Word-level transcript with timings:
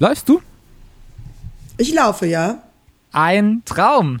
Läufst 0.00 0.30
du? 0.30 0.40
Ich 1.76 1.92
laufe, 1.92 2.24
ja. 2.26 2.62
Ein 3.12 3.60
Traum. 3.66 4.20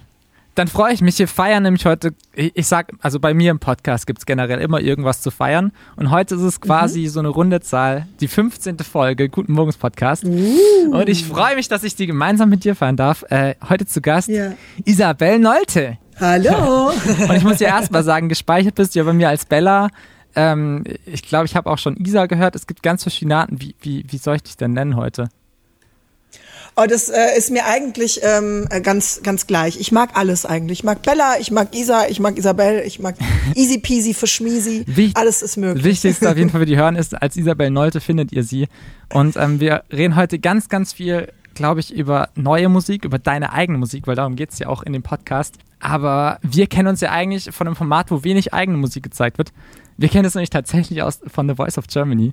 Dann 0.54 0.68
freue 0.68 0.92
ich 0.92 1.00
mich. 1.00 1.18
Wir 1.18 1.26
feiern 1.26 1.62
nämlich 1.62 1.86
heute, 1.86 2.12
ich 2.34 2.66
sag, 2.66 2.92
also 3.00 3.18
bei 3.18 3.32
mir 3.32 3.50
im 3.50 3.60
Podcast 3.60 4.06
gibt 4.06 4.18
es 4.18 4.26
generell 4.26 4.60
immer 4.60 4.80
irgendwas 4.80 5.22
zu 5.22 5.30
feiern. 5.30 5.72
Und 5.96 6.10
heute 6.10 6.34
ist 6.34 6.42
es 6.42 6.60
quasi 6.60 7.00
mhm. 7.04 7.08
so 7.08 7.20
eine 7.20 7.28
runde 7.30 7.62
Zahl, 7.62 8.06
die 8.20 8.28
15. 8.28 8.76
Folge 8.80 9.30
Guten 9.30 9.54
Morgens 9.54 9.78
Podcast. 9.78 10.22
Uh. 10.24 10.58
Und 10.90 11.08
ich 11.08 11.24
freue 11.24 11.56
mich, 11.56 11.68
dass 11.68 11.82
ich 11.82 11.96
die 11.96 12.06
gemeinsam 12.06 12.50
mit 12.50 12.64
dir 12.64 12.76
feiern 12.76 12.98
darf. 12.98 13.24
Äh, 13.30 13.54
heute 13.66 13.86
zu 13.86 14.02
Gast 14.02 14.28
ja. 14.28 14.52
Isabel 14.84 15.38
Nolte. 15.38 15.96
Hallo. 16.20 16.88
Und 17.26 17.36
ich 17.36 17.42
muss 17.42 17.56
dir 17.56 17.68
erstmal 17.68 18.02
sagen, 18.02 18.28
gespeichert 18.28 18.74
bist 18.74 18.94
du 18.94 18.98
ja 18.98 19.04
bei 19.06 19.14
mir 19.14 19.30
als 19.30 19.46
Bella. 19.46 19.88
Ähm, 20.36 20.84
ich 21.06 21.22
glaube, 21.22 21.46
ich 21.46 21.56
habe 21.56 21.70
auch 21.70 21.78
schon 21.78 21.96
Isa 21.96 22.26
gehört. 22.26 22.54
Es 22.54 22.66
gibt 22.66 22.82
ganz 22.82 23.02
verschiedene 23.02 23.38
Arten. 23.38 23.62
Wie, 23.62 23.74
wie, 23.80 24.04
wie 24.06 24.18
soll 24.18 24.36
ich 24.36 24.42
dich 24.42 24.58
denn 24.58 24.74
nennen 24.74 24.96
heute? 24.96 25.30
Oh, 26.80 26.86
das 26.86 27.10
äh, 27.10 27.36
ist 27.36 27.50
mir 27.50 27.66
eigentlich 27.66 28.20
ähm, 28.22 28.66
ganz, 28.82 29.20
ganz 29.22 29.46
gleich. 29.46 29.78
Ich 29.78 29.92
mag 29.92 30.10
alles 30.14 30.46
eigentlich. 30.46 30.78
Ich 30.78 30.84
mag 30.84 31.02
Bella, 31.02 31.34
ich 31.38 31.50
mag 31.50 31.74
Isa, 31.74 32.06
ich 32.08 32.20
mag 32.20 32.38
Isabel, 32.38 32.82
ich 32.86 33.00
mag 33.00 33.16
Easy 33.54 33.78
Peasy 33.78 34.14
für 34.14 34.26
Schmiesi. 34.26 34.86
Alles 35.12 35.42
ist 35.42 35.58
möglich. 35.58 35.84
Wichtigste 35.84 36.30
auf 36.30 36.38
jeden 36.38 36.48
Fall 36.50 36.60
für 36.60 36.66
die 36.66 36.78
Hören 36.78 36.96
ist, 36.96 37.20
als 37.20 37.36
Isabel 37.36 37.70
Nolte 37.70 38.00
findet 38.00 38.32
ihr 38.32 38.44
sie. 38.44 38.66
Und 39.12 39.36
ähm, 39.36 39.60
wir 39.60 39.82
reden 39.92 40.16
heute 40.16 40.38
ganz, 40.38 40.70
ganz 40.70 40.94
viel, 40.94 41.30
glaube 41.52 41.80
ich, 41.80 41.92
über 41.92 42.30
neue 42.34 42.70
Musik, 42.70 43.04
über 43.04 43.18
deine 43.18 43.52
eigene 43.52 43.76
Musik, 43.76 44.06
weil 44.06 44.16
darum 44.16 44.34
geht 44.34 44.50
es 44.50 44.58
ja 44.58 44.68
auch 44.68 44.82
in 44.82 44.94
dem 44.94 45.02
Podcast. 45.02 45.56
Aber 45.80 46.38
wir 46.40 46.66
kennen 46.66 46.88
uns 46.88 47.02
ja 47.02 47.10
eigentlich 47.10 47.50
von 47.50 47.66
einem 47.66 47.76
Format, 47.76 48.10
wo 48.10 48.24
wenig 48.24 48.54
eigene 48.54 48.78
Musik 48.78 49.02
gezeigt 49.02 49.36
wird. 49.36 49.52
Wir 49.98 50.08
kennen 50.08 50.24
es 50.24 50.34
nämlich 50.34 50.48
tatsächlich 50.48 51.02
aus, 51.02 51.20
von 51.26 51.46
The 51.46 51.56
Voice 51.56 51.76
of 51.76 51.88
Germany 51.88 52.32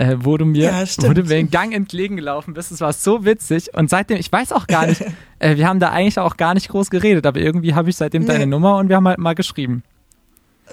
äh, 0.00 0.16
wo 0.20 0.36
du 0.38 0.46
mir, 0.46 0.64
ja, 0.64 0.84
wo 1.02 1.12
du 1.12 1.22
mir 1.22 1.28
den 1.28 1.50
Gang 1.50 1.74
entgegengelaufen 1.74 2.54
bist. 2.54 2.72
Es 2.72 2.80
war 2.80 2.94
so 2.94 3.26
witzig. 3.26 3.74
Und 3.74 3.90
seitdem, 3.90 4.16
ich 4.16 4.32
weiß 4.32 4.52
auch 4.52 4.66
gar 4.66 4.86
nicht, 4.86 5.02
äh, 5.38 5.56
wir 5.56 5.68
haben 5.68 5.78
da 5.78 5.90
eigentlich 5.90 6.18
auch 6.18 6.38
gar 6.38 6.54
nicht 6.54 6.70
groß 6.70 6.88
geredet, 6.88 7.26
aber 7.26 7.38
irgendwie 7.38 7.74
habe 7.74 7.90
ich 7.90 7.96
seitdem 7.96 8.22
nee. 8.22 8.28
deine 8.28 8.46
Nummer 8.46 8.78
und 8.78 8.88
wir 8.88 8.96
haben 8.96 9.06
halt 9.06 9.18
mal 9.18 9.34
geschrieben. 9.34 9.82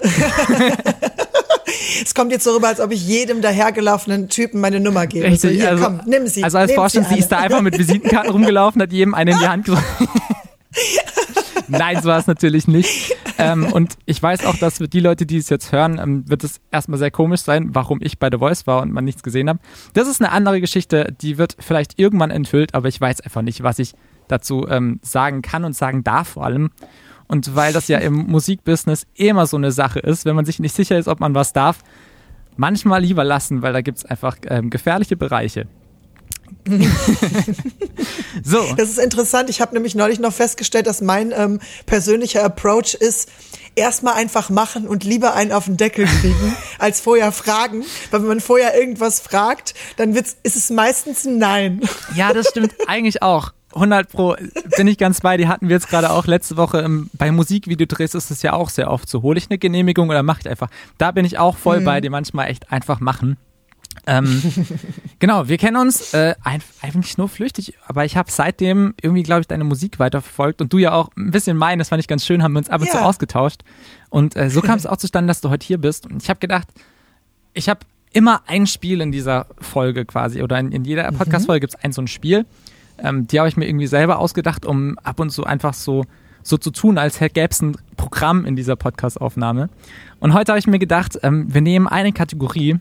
es 2.02 2.14
kommt 2.14 2.32
jetzt 2.32 2.44
so 2.44 2.54
rüber, 2.54 2.68
als 2.68 2.80
ob 2.80 2.90
ich 2.90 3.06
jedem 3.06 3.42
dahergelaufenen 3.42 4.30
Typen 4.30 4.62
meine 4.62 4.80
Nummer 4.80 5.06
gebe. 5.06 5.26
Richtig, 5.26 5.40
so, 5.40 5.48
hier, 5.48 5.68
also, 5.68 5.84
komm, 5.84 6.00
nimm 6.06 6.26
sie. 6.26 6.42
Also 6.42 6.56
als 6.56 6.72
Vorstand, 6.72 7.08
sie, 7.08 7.14
sie 7.14 7.20
ist 7.20 7.28
da 7.28 7.38
einfach 7.38 7.60
mit 7.60 7.76
Visitenkarten 7.76 8.30
rumgelaufen, 8.30 8.80
hat 8.80 8.92
jedem 8.92 9.12
einen 9.12 9.34
in 9.34 9.40
die 9.40 9.48
Hand 9.48 9.64
gedrückt. 9.66 9.84
Nein, 11.68 12.00
so 12.02 12.08
war 12.08 12.18
es 12.18 12.26
natürlich 12.26 12.66
nicht. 12.66 13.16
Ähm, 13.38 13.72
und 13.72 13.96
ich 14.04 14.22
weiß 14.22 14.46
auch, 14.46 14.56
dass 14.56 14.78
für 14.78 14.88
die 14.88 15.00
Leute, 15.00 15.26
die 15.26 15.36
es 15.36 15.48
jetzt 15.48 15.70
hören, 15.70 16.00
ähm, 16.02 16.28
wird 16.28 16.42
es 16.44 16.60
erstmal 16.70 16.98
sehr 16.98 17.10
komisch 17.10 17.42
sein, 17.42 17.74
warum 17.74 18.00
ich 18.02 18.18
bei 18.18 18.28
The 18.30 18.38
Voice 18.38 18.66
war 18.66 18.82
und 18.82 18.92
man 18.92 19.04
nichts 19.04 19.22
gesehen 19.22 19.48
habe. 19.48 19.60
Das 19.94 20.08
ist 20.08 20.20
eine 20.20 20.32
andere 20.32 20.60
Geschichte, 20.60 21.14
die 21.20 21.38
wird 21.38 21.56
vielleicht 21.58 21.98
irgendwann 21.98 22.30
enthüllt, 22.30 22.74
aber 22.74 22.88
ich 22.88 23.00
weiß 23.00 23.20
einfach 23.20 23.42
nicht, 23.42 23.62
was 23.62 23.78
ich 23.78 23.94
dazu 24.26 24.66
ähm, 24.68 24.98
sagen 25.02 25.42
kann 25.42 25.64
und 25.64 25.74
sagen 25.74 26.02
darf 26.02 26.28
vor 26.28 26.44
allem. 26.44 26.70
Und 27.28 27.54
weil 27.54 27.72
das 27.72 27.88
ja 27.88 27.98
im 27.98 28.14
Musikbusiness 28.28 29.06
immer 29.14 29.46
so 29.46 29.56
eine 29.56 29.70
Sache 29.70 30.00
ist, 30.00 30.24
wenn 30.24 30.34
man 30.34 30.44
sich 30.44 30.58
nicht 30.58 30.74
sicher 30.74 30.98
ist, 30.98 31.08
ob 31.08 31.20
man 31.20 31.34
was 31.34 31.52
darf, 31.52 31.80
manchmal 32.56 33.02
lieber 33.02 33.24
lassen, 33.24 33.62
weil 33.62 33.72
da 33.72 33.82
gibt 33.82 33.98
es 33.98 34.04
einfach 34.04 34.36
ähm, 34.48 34.70
gefährliche 34.70 35.16
Bereiche. 35.16 35.66
so. 38.42 38.74
Das 38.76 38.90
ist 38.90 38.98
interessant. 38.98 39.50
Ich 39.50 39.60
habe 39.60 39.74
nämlich 39.74 39.94
neulich 39.94 40.18
noch 40.18 40.32
festgestellt, 40.32 40.86
dass 40.86 41.00
mein 41.00 41.32
ähm, 41.32 41.60
persönlicher 41.86 42.44
Approach 42.44 42.94
ist, 42.94 43.28
erstmal 43.78 44.14
einfach 44.14 44.50
machen 44.50 44.86
und 44.86 45.04
lieber 45.04 45.34
einen 45.34 45.52
auf 45.52 45.66
den 45.66 45.76
Deckel 45.76 46.06
kriegen, 46.06 46.56
als 46.78 47.00
vorher 47.00 47.32
fragen. 47.32 47.84
Weil 48.10 48.20
wenn 48.20 48.28
man 48.28 48.40
vorher 48.40 48.78
irgendwas 48.78 49.20
fragt, 49.20 49.74
dann 49.96 50.14
wird's, 50.14 50.36
ist 50.42 50.56
es 50.56 50.70
meistens 50.70 51.24
ein 51.24 51.38
Nein. 51.38 51.80
Ja, 52.14 52.32
das 52.32 52.48
stimmt 52.48 52.74
eigentlich 52.86 53.22
auch. 53.22 53.52
100 53.74 54.10
Pro 54.10 54.34
bin 54.76 54.88
ich 54.88 54.98
ganz 54.98 55.20
bei. 55.20 55.36
Die 55.36 55.46
hatten 55.46 55.68
wir 55.68 55.76
jetzt 55.76 55.88
gerade 55.88 56.10
auch 56.10 56.26
letzte 56.26 56.56
Woche 56.56 56.78
im, 56.78 57.10
bei 57.12 57.30
Musikvideodrehs 57.30 58.14
ist 58.14 58.30
es 58.30 58.42
ja 58.42 58.54
auch 58.54 58.70
sehr 58.70 58.90
oft 58.90 59.08
so. 59.08 59.22
Hole 59.22 59.38
ich 59.38 59.50
eine 59.50 59.58
Genehmigung 59.58 60.08
oder 60.08 60.22
mache 60.22 60.40
ich 60.40 60.48
einfach. 60.48 60.68
Da 60.96 61.12
bin 61.12 61.24
ich 61.24 61.38
auch 61.38 61.56
voll 61.56 61.80
mhm. 61.80 61.84
bei 61.84 62.00
dir. 62.00 62.10
Manchmal 62.10 62.48
echt 62.48 62.72
einfach 62.72 63.00
machen. 63.00 63.36
Ähm, 64.06 64.42
genau, 65.18 65.48
wir 65.48 65.58
kennen 65.58 65.76
uns 65.76 66.14
äh, 66.14 66.34
eigentlich 66.82 67.18
nur 67.18 67.28
flüchtig, 67.28 67.74
aber 67.86 68.04
ich 68.04 68.16
habe 68.16 68.30
seitdem 68.30 68.94
irgendwie, 69.00 69.22
glaube 69.22 69.42
ich, 69.42 69.46
deine 69.46 69.64
Musik 69.64 69.98
weiterverfolgt 69.98 70.60
und 70.60 70.72
du 70.72 70.78
ja 70.78 70.92
auch 70.92 71.10
ein 71.16 71.30
bisschen 71.30 71.56
mein, 71.56 71.78
das 71.78 71.88
fand 71.88 72.00
ich 72.00 72.08
ganz 72.08 72.24
schön, 72.24 72.42
haben 72.42 72.52
wir 72.52 72.58
uns 72.58 72.70
ab 72.70 72.80
und 72.80 72.86
ja. 72.86 72.94
zu 72.94 73.04
ausgetauscht. 73.04 73.62
Und 74.10 74.36
äh, 74.36 74.50
so 74.50 74.60
kam 74.60 74.76
es 74.76 74.86
auch 74.86 74.96
zustande, 74.96 75.28
dass 75.28 75.40
du 75.40 75.50
heute 75.50 75.66
hier 75.66 75.78
bist. 75.78 76.06
Und 76.06 76.22
ich 76.22 76.30
habe 76.30 76.40
gedacht, 76.40 76.68
ich 77.54 77.68
habe 77.68 77.80
immer 78.12 78.42
ein 78.46 78.66
Spiel 78.66 79.00
in 79.00 79.12
dieser 79.12 79.46
Folge 79.60 80.04
quasi 80.04 80.42
oder 80.42 80.58
in, 80.58 80.72
in 80.72 80.84
jeder 80.84 81.10
mhm. 81.10 81.18
Podcast-Folge 81.18 81.60
gibt 81.60 81.74
es 81.74 81.84
ein 81.84 81.92
so 81.92 82.02
ein 82.02 82.08
Spiel. 82.08 82.46
Ähm, 82.98 83.26
die 83.26 83.38
habe 83.38 83.48
ich 83.48 83.56
mir 83.56 83.68
irgendwie 83.68 83.86
selber 83.86 84.18
ausgedacht, 84.18 84.66
um 84.66 84.98
ab 84.98 85.20
und 85.20 85.30
zu 85.30 85.44
einfach 85.44 85.74
so 85.74 86.04
so 86.42 86.56
zu 86.56 86.70
tun, 86.70 86.98
als 86.98 87.18
gäbe 87.18 87.48
es 87.50 87.60
ein 87.60 87.76
Programm 87.96 88.44
in 88.44 88.56
dieser 88.56 88.74
Podcast-Aufnahme. 88.74 89.68
Und 90.18 90.34
heute 90.34 90.52
habe 90.52 90.58
ich 90.58 90.66
mir 90.66 90.78
gedacht, 90.78 91.18
ähm, 91.22 91.52
wir 91.52 91.60
nehmen 91.60 91.86
eine 91.86 92.12
Kategorie 92.12 92.78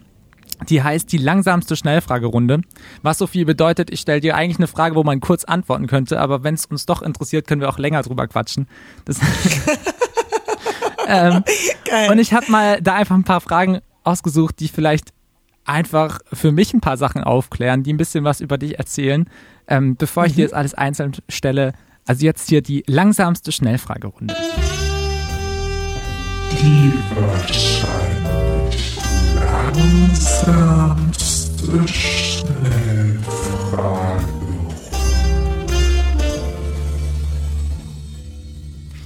die 0.70 0.82
heißt 0.82 1.12
die 1.12 1.18
langsamste 1.18 1.76
Schnellfragerunde. 1.76 2.62
Was 3.02 3.18
so 3.18 3.28
viel 3.28 3.46
bedeutet, 3.46 3.92
ich 3.92 4.00
stelle 4.00 4.22
dir 4.22 4.36
eigentlich 4.36 4.58
eine 4.58 4.68
Frage, 4.68 4.96
wo 4.96 5.04
man 5.04 5.20
kurz 5.20 5.44
antworten 5.44 5.88
könnte, 5.88 6.20
aber 6.20 6.44
wenn 6.44 6.56
es 6.56 6.66
uns 6.66 6.86
doch 6.86 7.02
interessiert, 7.02 7.48
können 7.48 7.62
wir 7.62 7.70
auch 7.70 7.78
länger 7.78 8.02
drüber 8.02 8.28
quatschen. 8.28 8.68
ähm, 11.08 11.44
Geil. 11.86 12.12
Und 12.12 12.20
ich 12.20 12.34
habe 12.34 12.52
mal 12.52 12.82
da 12.82 12.96
einfach 12.96 13.16
ein 13.16 13.24
paar 13.24 13.42
Fragen 13.42 13.80
ausgesucht, 14.04 14.60
die 14.60 14.68
vielleicht 14.68 15.14
einfach 15.66 16.20
für 16.32 16.52
mich 16.52 16.74
ein 16.74 16.82
paar 16.82 16.98
Sachen 16.98 17.24
aufklären, 17.24 17.84
die 17.84 17.94
ein 17.94 17.98
bisschen 17.98 18.24
was 18.24 18.42
über 18.42 18.58
dich 18.58 18.80
erzählen, 18.80 19.30
ähm, 19.68 19.96
bevor 19.98 20.26
ich 20.26 20.32
mhm. 20.32 20.36
dir 20.38 20.42
jetzt 20.44 20.54
alles 20.54 20.74
einzeln 20.74 21.14
stelle. 21.30 21.74
Also 22.06 22.26
jetzt 22.26 22.50
hier 22.50 22.62
die 22.62 22.84
langsamste 22.88 23.52
Schnellfragerunde. 23.52 24.34
Die 26.52 26.94
wahrscheinlich 27.16 28.67
langsamste 29.38 31.88
Schnellfrage. 31.88 34.26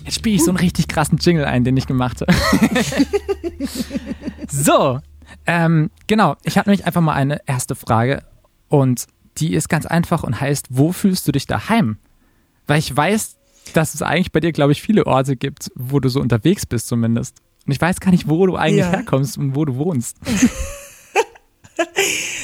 Jetzt 0.05 0.15
spiele 0.15 0.35
ich 0.35 0.43
so 0.43 0.51
einen 0.51 0.57
richtig 0.57 0.87
krassen 0.87 1.19
Jingle 1.19 1.45
ein, 1.45 1.63
den 1.63 1.77
ich 1.77 1.87
gemacht 1.87 2.21
habe. 2.21 2.33
so, 4.49 4.99
ähm, 5.45 5.89
genau. 6.07 6.35
Ich 6.43 6.57
habe 6.57 6.69
nämlich 6.69 6.85
einfach 6.85 7.01
mal 7.01 7.13
eine 7.13 7.47
erste 7.47 7.75
Frage 7.75 8.23
und 8.67 9.07
die 9.37 9.53
ist 9.53 9.69
ganz 9.69 9.85
einfach 9.85 10.23
und 10.23 10.41
heißt, 10.41 10.67
wo 10.69 10.91
fühlst 10.91 11.27
du 11.27 11.31
dich 11.31 11.47
daheim? 11.47 11.97
Weil 12.67 12.79
ich 12.79 12.95
weiß, 12.95 13.37
dass 13.73 13.93
es 13.93 14.01
eigentlich 14.01 14.31
bei 14.31 14.39
dir, 14.39 14.51
glaube 14.51 14.71
ich, 14.71 14.81
viele 14.81 15.05
Orte 15.05 15.35
gibt, 15.35 15.71
wo 15.75 15.99
du 15.99 16.09
so 16.09 16.19
unterwegs 16.19 16.65
bist 16.65 16.87
zumindest. 16.87 17.41
Und 17.66 17.72
ich 17.72 17.81
weiß 17.81 17.99
gar 17.99 18.11
nicht, 18.11 18.29
wo 18.29 18.45
du 18.45 18.55
eigentlich 18.55 18.79
ja. 18.79 18.91
herkommst 18.91 19.38
und 19.38 19.55
wo 19.55 19.66
du 19.66 19.75
wohnst. 19.75 20.17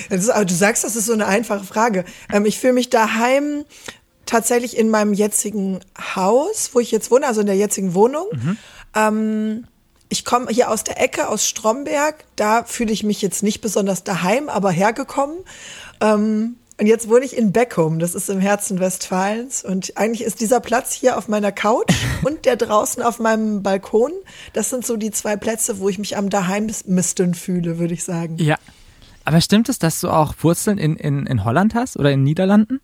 ist, 0.09 0.29
aber 0.29 0.45
du 0.45 0.53
sagst, 0.53 0.83
das 0.83 0.95
ist 0.95 1.07
so 1.07 1.13
eine 1.13 1.28
einfache 1.28 1.63
Frage. 1.63 2.05
Ähm, 2.31 2.45
ich 2.45 2.59
fühle 2.59 2.73
mich 2.73 2.89
daheim 2.89 3.66
tatsächlich 4.25 4.78
in 4.78 4.89
meinem 4.89 5.13
jetzigen 5.13 5.79
Haus, 6.16 6.72
wo 6.73 6.79
ich 6.79 6.91
jetzt 6.91 7.11
wohne, 7.11 7.25
also 7.25 7.41
in 7.41 7.47
der 7.47 7.55
jetzigen 7.55 7.94
Wohnung. 7.94 8.28
Mhm. 8.31 8.57
Ähm, 8.95 9.67
ich 10.09 10.23
komme 10.23 10.51
hier 10.51 10.72
aus 10.72 10.83
der 10.83 11.01
Ecke, 11.01 11.28
aus 11.28 11.47
Stromberg. 11.47 12.25
Da 12.35 12.63
fühle 12.63 12.94
ich 12.94 13.03
mich 13.03 13.22
jetzt 13.22 13.44
nicht 13.44 13.61
besonders 13.61 14.03
daheim, 14.03 14.49
aber 14.49 14.72
hergekommen. 14.72 15.38
Ähm, 15.99 16.55
und 16.79 16.85
jetzt 16.85 17.09
wohne 17.09 17.25
ich 17.25 17.35
in 17.35 17.51
Beckum, 17.51 17.97
das 17.97 18.13
ist 18.13 18.29
im 18.29 18.39
Herzen 18.39 18.79
Westfalens. 18.79 19.63
Und 19.63 19.97
eigentlich 19.97 20.21
ist 20.21 20.41
dieser 20.41 20.59
Platz 20.59 20.93
hier 20.93 21.17
auf 21.17 21.27
meiner 21.27 21.51
Couch 21.51 21.91
und 22.23 22.46
der 22.46 22.55
draußen 22.55 23.02
auf 23.02 23.19
meinem 23.19 23.63
Balkon. 23.63 24.11
Das 24.53 24.69
sind 24.69 24.85
so 24.85 24.96
die 24.96 25.11
zwei 25.11 25.37
Plätze, 25.37 25.79
wo 25.79 25.90
ich 25.90 25.97
mich 25.97 26.17
am 26.17 26.29
daheimsten 26.29 27.34
fühle, 27.34 27.79
würde 27.79 27.96
ich 27.96 28.03
sagen. 28.03 28.37
Ja. 28.37 28.57
Aber 29.25 29.41
stimmt 29.41 29.69
es, 29.69 29.79
dass 29.79 29.99
du 29.99 30.09
auch 30.09 30.35
Wurzeln 30.41 30.78
in, 30.78 30.96
in, 30.96 31.25
in 31.25 31.43
Holland 31.43 31.73
hast 31.75 31.97
oder 31.97 32.11
in 32.11 32.23
Niederlanden? 32.23 32.79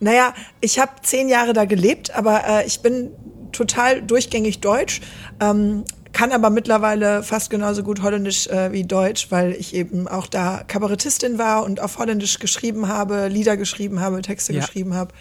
Naja, 0.00 0.34
ich 0.60 0.78
habe 0.78 0.92
zehn 1.02 1.28
Jahre 1.28 1.52
da 1.52 1.64
gelebt, 1.64 2.14
aber 2.14 2.44
äh, 2.46 2.66
ich 2.66 2.80
bin 2.80 3.10
total 3.52 4.02
durchgängig 4.02 4.60
deutsch. 4.60 5.00
Ähm, 5.40 5.84
kann 6.12 6.32
aber 6.32 6.50
mittlerweile 6.50 7.22
fast 7.22 7.50
genauso 7.50 7.82
gut 7.82 8.02
Holländisch 8.02 8.46
äh, 8.48 8.72
wie 8.72 8.84
Deutsch, 8.84 9.30
weil 9.30 9.52
ich 9.52 9.74
eben 9.74 10.08
auch 10.08 10.26
da 10.26 10.62
Kabarettistin 10.66 11.38
war 11.38 11.64
und 11.64 11.80
auf 11.80 11.98
Holländisch 11.98 12.38
geschrieben 12.38 12.88
habe, 12.88 13.28
Lieder 13.28 13.56
geschrieben 13.56 14.00
habe, 14.00 14.22
Texte 14.22 14.52
ja. 14.52 14.60
geschrieben 14.60 14.94
habe. 14.94 15.12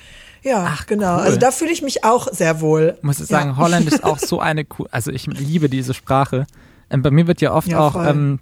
Ja, 0.43 0.65
Ach, 0.69 0.85
genau. 0.85 1.15
Cool. 1.15 1.21
Also 1.23 1.37
da 1.37 1.51
fühle 1.51 1.71
ich 1.71 1.81
mich 1.81 2.03
auch 2.03 2.27
sehr 2.31 2.61
wohl. 2.61 2.97
Muss 3.01 3.19
ich 3.19 3.27
sagen, 3.27 3.51
ja. 3.51 3.57
Holländisch 3.57 3.95
ist 3.95 4.03
auch 4.03 4.19
so 4.19 4.39
eine 4.39 4.65
cool, 4.77 4.87
also 4.91 5.11
ich 5.11 5.27
liebe 5.27 5.69
diese 5.69 5.93
Sprache. 5.93 6.45
Ähm, 6.89 7.01
bei 7.01 7.11
mir 7.11 7.27
wird 7.27 7.41
ja 7.41 7.53
oft 7.53 7.67
ja, 7.67 7.79
auch, 7.79 7.95
ähm, 7.95 8.39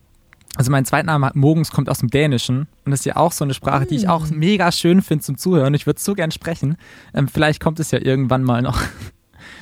also 0.56 0.72
mein 0.72 0.86
Zweitname 0.86 1.32
Mogens 1.34 1.72
kommt 1.72 1.90
aus 1.90 2.00
dem 2.00 2.10
Dänischen 2.10 2.68
und 2.86 2.92
das 2.92 3.02
ist 3.02 3.06
ja 3.06 3.16
auch 3.16 3.32
so 3.32 3.44
eine 3.44 3.54
Sprache, 3.54 3.86
die 3.86 3.96
ich 3.96 4.08
auch 4.08 4.30
mm. 4.30 4.36
mega 4.36 4.72
schön 4.72 5.02
finde 5.02 5.24
zum 5.24 5.38
Zuhören. 5.38 5.74
Ich 5.74 5.86
würde 5.86 6.00
so 6.00 6.14
gern 6.14 6.32
sprechen. 6.32 6.78
Ähm, 7.14 7.28
vielleicht 7.28 7.60
kommt 7.60 7.80
es 7.80 7.92
ja 7.92 8.00
irgendwann 8.00 8.44
mal 8.44 8.62
noch. 8.62 8.82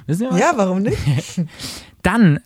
Ja, 0.07 0.53
warum 0.55 0.81
nicht? 0.81 0.97
Dann 2.03 2.39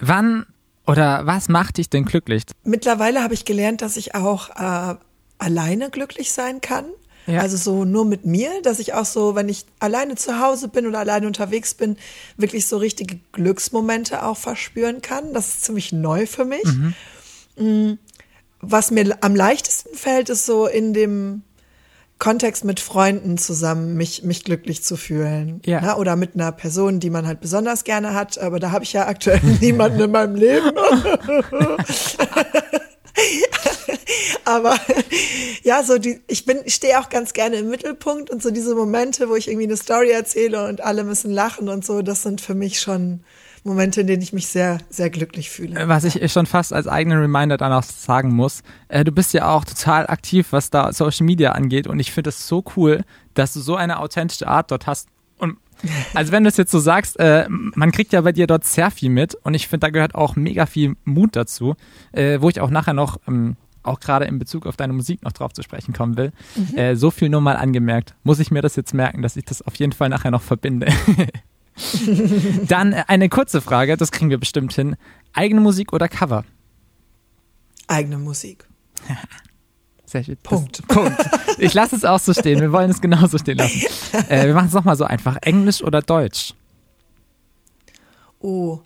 Wann 0.00 0.46
oder 0.86 1.26
was 1.26 1.48
macht 1.48 1.76
dich 1.76 1.90
denn 1.90 2.04
glücklich? 2.04 2.42
Mittlerweile 2.64 3.22
habe 3.22 3.34
ich 3.34 3.44
gelernt, 3.44 3.82
dass 3.82 3.96
ich 3.96 4.14
auch 4.14 4.50
äh, 4.50 4.96
alleine 5.38 5.90
glücklich 5.90 6.32
sein 6.32 6.60
kann. 6.60 6.86
Ja. 7.26 7.42
Also 7.42 7.56
so 7.56 7.84
nur 7.84 8.04
mit 8.04 8.24
mir, 8.24 8.50
dass 8.62 8.78
ich 8.78 8.94
auch 8.94 9.04
so, 9.04 9.34
wenn 9.34 9.48
ich 9.48 9.66
alleine 9.78 10.16
zu 10.16 10.40
Hause 10.40 10.68
bin 10.68 10.86
oder 10.86 10.98
alleine 10.98 11.26
unterwegs 11.26 11.74
bin, 11.74 11.96
wirklich 12.36 12.66
so 12.66 12.78
richtige 12.78 13.20
Glücksmomente 13.32 14.24
auch 14.24 14.36
verspüren 14.36 15.02
kann. 15.02 15.32
Das 15.32 15.48
ist 15.48 15.64
ziemlich 15.64 15.92
neu 15.92 16.26
für 16.26 16.44
mich. 16.44 16.64
Mhm. 16.64 16.94
Mm, 17.56 17.98
was 18.60 18.90
mir 18.90 19.16
am 19.20 19.34
leichtesten 19.36 19.94
fällt, 19.96 20.28
ist 20.28 20.46
so 20.46 20.66
in 20.66 20.92
dem 20.92 21.42
Kontext 22.20 22.64
mit 22.64 22.78
Freunden 22.78 23.38
zusammen 23.38 23.96
mich, 23.96 24.22
mich 24.22 24.44
glücklich 24.44 24.84
zu 24.84 24.96
fühlen. 24.96 25.60
Ja. 25.64 25.80
Na, 25.82 25.96
oder 25.96 26.14
mit 26.16 26.34
einer 26.34 26.52
Person, 26.52 27.00
die 27.00 27.10
man 27.10 27.26
halt 27.26 27.40
besonders 27.40 27.82
gerne 27.82 28.14
hat. 28.14 28.38
Aber 28.38 28.60
da 28.60 28.70
habe 28.70 28.84
ich 28.84 28.92
ja 28.92 29.08
aktuell 29.08 29.40
niemanden 29.60 30.00
in 30.00 30.10
meinem 30.12 30.36
Leben. 30.36 30.70
Aber 34.44 34.76
ja, 35.62 35.82
so 35.82 35.98
die, 35.98 36.20
ich 36.26 36.44
bin, 36.44 36.60
ich 36.64 36.74
stehe 36.74 37.00
auch 37.00 37.08
ganz 37.08 37.32
gerne 37.32 37.56
im 37.56 37.70
Mittelpunkt 37.70 38.30
und 38.30 38.42
so 38.42 38.50
diese 38.50 38.74
Momente, 38.74 39.28
wo 39.28 39.36
ich 39.36 39.48
irgendwie 39.48 39.66
eine 39.66 39.76
Story 39.76 40.10
erzähle 40.10 40.68
und 40.68 40.82
alle 40.82 41.04
müssen 41.04 41.30
lachen 41.30 41.68
und 41.68 41.84
so, 41.84 42.02
das 42.02 42.22
sind 42.22 42.40
für 42.40 42.54
mich 42.54 42.80
schon 42.80 43.24
Momente, 43.64 44.00
in 44.00 44.06
denen 44.06 44.22
ich 44.22 44.32
mich 44.32 44.46
sehr, 44.48 44.78
sehr 44.88 45.10
glücklich 45.10 45.50
fühle. 45.50 45.88
Was 45.88 46.04
ich 46.04 46.32
schon 46.32 46.46
fast 46.46 46.72
als 46.72 46.86
eigenen 46.86 47.18
Reminder 47.18 47.56
dann 47.56 47.72
auch 47.72 47.82
sagen 47.82 48.32
muss, 48.32 48.62
äh, 48.88 49.04
du 49.04 49.12
bist 49.12 49.34
ja 49.34 49.50
auch 49.50 49.64
total 49.64 50.06
aktiv, 50.06 50.48
was 50.50 50.70
da 50.70 50.92
Social 50.92 51.26
Media 51.26 51.52
angeht 51.52 51.86
und 51.86 52.00
ich 52.00 52.12
finde 52.12 52.30
es 52.30 52.46
so 52.46 52.64
cool, 52.76 53.02
dass 53.34 53.52
du 53.52 53.60
so 53.60 53.76
eine 53.76 53.98
authentische 53.98 54.48
Art 54.48 54.70
dort 54.70 54.86
hast. 54.86 55.08
Und 55.38 55.58
also 56.14 56.32
wenn 56.32 56.44
du 56.44 56.48
es 56.48 56.56
jetzt 56.56 56.70
so 56.70 56.78
sagst, 56.78 57.18
äh, 57.20 57.46
man 57.48 57.92
kriegt 57.92 58.12
ja 58.12 58.20
bei 58.22 58.32
dir 58.32 58.46
dort 58.46 58.64
sehr 58.64 58.90
viel 58.90 59.10
mit 59.10 59.34
und 59.34 59.54
ich 59.54 59.68
finde, 59.68 59.86
da 59.86 59.90
gehört 59.90 60.14
auch 60.14 60.36
mega 60.36 60.66
viel 60.66 60.96
Mut 61.04 61.36
dazu, 61.36 61.74
äh, 62.12 62.40
wo 62.40 62.48
ich 62.48 62.60
auch 62.60 62.70
nachher 62.70 62.94
noch 62.94 63.20
ähm, 63.28 63.56
auch 63.82 64.00
gerade 64.00 64.26
in 64.26 64.38
Bezug 64.38 64.66
auf 64.66 64.76
deine 64.76 64.92
Musik 64.92 65.22
noch 65.22 65.32
drauf 65.32 65.52
zu 65.52 65.62
sprechen 65.62 65.94
kommen 65.94 66.16
will. 66.16 66.32
Mhm. 66.54 66.76
Äh, 66.76 66.96
so 66.96 67.10
viel 67.10 67.28
nur 67.28 67.40
mal 67.40 67.56
angemerkt. 67.56 68.14
Muss 68.24 68.38
ich 68.38 68.50
mir 68.50 68.62
das 68.62 68.76
jetzt 68.76 68.94
merken, 68.94 69.22
dass 69.22 69.36
ich 69.36 69.44
das 69.44 69.62
auf 69.62 69.74
jeden 69.76 69.92
Fall 69.92 70.08
nachher 70.08 70.30
noch 70.30 70.42
verbinde. 70.42 70.88
Dann 72.66 72.92
äh, 72.92 73.04
eine 73.06 73.28
kurze 73.28 73.60
Frage, 73.60 73.96
das 73.96 74.12
kriegen 74.12 74.30
wir 74.30 74.38
bestimmt 74.38 74.72
hin. 74.72 74.96
Eigene 75.32 75.60
Musik 75.60 75.92
oder 75.92 76.08
Cover? 76.08 76.44
Eigene 77.86 78.18
Musik. 78.18 78.66
Sehr 80.04 80.24
schön. 80.24 80.36
Punkt. 80.42 80.80
Das, 80.80 80.96
Punkt. 80.96 81.16
Ich 81.58 81.72
lasse 81.72 81.94
es 81.94 82.04
auch 82.04 82.18
so 82.18 82.32
stehen. 82.32 82.60
Wir 82.60 82.72
wollen 82.72 82.90
es 82.90 83.00
genauso 83.00 83.38
stehen 83.38 83.58
lassen. 83.58 83.80
Äh, 84.28 84.46
wir 84.46 84.54
machen 84.54 84.66
es 84.66 84.72
nochmal 84.72 84.96
so 84.96 85.04
einfach. 85.04 85.36
Englisch 85.42 85.84
oder 85.84 86.02
Deutsch? 86.02 86.54
Oh, 88.40 88.80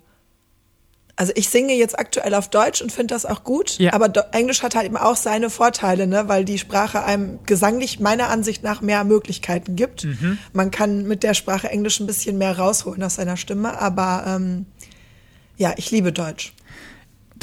also 1.17 1.31
ich 1.35 1.49
singe 1.49 1.73
jetzt 1.73 1.97
aktuell 1.97 2.33
auf 2.33 2.49
Deutsch 2.49 2.81
und 2.81 2.91
finde 2.91 3.13
das 3.13 3.25
auch 3.25 3.43
gut, 3.43 3.77
ja. 3.77 3.93
aber 3.93 4.11
Englisch 4.33 4.63
hat 4.63 4.75
halt 4.75 4.85
eben 4.85 4.97
auch 4.97 5.15
seine 5.15 5.49
Vorteile, 5.49 6.07
ne? 6.07 6.27
weil 6.27 6.43
die 6.43 6.57
Sprache 6.57 7.03
einem 7.03 7.39
gesanglich 7.45 7.99
meiner 7.99 8.29
Ansicht 8.29 8.63
nach 8.63 8.81
mehr 8.81 9.03
Möglichkeiten 9.05 9.75
gibt. 9.75 10.03
Mhm. 10.03 10.37
Man 10.51 10.71
kann 10.71 11.07
mit 11.07 11.23
der 11.23 11.33
Sprache 11.33 11.69
Englisch 11.69 11.99
ein 11.99 12.07
bisschen 12.07 12.37
mehr 12.37 12.57
rausholen 12.57 13.01
aus 13.03 13.15
seiner 13.15 13.37
Stimme, 13.37 13.79
aber 13.79 14.25
ähm, 14.27 14.65
ja, 15.57 15.73
ich 15.77 15.89
liebe 15.91 16.11
Deutsch. 16.11 16.53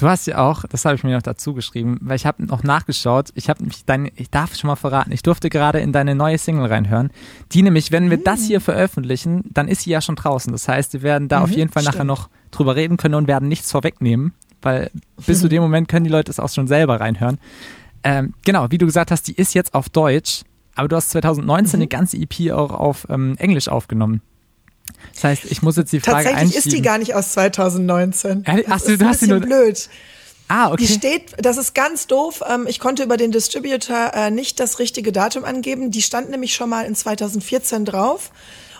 Du 0.03 0.09
hast 0.09 0.27
ja 0.27 0.39
auch, 0.39 0.65
das 0.69 0.85
habe 0.85 0.97
ich 0.97 1.05
mir 1.05 1.15
noch 1.15 1.23
dazu 1.23 1.55
geschrieben, 1.55 1.97
weil 2.03 2.17
ich 2.17 2.27
habe 2.27 2.45
noch 2.45 2.65
nachgeschaut. 2.65 3.29
Ich 3.37 3.49
habe 3.49 3.63
mich 3.63 3.85
deine, 3.85 4.11
ich 4.17 4.31
darf 4.31 4.57
schon 4.57 4.67
mal 4.67 4.75
verraten, 4.75 5.13
ich 5.13 5.23
durfte 5.23 5.49
gerade 5.49 5.79
in 5.79 5.93
deine 5.93 6.17
neue 6.17 6.39
Single 6.39 6.67
reinhören. 6.67 7.13
Die 7.53 7.63
nämlich, 7.63 7.93
wenn 7.93 8.11
wir 8.11 8.19
mhm. 8.19 8.25
das 8.25 8.43
hier 8.43 8.61
veröffentlichen, 8.61 9.45
dann 9.49 9.69
ist 9.69 9.83
sie 9.83 9.91
ja 9.91 10.01
schon 10.01 10.17
draußen. 10.17 10.51
Das 10.51 10.67
heißt, 10.67 10.95
wir 10.95 11.03
werden 11.03 11.29
da 11.29 11.39
mhm, 11.39 11.45
auf 11.45 11.51
jeden 11.53 11.71
Fall 11.71 11.85
stimmt. 11.85 11.95
nachher 11.95 12.05
noch 12.05 12.31
drüber 12.51 12.75
reden 12.75 12.97
können 12.97 13.15
und 13.15 13.29
werden 13.29 13.49
nichts 13.49 13.71
vorwegnehmen, 13.71 14.35
weil 14.61 14.91
bis 15.25 15.39
zu 15.39 15.49
dem 15.49 15.63
Moment 15.63 15.87
können 15.87 16.03
die 16.03 16.11
Leute 16.11 16.33
es 16.33 16.41
auch 16.41 16.51
schon 16.51 16.67
selber 16.67 16.99
reinhören. 16.99 17.39
Ähm, 18.03 18.35
genau, 18.45 18.73
wie 18.73 18.79
du 18.79 18.87
gesagt 18.87 19.13
hast, 19.13 19.29
die 19.29 19.35
ist 19.35 19.55
jetzt 19.55 19.73
auf 19.73 19.89
Deutsch, 19.89 20.43
aber 20.75 20.89
du 20.89 20.97
hast 20.97 21.11
2019 21.11 21.79
mhm. 21.79 21.83
eine 21.83 21.87
ganze 21.87 22.17
EP 22.17 22.51
auch 22.51 22.73
auf 22.73 23.07
ähm, 23.09 23.37
Englisch 23.39 23.69
aufgenommen. 23.69 24.21
Das 25.15 25.25
heißt, 25.25 25.45
ich 25.47 25.63
muss 25.63 25.77
jetzt 25.77 25.93
die 25.93 26.01
Frage 26.01 26.29
Tatsächlich 26.29 26.57
ist 26.57 26.73
die 26.73 26.83
gar 26.83 26.99
nicht 26.99 27.15
aus 27.15 27.33
2019. 27.33 28.45
Das 28.45 28.55
Ach, 28.69 28.81
du, 28.81 28.93
ist 28.93 29.01
du 29.01 29.07
hast 29.07 29.21
sie 29.21 29.29
nur 29.29 29.41
blöd. 29.41 29.89
Ah, 30.49 30.71
okay. 30.71 30.85
Die 30.85 30.93
steht, 30.93 31.33
das 31.39 31.57
ist 31.57 31.75
ganz 31.75 32.07
doof. 32.07 32.43
Ähm, 32.49 32.67
ich 32.67 32.79
konnte 32.79 33.03
über 33.03 33.17
den 33.17 33.33
Distributor 33.33 34.13
äh, 34.15 34.31
nicht 34.31 34.61
das 34.61 34.79
richtige 34.79 35.11
Datum 35.11 35.45
angeben. 35.45 35.91
Die 35.91 36.03
stand 36.03 36.31
nämlich 36.31 36.55
schon 36.55 36.69
mal 36.69 36.85
in 36.85 36.95
2014 36.95 37.85
drauf. 37.85 38.31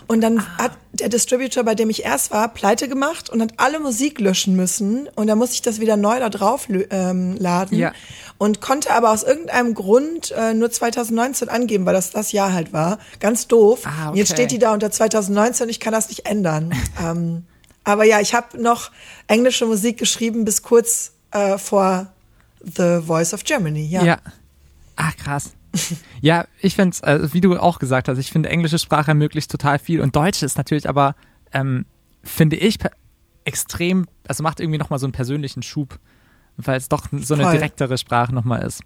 Und 0.07 0.21
dann 0.21 0.39
ah. 0.39 0.57
hat 0.57 0.71
der 0.91 1.09
Distributor, 1.09 1.63
bei 1.63 1.75
dem 1.75 1.89
ich 1.89 2.03
erst 2.03 2.31
war, 2.31 2.47
pleite 2.49 2.87
gemacht 2.87 3.29
und 3.29 3.41
hat 3.41 3.53
alle 3.57 3.79
Musik 3.79 4.19
löschen 4.19 4.55
müssen. 4.55 5.07
Und 5.15 5.27
dann 5.27 5.37
musste 5.37 5.55
ich 5.55 5.61
das 5.61 5.79
wieder 5.79 5.97
neu 5.97 6.19
da 6.19 6.29
drauf 6.29 6.67
ähm, 6.69 7.35
laden. 7.37 7.77
Ja. 7.77 7.93
Und 8.37 8.61
konnte 8.61 8.91
aber 8.91 9.11
aus 9.11 9.23
irgendeinem 9.23 9.73
Grund 9.73 10.31
äh, 10.31 10.53
nur 10.53 10.71
2019 10.71 11.49
angeben, 11.49 11.85
weil 11.85 11.93
das 11.93 12.11
das 12.11 12.31
Jahr 12.31 12.53
halt 12.53 12.73
war. 12.73 12.99
Ganz 13.19 13.47
doof. 13.47 13.81
Ah, 13.85 14.09
okay. 14.09 14.19
Jetzt 14.19 14.31
steht 14.31 14.51
die 14.51 14.59
da 14.59 14.73
unter 14.73 14.91
2019 14.91 15.65
und 15.65 15.69
ich 15.69 15.79
kann 15.79 15.93
das 15.93 16.09
nicht 16.09 16.25
ändern. 16.25 16.73
ähm, 17.01 17.45
aber 17.83 18.03
ja, 18.05 18.19
ich 18.19 18.33
habe 18.33 18.61
noch 18.61 18.91
englische 19.27 19.65
Musik 19.65 19.97
geschrieben 19.97 20.45
bis 20.45 20.61
kurz 20.61 21.11
äh, 21.31 21.57
vor 21.57 22.07
The 22.63 23.01
Voice 23.05 23.33
of 23.33 23.43
Germany. 23.43 23.85
Ja. 23.85 24.03
ja. 24.03 24.17
Ach, 24.95 25.15
krass. 25.17 25.51
ja, 26.21 26.45
ich 26.59 26.75
finde, 26.75 26.97
äh, 27.03 27.33
wie 27.33 27.41
du 27.41 27.57
auch 27.57 27.79
gesagt 27.79 28.07
hast, 28.07 28.17
ich 28.17 28.31
finde 28.31 28.49
englische 28.49 28.79
Sprache 28.79 29.11
ermöglicht 29.11 29.49
total 29.49 29.79
viel 29.79 30.01
und 30.01 30.15
Deutsch 30.15 30.43
ist 30.43 30.57
natürlich 30.57 30.87
aber, 30.87 31.15
ähm, 31.51 31.85
finde 32.23 32.55
ich, 32.55 32.77
extrem, 33.45 34.07
also 34.27 34.43
macht 34.43 34.59
irgendwie 34.59 34.77
nochmal 34.77 34.99
so 34.99 35.05
einen 35.05 35.13
persönlichen 35.13 35.63
Schub, 35.63 35.99
weil 36.57 36.77
es 36.77 36.89
doch 36.89 37.07
so 37.11 37.33
eine 37.33 37.43
Voll. 37.43 37.53
direktere 37.53 37.97
Sprache 37.97 38.33
nochmal 38.33 38.63
ist. 38.63 38.81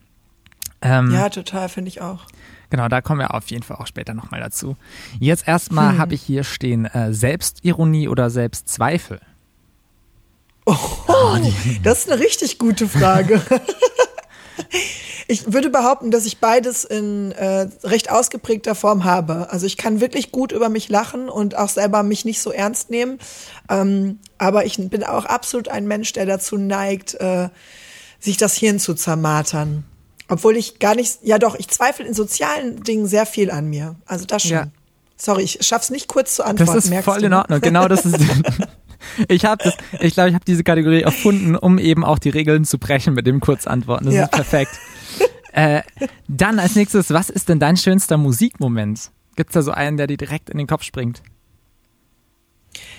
Ähm, 0.82 1.12
ja, 1.12 1.30
total, 1.30 1.70
finde 1.70 1.90
ich 1.90 2.02
auch. 2.02 2.26
Genau, 2.70 2.88
da 2.88 3.02
kommen 3.02 3.20
wir 3.20 3.34
auf 3.34 3.50
jeden 3.50 3.64
Fall 3.64 3.78
auch 3.78 3.88
später 3.88 4.14
nochmal 4.14 4.40
dazu. 4.40 4.76
Jetzt 5.20 5.48
erstmal 5.48 5.94
hm. 5.94 5.98
habe 5.98 6.14
ich 6.14 6.22
hier 6.22 6.44
stehen 6.44 6.86
äh, 6.86 7.14
Selbstironie 7.14 8.08
oder 8.08 8.30
Selbstzweifel. 8.30 9.20
Oh, 10.66 10.76
oh 11.08 11.38
das 11.82 12.00
ist 12.00 12.12
eine 12.12 12.22
richtig 12.22 12.60
gute 12.60 12.88
Frage. 12.88 13.42
Ich 15.30 15.52
würde 15.52 15.70
behaupten, 15.70 16.10
dass 16.10 16.26
ich 16.26 16.40
beides 16.40 16.86
in 16.86 17.34
äh, 17.34 17.68
recht 17.84 18.10
ausgeprägter 18.10 18.76
Form 18.76 19.04
habe. 19.04 19.50
Also 19.52 19.66
ich 19.66 19.76
kann 19.76 20.00
wirklich 20.00 20.32
gut 20.32 20.54
über 20.54 20.70
mich 20.70 20.88
lachen 20.88 21.28
und 21.28 21.58
auch 21.58 21.68
selber 21.68 22.02
mich 22.02 22.24
nicht 22.24 22.42
so 22.42 22.50
ernst 22.50 22.90
nehmen. 22.90 23.20
Ähm, 23.70 24.20
aber 24.38 24.66
ich 24.66 24.78
bin 24.78 25.04
auch 25.04 25.26
absolut 25.26 25.68
ein 25.68 25.86
Mensch, 25.86 26.14
der 26.14 26.26
dazu 26.26 26.58
neigt, 26.58 27.16
äh, 27.16 27.50
sich 28.22 28.38
das 28.38 28.56
Hirn 28.56 28.80
zu 28.80 28.94
zermartern. 28.94 29.84
Obwohl 30.30 30.56
ich 30.56 30.80
gar 30.80 30.96
nicht, 30.96 31.20
ja 31.24 31.40
doch, 31.40 31.56
ich 31.56 31.68
zweifle 31.68 32.06
in 32.06 32.14
sozialen 32.14 32.84
Dingen 32.84 33.06
sehr 33.06 33.26
viel 33.26 33.52
an 33.52 33.70
mir. 33.70 33.96
Also 34.06 34.26
das 34.26 34.44
schon. 34.44 34.52
Ja. 34.52 34.68
Sorry, 35.18 35.44
ich 35.44 35.58
schaff's 35.62 35.90
nicht 35.90 36.08
kurz 36.08 36.36
zu 36.36 36.46
antworten. 36.46 36.74
Das 36.74 36.86
ist 36.86 37.04
voll 37.04 37.24
in 37.24 37.34
Ordnung. 37.34 37.60
Genau, 37.60 37.90
das 37.90 38.06
ist. 38.06 38.16
ich 39.28 39.46
habe 39.46 39.64
das, 39.64 39.78
ich 40.00 40.14
glaube, 40.14 40.30
ich 40.30 40.36
habe 40.36 40.46
diese 40.46 40.64
Kategorie 40.64 41.02
erfunden, 41.02 41.56
um 41.56 41.80
eben 41.80 42.04
auch 42.04 42.20
die 42.20 42.30
Regeln 42.30 42.66
zu 42.66 42.78
brechen 42.78 43.14
mit 43.14 43.28
dem 43.28 43.40
Kurzantworten. 43.40 44.06
Das 44.06 44.16
ja. 44.16 44.24
ist 44.24 44.32
perfekt. 44.32 44.80
Äh, 45.54 45.82
dann 46.28 46.60
als 46.60 46.76
nächstes, 46.76 47.12
was 47.12 47.30
ist 47.30 47.50
denn 47.50 47.60
dein 47.60 47.78
schönster 47.78 48.18
Musikmoment? 48.18 49.12
Gibt 49.36 49.50
es 49.50 49.54
da 49.56 49.62
so 49.64 49.72
einen, 49.72 49.98
der 49.98 50.08
dir 50.08 50.18
direkt 50.18 50.50
in 50.50 50.58
den 50.58 50.68
Kopf 50.68 50.84
springt? 50.84 51.24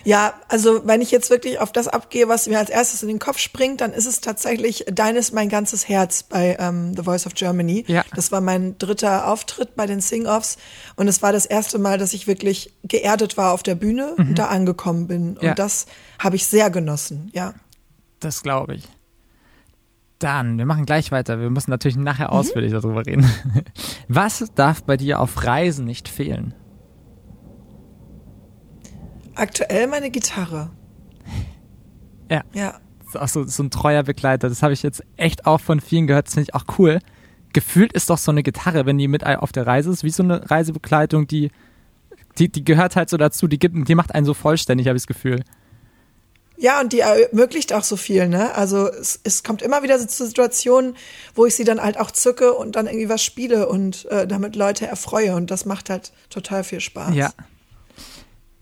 Ja, 0.04 0.35
also 0.49 0.87
wenn 0.87 1.00
ich 1.00 1.11
jetzt 1.11 1.30
wirklich 1.30 1.61
auf 1.61 1.73
das 1.73 1.88
abgehe, 1.88 2.28
was 2.28 2.47
mir 2.47 2.58
als 2.58 2.70
erstes 2.70 3.02
in 3.02 3.08
den 3.08 3.18
Kopf 3.18 3.38
springt, 3.38 3.80
dann 3.80 3.92
ist 3.92 4.06
es 4.06 4.20
tatsächlich 4.20 4.85
Deines 4.90 5.32
mein 5.32 5.49
ganzes 5.49 5.88
Herz 5.88 6.23
bei 6.23 6.56
ähm, 6.58 6.94
The 6.97 7.02
Voice 7.02 7.26
of 7.26 7.35
Germany. 7.35 7.85
Ja. 7.87 8.04
Das 8.14 8.32
war 8.32 8.40
mein 8.40 8.78
dritter 8.78 9.28
Auftritt 9.28 9.76
bei 9.76 9.87
den 9.87 10.00
Sing-Offs 10.00 10.58
und 10.97 11.08
es 11.08 11.23
war 11.23 11.32
das 11.32 11.47
erste 11.47 11.78
Mal, 11.78 11.99
dass 11.99 12.12
ich 12.12 12.26
wirklich 12.26 12.73
geerdet 12.85 13.37
war 13.37 13.52
auf 13.52 13.62
der 13.62 13.75
Bühne 13.75 14.14
mhm. 14.16 14.28
und 14.28 14.38
da 14.38 14.47
angekommen 14.47 15.06
bin. 15.06 15.37
Und 15.37 15.42
ja. 15.42 15.54
das 15.54 15.87
habe 16.18 16.37
ich 16.37 16.47
sehr 16.47 16.70
genossen, 16.70 17.30
ja. 17.35 17.54
Das 18.20 18.42
glaube 18.42 18.76
ich. 18.76 18.85
Dann, 20.18 20.58
wir 20.58 20.66
machen 20.66 20.85
gleich 20.85 21.12
weiter. 21.12 21.38
Wir 21.38 21.50
müssen 21.50 21.70
natürlich 21.70 21.97
nachher 21.97 22.28
mhm. 22.28 22.38
ausführlich 22.38 22.73
darüber 22.73 23.06
reden. 23.06 23.30
Was 24.08 24.44
darf 24.54 24.82
bei 24.82 24.97
dir 24.97 25.20
auf 25.20 25.44
Reisen 25.44 25.85
nicht 25.85 26.08
fehlen? 26.08 26.54
Aktuell 29.38 29.87
meine 29.87 30.11
Gitarre. 30.11 30.71
Ja. 32.28 32.42
Ja. 32.52 32.80
Das 32.99 33.14
ist 33.14 33.16
auch 33.16 33.28
so, 33.28 33.45
so 33.45 33.62
ein 33.62 33.71
treuer 33.71 34.02
Begleiter. 34.02 34.49
Das 34.49 34.62
habe 34.62 34.73
ich 34.73 34.83
jetzt 34.83 35.02
echt 35.16 35.47
auch 35.47 35.61
von 35.61 35.80
vielen 35.80 36.09
gehört. 36.09 36.26
Das 36.26 36.35
finde 36.35 36.50
ich 36.50 36.54
auch 36.54 36.64
cool. 36.78 36.99
Gefühlt 37.52 37.92
ist 37.92 38.11
doch 38.11 38.18
so 38.18 38.33
eine 38.33 38.42
Gitarre, 38.42 38.85
wenn 38.85 38.99
die 38.99 39.09
mit 39.09 39.25
auf 39.25 39.52
der 39.52 39.66
Reise 39.66 39.90
ist, 39.90 40.02
wie 40.02 40.11
so 40.11 40.23
eine 40.23 40.50
Reisebegleitung, 40.50 41.28
die, 41.28 41.50
die, 42.38 42.50
die 42.50 42.64
gehört 42.64 42.97
halt 42.97 43.09
so 43.09 43.16
dazu. 43.16 43.47
Die, 43.47 43.59
gibt, 43.59 43.88
die 43.88 43.95
macht 43.95 44.14
einen 44.14 44.26
so 44.26 44.35
vollständig, 44.35 44.88
habe 44.88 44.97
ich 44.97 45.04
das 45.04 45.07
Gefühl. 45.07 45.45
Ja, 46.57 46.80
und 46.80 46.92
die 46.92 47.00
ermöglicht 47.00 47.73
auch 47.73 47.85
so 47.85 47.97
viel, 47.97 48.28
ne? 48.28 48.52
Also 48.57 48.88
es, 48.88 49.21
es 49.23 49.45
kommt 49.45 49.62
immer 49.62 49.85
wieder 49.85 49.97
zu 50.07 50.26
Situationen, 50.26 50.97
wo 51.37 51.47
ich 51.47 51.54
sie 51.54 51.62
dann 51.62 51.80
halt 51.80 51.99
auch 52.00 52.11
zücke 52.11 52.52
und 52.54 52.75
dann 52.75 52.88
irgendwie 52.88 53.09
was 53.09 53.23
spiele 53.23 53.68
und 53.68 54.04
äh, 54.07 54.26
damit 54.26 54.57
Leute 54.57 54.88
erfreue. 54.88 55.37
Und 55.37 55.52
das 55.52 55.64
macht 55.64 55.88
halt 55.88 56.12
total 56.28 56.64
viel 56.64 56.80
Spaß. 56.80 57.14
Ja. 57.14 57.30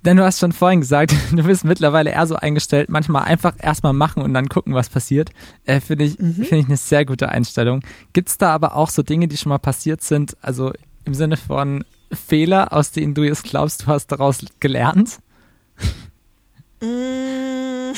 Denn 0.07 0.17
du 0.17 0.25
hast 0.25 0.39
schon 0.39 0.53
vorhin 0.53 0.81
gesagt, 0.81 1.13
du 1.33 1.43
bist 1.43 1.65
mittlerweile 1.65 2.11
eher 2.11 2.27
so 2.29 2.37
eingestellt, 2.37 2.89
manchmal 2.89 3.25
einfach 3.25 3.55
erstmal 3.61 3.93
machen 3.93 4.23
und 4.23 4.33
dann 4.35 4.49
gucken, 4.49 4.73
was 4.73 4.89
passiert. 4.89 5.31
Äh, 5.65 5.81
Finde 5.81 6.05
ich, 6.05 6.17
mhm. 6.19 6.35
Finde 6.35 6.59
ich 6.59 6.67
eine 6.67 6.77
sehr 6.77 7.05
gute 7.05 7.29
Einstellung. 7.29 7.83
Gibt's 8.13 8.39
da 8.39 8.55
aber 8.55 8.77
auch 8.77 8.89
so 8.89 9.03
Dinge, 9.03 9.27
die 9.27 9.37
schon 9.37 9.51
mal 9.51 9.59
passiert 9.59 10.03
sind? 10.03 10.37
Also 10.41 10.73
im 11.05 11.15
Sinne 11.15 11.37
von 11.37 11.85
Fehler, 12.13 12.73
aus 12.73 12.93
denen 12.93 13.15
du 13.15 13.25
jetzt 13.25 13.43
glaubst, 13.43 13.83
du 13.83 13.87
hast 13.89 14.07
daraus 14.07 14.39
gelernt? 14.61 15.19
Mm. 16.81 16.87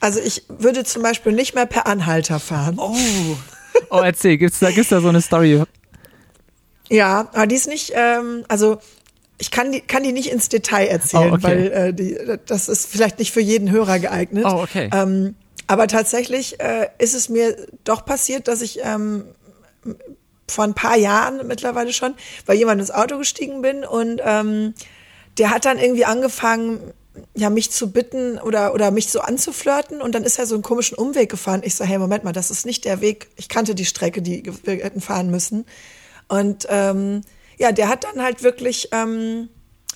also 0.00 0.18
ich 0.18 0.42
würde 0.48 0.82
zum 0.82 1.04
Beispiel 1.04 1.32
nicht 1.32 1.54
mehr 1.54 1.66
per 1.66 1.86
Anhalter 1.86 2.40
fahren. 2.40 2.74
Oh, 2.78 2.96
oh 3.90 4.00
erzähl, 4.00 4.38
gibt's 4.38 4.58
da, 4.58 4.72
gibt's 4.72 4.90
da 4.90 5.00
so 5.00 5.08
eine 5.08 5.20
Story? 5.20 5.62
Ja, 6.92 7.28
aber 7.32 7.46
die 7.46 7.54
ist 7.54 7.68
nicht, 7.68 7.92
ähm, 7.94 8.44
also 8.48 8.78
ich 9.38 9.50
kann 9.50 9.72
die, 9.72 9.80
kann 9.80 10.02
die 10.02 10.12
nicht 10.12 10.30
ins 10.30 10.48
Detail 10.48 10.86
erzählen, 10.86 11.32
oh, 11.32 11.34
okay. 11.34 11.42
weil 11.42 11.72
äh, 11.72 11.94
die, 11.94 12.18
das 12.46 12.68
ist 12.68 12.86
vielleicht 12.86 13.18
nicht 13.18 13.32
für 13.32 13.40
jeden 13.40 13.70
Hörer 13.70 13.98
geeignet. 13.98 14.44
Oh, 14.46 14.62
okay. 14.62 14.90
Ähm, 14.92 15.34
aber 15.66 15.86
tatsächlich 15.88 16.60
äh, 16.60 16.88
ist 16.98 17.14
es 17.14 17.30
mir 17.30 17.56
doch 17.84 18.04
passiert, 18.04 18.46
dass 18.46 18.60
ich 18.60 18.80
ähm, 18.82 19.24
vor 20.46 20.64
ein 20.64 20.74
paar 20.74 20.98
Jahren 20.98 21.46
mittlerweile 21.46 21.94
schon 21.94 22.14
bei 22.44 22.54
jemandem 22.54 22.80
ins 22.80 22.90
Auto 22.90 23.16
gestiegen 23.16 23.62
bin 23.62 23.84
und 23.84 24.20
ähm, 24.22 24.74
der 25.38 25.50
hat 25.50 25.64
dann 25.64 25.78
irgendwie 25.78 26.04
angefangen, 26.04 26.92
ja, 27.34 27.48
mich 27.48 27.70
zu 27.70 27.90
bitten 27.90 28.38
oder, 28.38 28.74
oder 28.74 28.90
mich 28.90 29.08
so 29.08 29.20
anzuflirten 29.20 30.02
und 30.02 30.14
dann 30.14 30.24
ist 30.24 30.38
er 30.38 30.44
so 30.44 30.54
einen 30.54 30.62
komischen 30.62 30.98
Umweg 30.98 31.30
gefahren. 31.30 31.62
Ich 31.64 31.74
so, 31.74 31.84
hey, 31.84 31.98
Moment 31.98 32.22
mal, 32.24 32.32
das 32.32 32.50
ist 32.50 32.66
nicht 32.66 32.84
der 32.84 33.00
Weg. 33.00 33.28
Ich 33.36 33.48
kannte 33.48 33.74
die 33.74 33.86
Strecke, 33.86 34.20
die 34.20 34.42
wir 34.64 34.74
hätten 34.74 35.00
fahren 35.00 35.30
müssen. 35.30 35.64
Und 36.28 36.66
ähm, 36.68 37.22
ja, 37.58 37.72
der 37.72 37.88
hat 37.88 38.04
dann 38.04 38.22
halt 38.22 38.42
wirklich 38.42 38.88
ähm, 38.92 39.48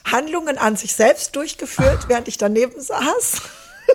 Handlungen 0.05 0.59
an 0.59 0.77
sich 0.77 0.95
selbst 0.95 1.35
durchgeführt, 1.37 2.05
während 2.09 2.29
ich 2.29 2.39
daneben 2.39 2.81
saß. 2.81 3.43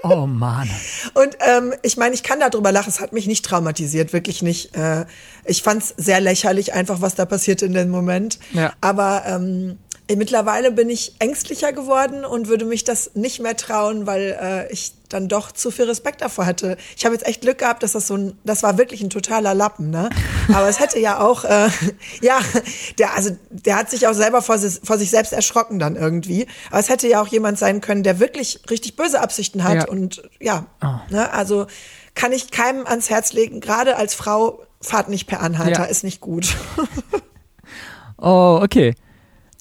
Oh 0.03 0.25
Mann. 0.25 0.69
Und 1.13 1.37
ähm, 1.39 1.73
ich 1.81 1.97
meine, 1.97 2.15
ich 2.15 2.23
kann 2.23 2.39
darüber 2.39 2.71
lachen, 2.71 2.89
es 2.89 2.99
hat 2.99 3.13
mich 3.13 3.27
nicht 3.27 3.45
traumatisiert, 3.45 4.13
wirklich 4.13 4.41
nicht. 4.41 4.75
Äh, 4.75 5.05
ich 5.45 5.63
fand 5.63 5.83
es 5.83 5.93
sehr 5.97 6.21
lächerlich, 6.21 6.73
einfach 6.73 7.01
was 7.01 7.15
da 7.15 7.25
passiert 7.25 7.61
in 7.61 7.73
dem 7.73 7.89
Moment. 7.89 8.39
Ja. 8.53 8.73
Aber 8.81 9.23
ähm, 9.25 9.79
Mittlerweile 10.09 10.71
bin 10.71 10.89
ich 10.89 11.15
ängstlicher 11.19 11.71
geworden 11.71 12.25
und 12.25 12.47
würde 12.47 12.65
mich 12.65 12.83
das 12.83 13.11
nicht 13.13 13.39
mehr 13.39 13.55
trauen, 13.55 14.05
weil 14.05 14.37
äh, 14.41 14.71
ich 14.71 14.93
dann 15.07 15.27
doch 15.27 15.51
zu 15.51 15.71
viel 15.71 15.85
Respekt 15.85 16.21
davor 16.21 16.45
hatte. 16.45 16.77
Ich 16.97 17.05
habe 17.05 17.15
jetzt 17.15 17.25
echt 17.25 17.41
Glück 17.41 17.59
gehabt, 17.59 17.83
dass 17.83 17.93
das 17.93 18.07
so 18.07 18.15
ein, 18.15 18.37
das 18.43 18.61
war 18.63 18.77
wirklich 18.77 19.01
ein 19.01 19.09
totaler 19.09 19.53
Lappen, 19.53 19.89
ne? 19.89 20.09
Aber 20.53 20.67
es 20.67 20.79
hätte 20.79 20.99
ja 20.99 21.19
auch, 21.19 21.45
äh, 21.45 21.69
ja, 22.21 22.39
der, 22.97 23.15
also 23.15 23.37
der 23.49 23.77
hat 23.77 23.89
sich 23.89 24.07
auch 24.07 24.13
selber 24.13 24.41
vor, 24.41 24.57
vor 24.57 24.97
sich 24.97 25.09
selbst 25.09 25.33
erschrocken 25.33 25.79
dann 25.79 25.95
irgendwie. 25.95 26.47
Aber 26.69 26.79
es 26.79 26.89
hätte 26.89 27.07
ja 27.07 27.21
auch 27.21 27.27
jemand 27.27 27.57
sein 27.57 27.79
können, 27.79 28.03
der 28.03 28.19
wirklich 28.19 28.59
richtig 28.69 28.95
böse 28.95 29.21
Absichten 29.21 29.63
hat 29.63 29.75
ja. 29.75 29.87
und 29.87 30.23
ja, 30.39 30.65
oh. 30.83 30.99
ne? 31.09 31.31
Also 31.31 31.67
kann 32.15 32.33
ich 32.33 32.51
keinem 32.51 32.85
ans 32.85 33.09
Herz 33.09 33.33
legen. 33.33 33.61
Gerade 33.61 33.95
als 33.95 34.13
Frau 34.13 34.63
fahrt 34.81 35.09
nicht 35.09 35.27
per 35.27 35.41
Anhalter, 35.41 35.83
ja. 35.83 35.85
ist 35.85 36.03
nicht 36.03 36.19
gut. 36.19 36.55
oh, 38.17 38.59
okay. 38.61 38.95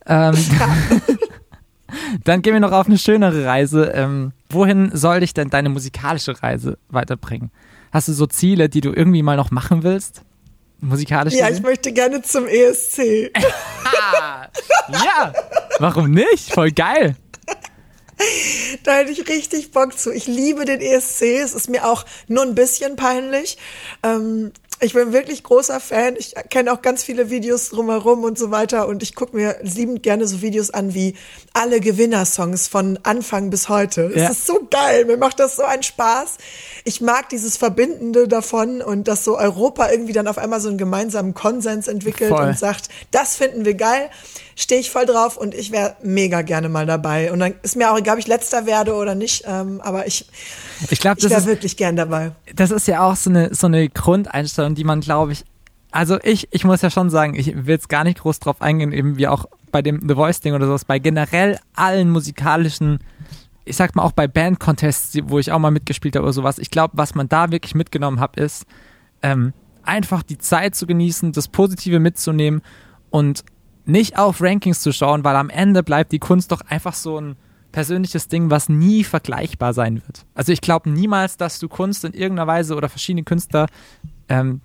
Ähm, 0.07 0.35
dann 2.25 2.43
gehen 2.43 2.53
wir 2.53 2.61
noch 2.61 2.73
auf 2.73 2.87
eine 2.87 2.99
schönere 2.99 3.45
Reise. 3.45 3.93
Ähm, 3.95 4.33
wohin 4.49 4.91
soll 4.95 5.21
dich 5.21 5.35
denn 5.35 5.51
deine 5.51 5.69
musikalische 5.69 6.43
Reise 6.43 6.79
weiterbringen? 6.89 7.51
Hast 7.93 8.09
du 8.09 8.13
so 8.13 8.27
Ziele, 8.27 8.69
die 8.69 8.81
du 8.81 8.93
irgendwie 8.93 9.23
mal 9.23 9.37
noch 9.37 9.51
machen 9.51 9.83
willst? 9.83 10.23
Musikalisch? 10.81 11.35
Ja, 11.35 11.49
gesehen? 11.49 11.59
ich 11.59 11.63
möchte 11.69 11.93
gerne 11.93 12.23
zum 12.23 12.47
ESC. 12.47 12.99
ja, 14.89 15.33
warum 15.79 16.11
nicht? 16.11 16.53
Voll 16.53 16.71
geil. 16.71 17.17
Da 18.85 18.97
hätte 18.97 19.11
ich 19.11 19.29
richtig 19.29 19.73
Bock 19.73 19.99
zu. 19.99 20.13
Ich 20.13 20.27
liebe 20.27 20.65
den 20.65 20.81
ESC. 20.81 21.23
Es 21.23 21.55
ist 21.55 21.69
mir 21.69 21.87
auch 21.87 22.05
nur 22.29 22.45
ein 22.45 22.55
bisschen 22.55 22.97
peinlich. 22.97 23.59
Ähm, 24.03 24.53
ich 24.81 24.95
bin 24.95 25.13
wirklich 25.13 25.43
großer 25.43 25.79
Fan. 25.79 26.17
Ich 26.17 26.35
kenne 26.49 26.73
auch 26.73 26.81
ganz 26.81 27.03
viele 27.03 27.31
Videos 27.31 27.69
drumherum 27.69 28.25
und 28.25 28.39
so 28.39 28.51
weiter. 28.51 28.89
Und 28.89 29.03
ich 29.03 29.15
gucke 29.15 29.37
mir 29.37 29.57
liebend 29.63 30.03
gerne 30.03 30.27
so 30.27 30.41
Videos 30.41 30.71
an 30.71 30.95
wie 30.95 31.15
alle 31.53 31.81
Gewinnersongs 31.81 32.67
von 32.69 32.99
Anfang 33.03 33.51
bis 33.51 33.69
heute. 33.69 34.11
Ja. 34.15 34.25
Es 34.25 34.39
ist 34.39 34.47
so 34.47 34.67
geil. 34.71 35.05
Mir 35.05 35.19
macht 35.19 35.39
das 35.39 35.57
so 35.57 35.63
einen 35.63 35.83
Spaß. 35.83 36.39
Ich 36.85 37.01
mag 37.01 37.29
dieses 37.29 37.57
Verbindende 37.59 38.27
davon 38.27 38.81
und 38.81 39.07
dass 39.07 39.25
so 39.25 39.37
Europa 39.39 39.91
irgendwie 39.91 40.13
dann 40.13 40.27
auf 40.27 40.39
einmal 40.39 40.61
so 40.61 40.69
einen 40.69 40.79
gemeinsamen 40.79 41.35
Konsens 41.35 41.87
entwickelt 41.87 42.31
Voll. 42.31 42.49
und 42.49 42.59
sagt, 42.59 42.89
das 43.11 43.37
finden 43.37 43.65
wir 43.65 43.75
geil 43.75 44.11
stehe 44.61 44.81
ich 44.81 44.91
voll 44.91 45.07
drauf 45.07 45.37
und 45.37 45.55
ich 45.55 45.73
wäre 45.73 45.97
mega 46.03 46.43
gerne 46.43 46.69
mal 46.69 46.85
dabei. 46.85 47.33
Und 47.33 47.41
dann 47.41 47.55
ist 47.63 47.77
mir 47.77 47.91
auch 47.91 47.99
egal, 47.99 48.15
ob 48.15 48.21
ich 48.21 48.27
letzter 48.27 48.67
werde 48.67 48.95
oder 48.95 49.15
nicht, 49.15 49.45
ähm, 49.47 49.81
aber 49.81 50.07
ich, 50.07 50.27
ich, 50.91 51.01
glaub, 51.01 51.19
ich 51.19 51.29
wäre 51.31 51.47
wirklich 51.47 51.77
gern 51.77 51.97
dabei. 51.97 52.33
Das 52.55 52.71
ist 52.71 52.87
ja 52.87 53.03
auch 53.03 53.17
so 53.17 53.31
eine, 53.31 53.55
so 53.55 53.67
eine 53.67 53.89
Grundeinstellung, 53.89 54.75
die 54.75 54.85
man, 54.85 55.01
glaube 55.01 55.33
ich, 55.33 55.45
also 55.93 56.19
ich, 56.23 56.49
ich 56.51 56.65
muss 56.65 56.83
ja 56.83 56.91
schon 56.91 57.11
sagen, 57.11 57.35
ich 57.35 57.47
will 57.47 57.75
jetzt 57.75 57.89
gar 57.89 58.05
nicht 58.05 58.21
groß 58.21 58.39
drauf 58.39 58.61
eingehen, 58.61 58.93
eben 58.93 59.17
wie 59.17 59.27
auch 59.27 59.47
bei 59.73 59.83
dem 59.83 60.07
The 60.07 60.15
Voice 60.15 60.41
Ding 60.41 60.55
oder 60.55 60.67
sowas, 60.67 60.85
bei 60.85 60.99
generell 60.99 61.59
allen 61.75 62.11
musikalischen, 62.11 62.99
ich 63.65 63.77
sag 63.77 63.97
mal 63.97 64.03
auch 64.03 64.13
bei 64.13 64.29
Band-Contests, 64.29 65.19
wo 65.25 65.39
ich 65.39 65.51
auch 65.53 65.59
mal 65.59 65.71
mitgespielt 65.71 66.17
habe 66.17 66.25
oder 66.25 66.33
sowas, 66.33 66.59
ich 66.59 66.71
glaube, 66.71 66.97
was 66.97 67.15
man 67.15 67.29
da 67.29 67.51
wirklich 67.51 67.75
mitgenommen 67.75 68.21
hat, 68.21 68.37
ist, 68.37 68.67
ähm, 69.23 69.53
einfach 69.83 70.23
die 70.23 70.39
Zeit 70.39 70.75
zu 70.75 70.87
genießen, 70.87 71.33
das 71.33 71.49
Positive 71.49 71.99
mitzunehmen 71.99 72.61
und 73.09 73.43
nicht 73.85 74.19
auf 74.19 74.41
Rankings 74.41 74.81
zu 74.81 74.93
schauen, 74.93 75.25
weil 75.25 75.37
am 75.37 75.51
Ende 75.51 75.83
bleibt 75.83 76.13
die 76.13 76.19
Kunst 76.19 76.53
doch 76.53 76.61
einfach 76.63 76.95
so 76.95 77.21
ein 77.21 77.37
persönliches 77.73 78.29
Ding, 78.29 78.51
was 78.51 78.69
nie 78.69 79.05
vergleichbar 79.05 79.73
sein 79.73 80.03
wird. 80.07 80.27
Also 80.35 80.53
ich 80.53 80.61
glaube 80.61 80.91
niemals, 80.91 81.37
dass 81.37 81.59
du 81.59 81.69
Kunst 81.69 82.05
in 82.05 82.13
irgendeiner 82.13 82.47
Weise 82.47 82.75
oder 82.75 82.89
verschiedene 82.89 83.25
Künstler 83.25 83.67
ähm, 84.29 84.61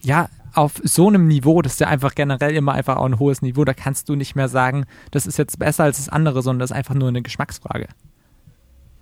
ja 0.00 0.28
auf 0.54 0.80
so 0.82 1.08
einem 1.08 1.28
Niveau, 1.28 1.60
das 1.60 1.74
ist 1.74 1.80
ja 1.80 1.88
einfach 1.88 2.14
generell 2.14 2.54
immer 2.54 2.72
einfach 2.72 2.96
auch 2.96 3.04
ein 3.04 3.18
hohes 3.18 3.42
Niveau, 3.42 3.64
da 3.64 3.74
kannst 3.74 4.08
du 4.08 4.14
nicht 4.14 4.36
mehr 4.36 4.48
sagen, 4.48 4.86
das 5.10 5.26
ist 5.26 5.36
jetzt 5.36 5.58
besser 5.58 5.84
als 5.84 5.98
das 5.98 6.08
andere, 6.08 6.42
sondern 6.42 6.60
das 6.60 6.70
ist 6.70 6.76
einfach 6.76 6.94
nur 6.94 7.08
eine 7.08 7.20
Geschmacksfrage. 7.20 7.88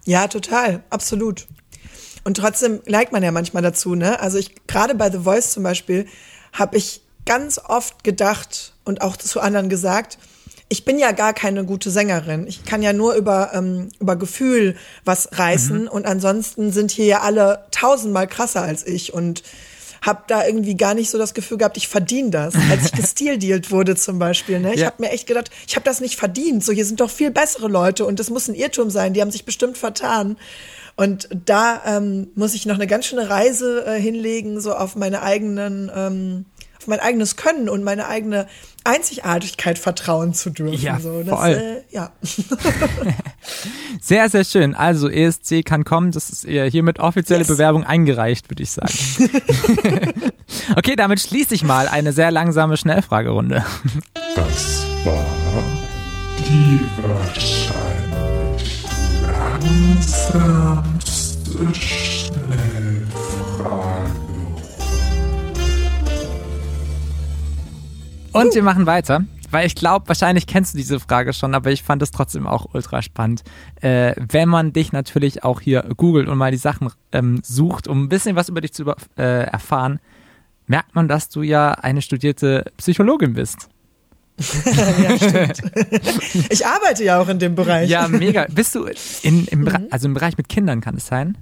Ja, 0.04 0.26
total, 0.26 0.82
absolut. 0.90 1.46
Und 2.24 2.38
trotzdem 2.38 2.80
neigt 2.86 3.12
man 3.12 3.22
ja 3.22 3.30
manchmal 3.30 3.62
dazu, 3.62 3.94
ne? 3.94 4.18
Also 4.18 4.38
ich 4.38 4.66
gerade 4.66 4.94
bei 4.94 5.10
The 5.10 5.18
Voice 5.18 5.52
zum 5.52 5.62
Beispiel 5.62 6.06
habe 6.52 6.76
ich 6.76 7.02
ganz 7.24 7.58
oft 7.58 8.02
gedacht 8.02 8.73
und 8.84 9.02
auch 9.02 9.16
zu 9.16 9.40
anderen 9.40 9.68
gesagt, 9.68 10.18
ich 10.68 10.84
bin 10.84 10.98
ja 10.98 11.12
gar 11.12 11.34
keine 11.34 11.64
gute 11.64 11.90
Sängerin. 11.90 12.46
Ich 12.46 12.64
kann 12.64 12.82
ja 12.82 12.92
nur 12.92 13.14
über, 13.14 13.52
ähm, 13.54 13.90
über 14.00 14.16
Gefühl 14.16 14.76
was 15.04 15.28
reißen 15.32 15.82
mhm. 15.82 15.88
und 15.88 16.06
ansonsten 16.06 16.72
sind 16.72 16.90
hier 16.90 17.06
ja 17.06 17.20
alle 17.20 17.66
tausendmal 17.70 18.26
krasser 18.26 18.62
als 18.62 18.86
ich 18.86 19.12
und 19.12 19.42
habe 20.04 20.24
da 20.26 20.46
irgendwie 20.46 20.76
gar 20.76 20.94
nicht 20.94 21.10
so 21.10 21.16
das 21.16 21.32
Gefühl 21.32 21.58
gehabt, 21.58 21.76
ich 21.76 21.88
verdiene 21.88 22.30
das. 22.30 22.54
Als 22.70 22.86
ich 22.86 22.92
gestildealt 22.92 23.70
wurde 23.70 23.96
zum 23.96 24.18
Beispiel, 24.18 24.60
ne? 24.60 24.74
ich 24.74 24.80
ja. 24.80 24.86
habe 24.86 24.96
mir 24.98 25.10
echt 25.10 25.26
gedacht, 25.26 25.50
ich 25.66 25.76
habe 25.76 25.84
das 25.84 26.00
nicht 26.00 26.16
verdient. 26.16 26.62
So, 26.62 26.72
hier 26.72 26.84
sind 26.84 27.00
doch 27.00 27.10
viel 27.10 27.30
bessere 27.30 27.68
Leute 27.68 28.04
und 28.04 28.20
das 28.20 28.28
muss 28.28 28.48
ein 28.48 28.54
Irrtum 28.54 28.90
sein. 28.90 29.14
Die 29.14 29.22
haben 29.22 29.30
sich 29.30 29.44
bestimmt 29.44 29.78
vertan. 29.78 30.36
Und 30.96 31.28
da 31.46 31.82
ähm, 31.86 32.28
muss 32.34 32.54
ich 32.54 32.66
noch 32.66 32.74
eine 32.74 32.86
ganz 32.86 33.06
schöne 33.06 33.28
Reise 33.28 33.84
äh, 33.86 34.00
hinlegen, 34.00 34.60
so 34.60 34.74
auf 34.74 34.94
meine 34.94 35.22
eigenen 35.22 35.90
ähm, 35.94 36.44
auf 36.84 36.88
mein 36.88 37.00
eigenes 37.00 37.36
Können 37.36 37.70
und 37.70 37.82
meine 37.82 38.06
eigene 38.08 38.46
Einzigartigkeit 38.84 39.78
vertrauen 39.78 40.34
zu 40.34 40.50
dürfen. 40.50 40.78
Ja, 40.78 41.00
so, 41.00 41.22
das, 41.22 41.38
voll. 41.38 41.50
Äh, 41.50 41.82
ja. 41.94 42.12
sehr, 44.00 44.28
sehr 44.28 44.44
schön. 44.44 44.74
Also 44.74 45.08
ESC 45.08 45.64
kann 45.64 45.84
kommen. 45.84 46.12
Das 46.12 46.28
ist 46.28 46.46
hiermit 46.46 47.00
offizielle 47.00 47.40
yes. 47.40 47.48
Bewerbung 47.48 47.84
eingereicht, 47.84 48.50
würde 48.50 48.62
ich 48.62 48.70
sagen. 48.70 48.92
okay, 50.76 50.94
damit 50.96 51.20
schließe 51.20 51.54
ich 51.54 51.64
mal 51.64 51.88
eine 51.88 52.12
sehr 52.12 52.30
langsame 52.30 52.76
Schnellfragerunde. 52.76 53.64
Das 54.36 54.84
war 55.04 55.24
die 56.38 56.80
wahrscheinlich 57.02 58.84
langsamste 59.26 61.74
Schnellfrage. 61.74 63.93
Und 68.34 68.52
wir 68.52 68.64
machen 68.64 68.84
weiter, 68.84 69.24
weil 69.52 69.64
ich 69.64 69.76
glaube, 69.76 70.08
wahrscheinlich 70.08 70.48
kennst 70.48 70.74
du 70.74 70.78
diese 70.78 70.98
Frage 70.98 71.32
schon, 71.32 71.54
aber 71.54 71.70
ich 71.70 71.84
fand 71.84 72.02
es 72.02 72.10
trotzdem 72.10 72.48
auch 72.48 72.74
ultra 72.74 73.00
spannend. 73.00 73.44
Äh, 73.80 74.14
wenn 74.16 74.48
man 74.48 74.72
dich 74.72 74.90
natürlich 74.90 75.44
auch 75.44 75.60
hier 75.60 75.82
googelt 75.96 76.28
und 76.28 76.36
mal 76.36 76.50
die 76.50 76.56
Sachen 76.56 76.90
ähm, 77.12 77.42
sucht, 77.44 77.86
um 77.86 78.02
ein 78.02 78.08
bisschen 78.08 78.34
was 78.34 78.48
über 78.48 78.60
dich 78.60 78.72
zu 78.72 78.92
äh, 79.16 79.44
erfahren, 79.44 80.00
merkt 80.66 80.96
man, 80.96 81.06
dass 81.06 81.28
du 81.28 81.42
ja 81.42 81.72
eine 81.72 82.02
studierte 82.02 82.72
Psychologin 82.76 83.34
bist. 83.34 83.68
ja, 84.66 85.16
stimmt. 85.16 85.62
ich 86.50 86.66
arbeite 86.66 87.04
ja 87.04 87.20
auch 87.20 87.28
in 87.28 87.38
dem 87.38 87.54
Bereich. 87.54 87.88
Ja, 87.88 88.08
mega. 88.08 88.46
Bist 88.50 88.74
du 88.74 88.88
in, 89.22 89.46
im, 89.46 89.60
mhm. 89.60 89.86
also 89.92 90.08
im 90.08 90.14
Bereich 90.14 90.36
mit 90.36 90.48
Kindern, 90.48 90.80
kann 90.80 90.96
es 90.96 91.06
sein? 91.06 91.38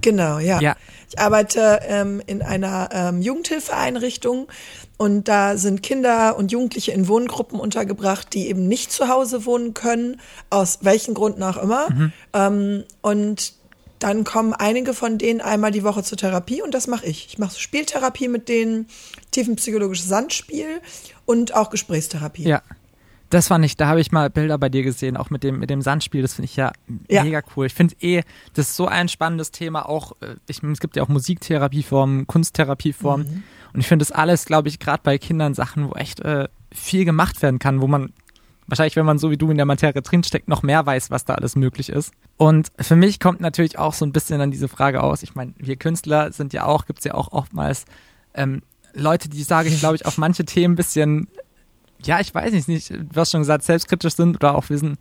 Genau, 0.00 0.38
ja. 0.38 0.60
ja. 0.60 0.76
Ich 1.08 1.18
arbeite 1.18 1.80
ähm, 1.86 2.22
in 2.26 2.42
einer 2.42 2.88
ähm, 2.92 3.22
Jugendhilfeeinrichtung 3.22 4.48
und 4.96 5.28
da 5.28 5.56
sind 5.56 5.82
Kinder 5.82 6.36
und 6.36 6.52
Jugendliche 6.52 6.92
in 6.92 7.08
Wohngruppen 7.08 7.58
untergebracht, 7.58 8.32
die 8.32 8.48
eben 8.48 8.66
nicht 8.68 8.92
zu 8.92 9.08
Hause 9.08 9.44
wohnen 9.44 9.74
können, 9.74 10.20
aus 10.50 10.80
welchen 10.82 11.14
Gründen 11.14 11.42
auch 11.42 11.56
immer. 11.56 11.90
Mhm. 11.90 12.12
Ähm, 12.32 12.84
und 13.02 13.54
dann 13.98 14.24
kommen 14.24 14.52
einige 14.52 14.92
von 14.92 15.18
denen 15.18 15.40
einmal 15.40 15.70
die 15.70 15.82
Woche 15.82 16.02
zur 16.02 16.18
Therapie 16.18 16.62
und 16.62 16.74
das 16.74 16.86
mache 16.86 17.06
ich. 17.06 17.26
Ich 17.28 17.38
mache 17.38 17.58
Spieltherapie 17.58 18.28
mit 18.28 18.48
denen, 18.48 18.86
tiefenpsychologisches 19.30 20.08
Sandspiel 20.08 20.80
und 21.24 21.54
auch 21.54 21.70
Gesprächstherapie. 21.70 22.44
Ja. 22.44 22.62
Das 23.34 23.48
fand 23.48 23.64
ich, 23.64 23.76
da 23.76 23.88
habe 23.88 24.00
ich 24.00 24.12
mal 24.12 24.30
Bilder 24.30 24.58
bei 24.58 24.68
dir 24.68 24.84
gesehen, 24.84 25.16
auch 25.16 25.28
mit 25.28 25.42
dem, 25.42 25.58
mit 25.58 25.68
dem 25.68 25.82
Sandspiel. 25.82 26.22
Das 26.22 26.34
finde 26.34 26.44
ich 26.44 26.54
ja, 26.54 26.70
ja, 27.10 27.24
mega 27.24 27.42
cool. 27.56 27.66
Ich 27.66 27.74
finde 27.74 27.96
eh, 28.00 28.22
das 28.52 28.68
ist 28.68 28.76
so 28.76 28.86
ein 28.86 29.08
spannendes 29.08 29.50
Thema. 29.50 29.88
Auch, 29.88 30.12
äh, 30.20 30.36
ich, 30.46 30.62
es 30.62 30.78
gibt 30.78 30.94
ja 30.94 31.02
auch 31.02 31.08
Musiktherapieformen, 31.08 32.28
Kunsttherapieformen. 32.28 33.26
Mhm. 33.26 33.42
Und 33.72 33.80
ich 33.80 33.88
finde 33.88 34.04
das 34.04 34.12
alles, 34.12 34.44
glaube 34.44 34.68
ich, 34.68 34.78
gerade 34.78 35.00
bei 35.02 35.18
Kindern 35.18 35.52
Sachen, 35.52 35.90
wo 35.90 35.94
echt 35.94 36.20
äh, 36.20 36.46
viel 36.72 37.04
gemacht 37.04 37.42
werden 37.42 37.58
kann, 37.58 37.80
wo 37.80 37.88
man 37.88 38.12
wahrscheinlich, 38.68 38.94
wenn 38.94 39.04
man 39.04 39.18
so 39.18 39.32
wie 39.32 39.36
du 39.36 39.50
in 39.50 39.56
der 39.56 39.66
Materie 39.66 40.00
drinsteckt, 40.00 40.46
noch 40.46 40.62
mehr 40.62 40.86
weiß, 40.86 41.10
was 41.10 41.24
da 41.24 41.34
alles 41.34 41.56
möglich 41.56 41.88
ist. 41.88 42.12
Und 42.36 42.68
für 42.78 42.94
mich 42.94 43.18
kommt 43.18 43.40
natürlich 43.40 43.80
auch 43.80 43.94
so 43.94 44.06
ein 44.06 44.12
bisschen 44.12 44.38
dann 44.38 44.52
diese 44.52 44.68
Frage 44.68 45.02
aus. 45.02 45.24
Ich 45.24 45.34
meine, 45.34 45.54
wir 45.58 45.74
Künstler 45.74 46.30
sind 46.30 46.52
ja 46.52 46.66
auch, 46.66 46.86
gibt 46.86 47.00
es 47.00 47.04
ja 47.04 47.14
auch 47.14 47.32
oftmals 47.32 47.84
ähm, 48.34 48.62
Leute, 48.94 49.28
die, 49.28 49.42
sage 49.42 49.68
ich, 49.70 49.80
glaube 49.80 49.96
ich, 49.96 50.06
auf 50.06 50.18
manche 50.18 50.44
Themen 50.44 50.74
ein 50.74 50.76
bisschen, 50.76 51.26
ja, 52.06 52.20
ich 52.20 52.34
weiß 52.34 52.52
nicht, 52.52 52.68
nicht, 52.68 52.90
du 52.90 53.08
hast 53.16 53.30
schon 53.30 53.40
gesagt, 53.40 53.64
selbstkritisch 53.64 54.14
sind 54.14 54.36
oder 54.36 54.54
auch 54.54 54.68
wissen, 54.70 54.96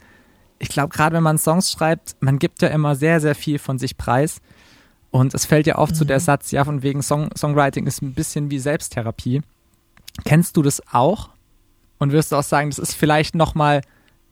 ich 0.59 0.69
glaube, 0.69 0.95
gerade 0.95 1.15
wenn 1.15 1.23
man 1.23 1.37
Songs 1.37 1.71
schreibt, 1.71 2.15
man 2.21 2.39
gibt 2.39 2.61
ja 2.61 2.69
immer 2.69 2.95
sehr, 2.95 3.19
sehr 3.19 3.35
viel 3.35 3.59
von 3.59 3.79
sich 3.79 3.97
preis. 3.97 4.39
Und 5.11 5.33
es 5.33 5.45
fällt 5.45 5.67
ja 5.67 5.77
oft 5.77 5.91
mhm. 5.91 5.97
zu 5.97 6.05
der 6.05 6.19
mhm. 6.19 6.23
Satz, 6.23 6.51
ja, 6.51 6.63
von 6.63 6.81
wegen 6.81 7.03
Song, 7.03 7.29
Songwriting 7.37 7.85
ist 7.85 8.01
ein 8.01 8.13
bisschen 8.13 8.49
wie 8.49 8.59
Selbsttherapie. 8.59 9.41
Kennst 10.25 10.57
du 10.57 10.61
das 10.61 10.81
auch? 10.91 11.29
Und 11.99 12.11
wirst 12.11 12.31
du 12.31 12.35
auch 12.35 12.43
sagen, 12.43 12.69
das 12.69 12.79
ist 12.79 12.95
vielleicht 12.95 13.35
nochmal 13.35 13.81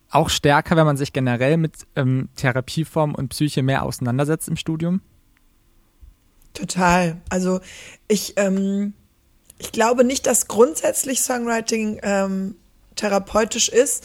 auch 0.09 0.29
stärker, 0.29 0.75
wenn 0.75 0.85
man 0.85 0.97
sich 0.97 1.13
generell 1.13 1.57
mit 1.57 1.85
ähm, 1.95 2.29
Therapieform 2.35 3.15
und 3.15 3.29
Psyche 3.29 3.63
mehr 3.63 3.83
auseinandersetzt 3.83 4.47
im 4.49 4.57
Studium? 4.57 5.01
Total. 6.53 7.21
Also 7.29 7.61
ich, 8.07 8.33
ähm, 8.37 8.93
ich 9.57 9.71
glaube 9.71 10.03
nicht, 10.03 10.25
dass 10.27 10.47
grundsätzlich 10.47 11.21
Songwriting 11.21 11.99
ähm, 12.03 12.55
therapeutisch 12.95 13.69
ist, 13.69 14.03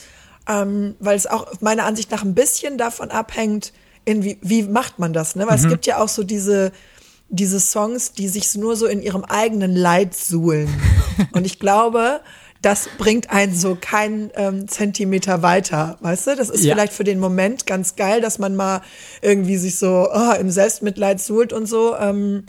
ähm, 0.48 0.94
weil 1.00 1.16
es 1.16 1.26
auch 1.26 1.60
meiner 1.60 1.84
Ansicht 1.84 2.10
nach 2.10 2.22
ein 2.22 2.34
bisschen 2.34 2.78
davon 2.78 3.10
abhängt, 3.10 3.72
in 4.04 4.22
wie, 4.22 4.38
wie 4.40 4.62
macht 4.62 4.98
man 4.98 5.12
das, 5.12 5.34
ne? 5.34 5.46
Weil 5.46 5.58
mhm. 5.58 5.64
es 5.64 5.70
gibt 5.70 5.86
ja 5.86 5.98
auch 5.98 6.08
so 6.08 6.22
diese, 6.22 6.72
diese 7.28 7.60
Songs, 7.60 8.12
die 8.12 8.28
sich 8.28 8.54
nur 8.54 8.76
so 8.76 8.86
in 8.86 9.02
ihrem 9.02 9.24
eigenen 9.24 9.74
Leid 9.74 10.14
suhlen. 10.14 10.68
Und 11.32 11.44
ich 11.44 11.58
glaube, 11.58 12.20
das 12.62 12.88
bringt 12.98 13.30
einen 13.30 13.54
so 13.54 13.76
keinen 13.78 14.30
ähm, 14.34 14.68
Zentimeter 14.68 15.42
weiter, 15.42 15.98
weißt 16.00 16.28
du? 16.28 16.36
Das 16.36 16.50
ist 16.50 16.64
ja. 16.64 16.74
vielleicht 16.74 16.92
für 16.92 17.04
den 17.04 17.18
Moment 17.18 17.66
ganz 17.66 17.96
geil, 17.96 18.20
dass 18.20 18.38
man 18.38 18.56
mal 18.56 18.80
irgendwie 19.22 19.56
sich 19.56 19.78
so 19.78 20.08
oh, 20.12 20.32
im 20.32 20.50
Selbstmitleid 20.50 21.20
suhlt 21.20 21.52
und 21.52 21.66
so. 21.66 21.96
Ähm, 21.96 22.44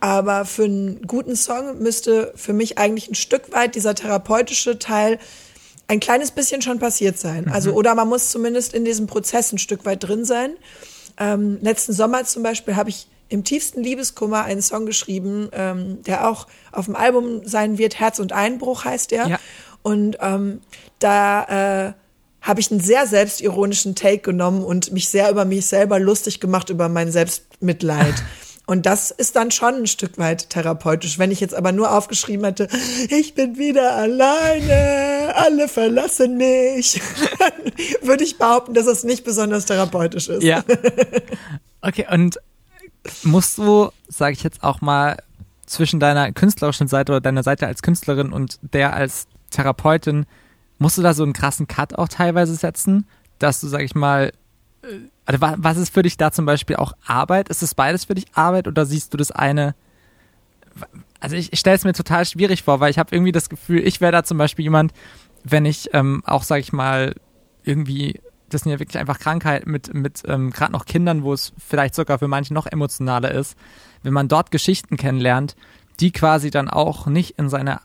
aber 0.00 0.44
für 0.44 0.64
einen 0.64 1.06
guten 1.06 1.36
Song 1.36 1.78
müsste 1.78 2.32
für 2.34 2.52
mich 2.52 2.76
eigentlich 2.76 3.08
ein 3.08 3.14
Stück 3.14 3.52
weit 3.52 3.74
dieser 3.74 3.94
therapeutische 3.94 4.78
Teil 4.78 5.18
ein 5.88 6.00
kleines 6.00 6.30
bisschen 6.30 6.62
schon 6.62 6.78
passiert 6.78 7.18
sein. 7.18 7.48
Also, 7.48 7.70
mhm. 7.70 7.76
oder 7.76 7.94
man 7.94 8.08
muss 8.08 8.30
zumindest 8.30 8.74
in 8.74 8.84
diesem 8.84 9.06
Prozess 9.06 9.52
ein 9.52 9.58
Stück 9.58 9.84
weit 9.84 10.02
drin 10.02 10.24
sein. 10.24 10.52
Ähm, 11.18 11.58
letzten 11.60 11.92
Sommer 11.92 12.24
zum 12.24 12.42
Beispiel 12.42 12.76
habe 12.76 12.90
ich 12.90 13.06
im 13.28 13.44
tiefsten 13.44 13.82
Liebeskummer 13.82 14.44
einen 14.44 14.62
Song 14.62 14.86
geschrieben, 14.86 15.48
ähm, 15.52 16.02
der 16.02 16.28
auch 16.28 16.46
auf 16.72 16.86
dem 16.86 16.96
Album 16.96 17.46
sein 17.46 17.78
wird. 17.78 17.98
Herz 17.98 18.18
und 18.18 18.32
Einbruch 18.32 18.84
heißt 18.84 19.10
der. 19.10 19.26
Ja. 19.26 19.38
Und 19.82 20.18
ähm, 20.20 20.60
da 20.98 21.88
äh, 21.88 21.92
habe 22.40 22.60
ich 22.60 22.70
einen 22.70 22.80
sehr 22.80 23.06
selbstironischen 23.06 23.94
Take 23.94 24.18
genommen 24.18 24.64
und 24.64 24.92
mich 24.92 25.08
sehr 25.08 25.30
über 25.30 25.44
mich 25.44 25.66
selber 25.66 25.98
lustig 25.98 26.40
gemacht, 26.40 26.70
über 26.70 26.88
mein 26.88 27.10
Selbstmitleid. 27.10 28.14
Und 28.66 28.86
das 28.86 29.10
ist 29.10 29.36
dann 29.36 29.50
schon 29.50 29.74
ein 29.74 29.86
Stück 29.86 30.16
weit 30.16 30.48
therapeutisch. 30.48 31.18
Wenn 31.18 31.30
ich 31.30 31.40
jetzt 31.40 31.54
aber 31.54 31.70
nur 31.70 31.92
aufgeschrieben 31.92 32.46
hätte, 32.46 32.68
ich 33.10 33.34
bin 33.34 33.58
wieder 33.58 33.94
alleine, 33.94 35.13
alle 35.28 35.68
verlassen 35.68 36.36
mich, 36.36 37.00
dann 37.38 37.52
würde 38.02 38.24
ich 38.24 38.38
behaupten, 38.38 38.74
dass 38.74 38.86
es 38.86 39.04
nicht 39.04 39.24
besonders 39.24 39.66
therapeutisch 39.66 40.28
ist. 40.28 40.42
Ja. 40.42 40.64
Okay, 41.86 42.06
und 42.10 42.38
musst 43.24 43.58
du, 43.58 43.90
sage 44.08 44.32
ich 44.32 44.42
jetzt 44.42 44.64
auch 44.64 44.80
mal, 44.80 45.18
zwischen 45.66 46.00
deiner 46.00 46.32
künstlerischen 46.32 46.88
Seite 46.88 47.12
oder 47.12 47.20
deiner 47.20 47.42
Seite 47.42 47.66
als 47.66 47.82
Künstlerin 47.82 48.32
und 48.32 48.58
der 48.62 48.94
als 48.94 49.26
Therapeutin, 49.50 50.24
musst 50.78 50.98
du 50.98 51.02
da 51.02 51.14
so 51.14 51.22
einen 51.22 51.34
krassen 51.34 51.68
Cut 51.68 51.94
auch 51.94 52.08
teilweise 52.08 52.54
setzen, 52.54 53.06
dass 53.38 53.60
du, 53.60 53.68
sag 53.68 53.82
ich 53.82 53.94
mal, 53.94 54.32
äh, 54.82 54.86
also 55.26 55.40
was 55.40 55.76
ist 55.76 55.92
für 55.92 56.02
dich 56.02 56.16
da 56.16 56.32
zum 56.32 56.44
Beispiel 56.44 56.76
auch 56.76 56.92
Arbeit? 57.06 57.48
Ist 57.48 57.62
es 57.62 57.74
beides 57.74 58.04
für 58.04 58.14
dich 58.14 58.26
Arbeit 58.34 58.68
oder 58.68 58.84
siehst 58.84 59.12
du 59.12 59.16
das 59.16 59.30
eine? 59.30 59.74
Also 61.24 61.36
ich, 61.36 61.54
ich 61.54 61.60
stelle 61.60 61.76
es 61.76 61.84
mir 61.84 61.94
total 61.94 62.26
schwierig 62.26 62.64
vor, 62.64 62.80
weil 62.80 62.90
ich 62.90 62.98
habe 62.98 63.16
irgendwie 63.16 63.32
das 63.32 63.48
Gefühl, 63.48 63.80
ich 63.86 64.02
wäre 64.02 64.12
da 64.12 64.24
zum 64.24 64.36
Beispiel 64.36 64.62
jemand, 64.62 64.92
wenn 65.42 65.64
ich 65.64 65.88
ähm, 65.94 66.22
auch, 66.26 66.42
sag 66.42 66.60
ich 66.60 66.70
mal, 66.70 67.14
irgendwie, 67.62 68.20
das 68.50 68.60
sind 68.60 68.72
ja 68.72 68.78
wirklich 68.78 68.98
einfach 68.98 69.18
Krankheiten 69.18 69.70
mit, 69.70 69.94
mit 69.94 70.20
ähm, 70.26 70.50
gerade 70.50 70.72
noch 70.72 70.84
Kindern, 70.84 71.22
wo 71.22 71.32
es 71.32 71.54
vielleicht 71.56 71.94
sogar 71.94 72.18
für 72.18 72.28
manche 72.28 72.52
noch 72.52 72.66
emotionaler 72.66 73.30
ist, 73.30 73.56
wenn 74.02 74.12
man 74.12 74.28
dort 74.28 74.50
Geschichten 74.50 74.98
kennenlernt, 74.98 75.56
die 75.98 76.12
quasi 76.12 76.50
dann 76.50 76.68
auch 76.68 77.06
nicht 77.06 77.38
in 77.38 77.48
seine 77.48 77.80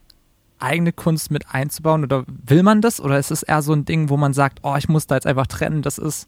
eigene 0.60 0.91
Kunst 0.91 1.32
mit 1.32 1.45
einzubauen 1.49 2.04
oder 2.04 2.25
will 2.28 2.62
man 2.62 2.82
das 2.82 2.99
oder 2.99 3.17
ist 3.17 3.32
es 3.32 3.43
eher 3.43 3.62
so 3.62 3.71
ein 3.71 3.86
Ding, 3.86 4.10
wo 4.10 4.17
man 4.17 4.34
sagt, 4.34 4.60
oh, 4.63 4.75
ich 4.75 4.89
muss 4.89 5.08
da 5.08 5.15
jetzt 5.15 5.28
einfach 5.28 5.47
trennen, 5.47 5.82
das 5.82 5.97
ist 5.97 6.28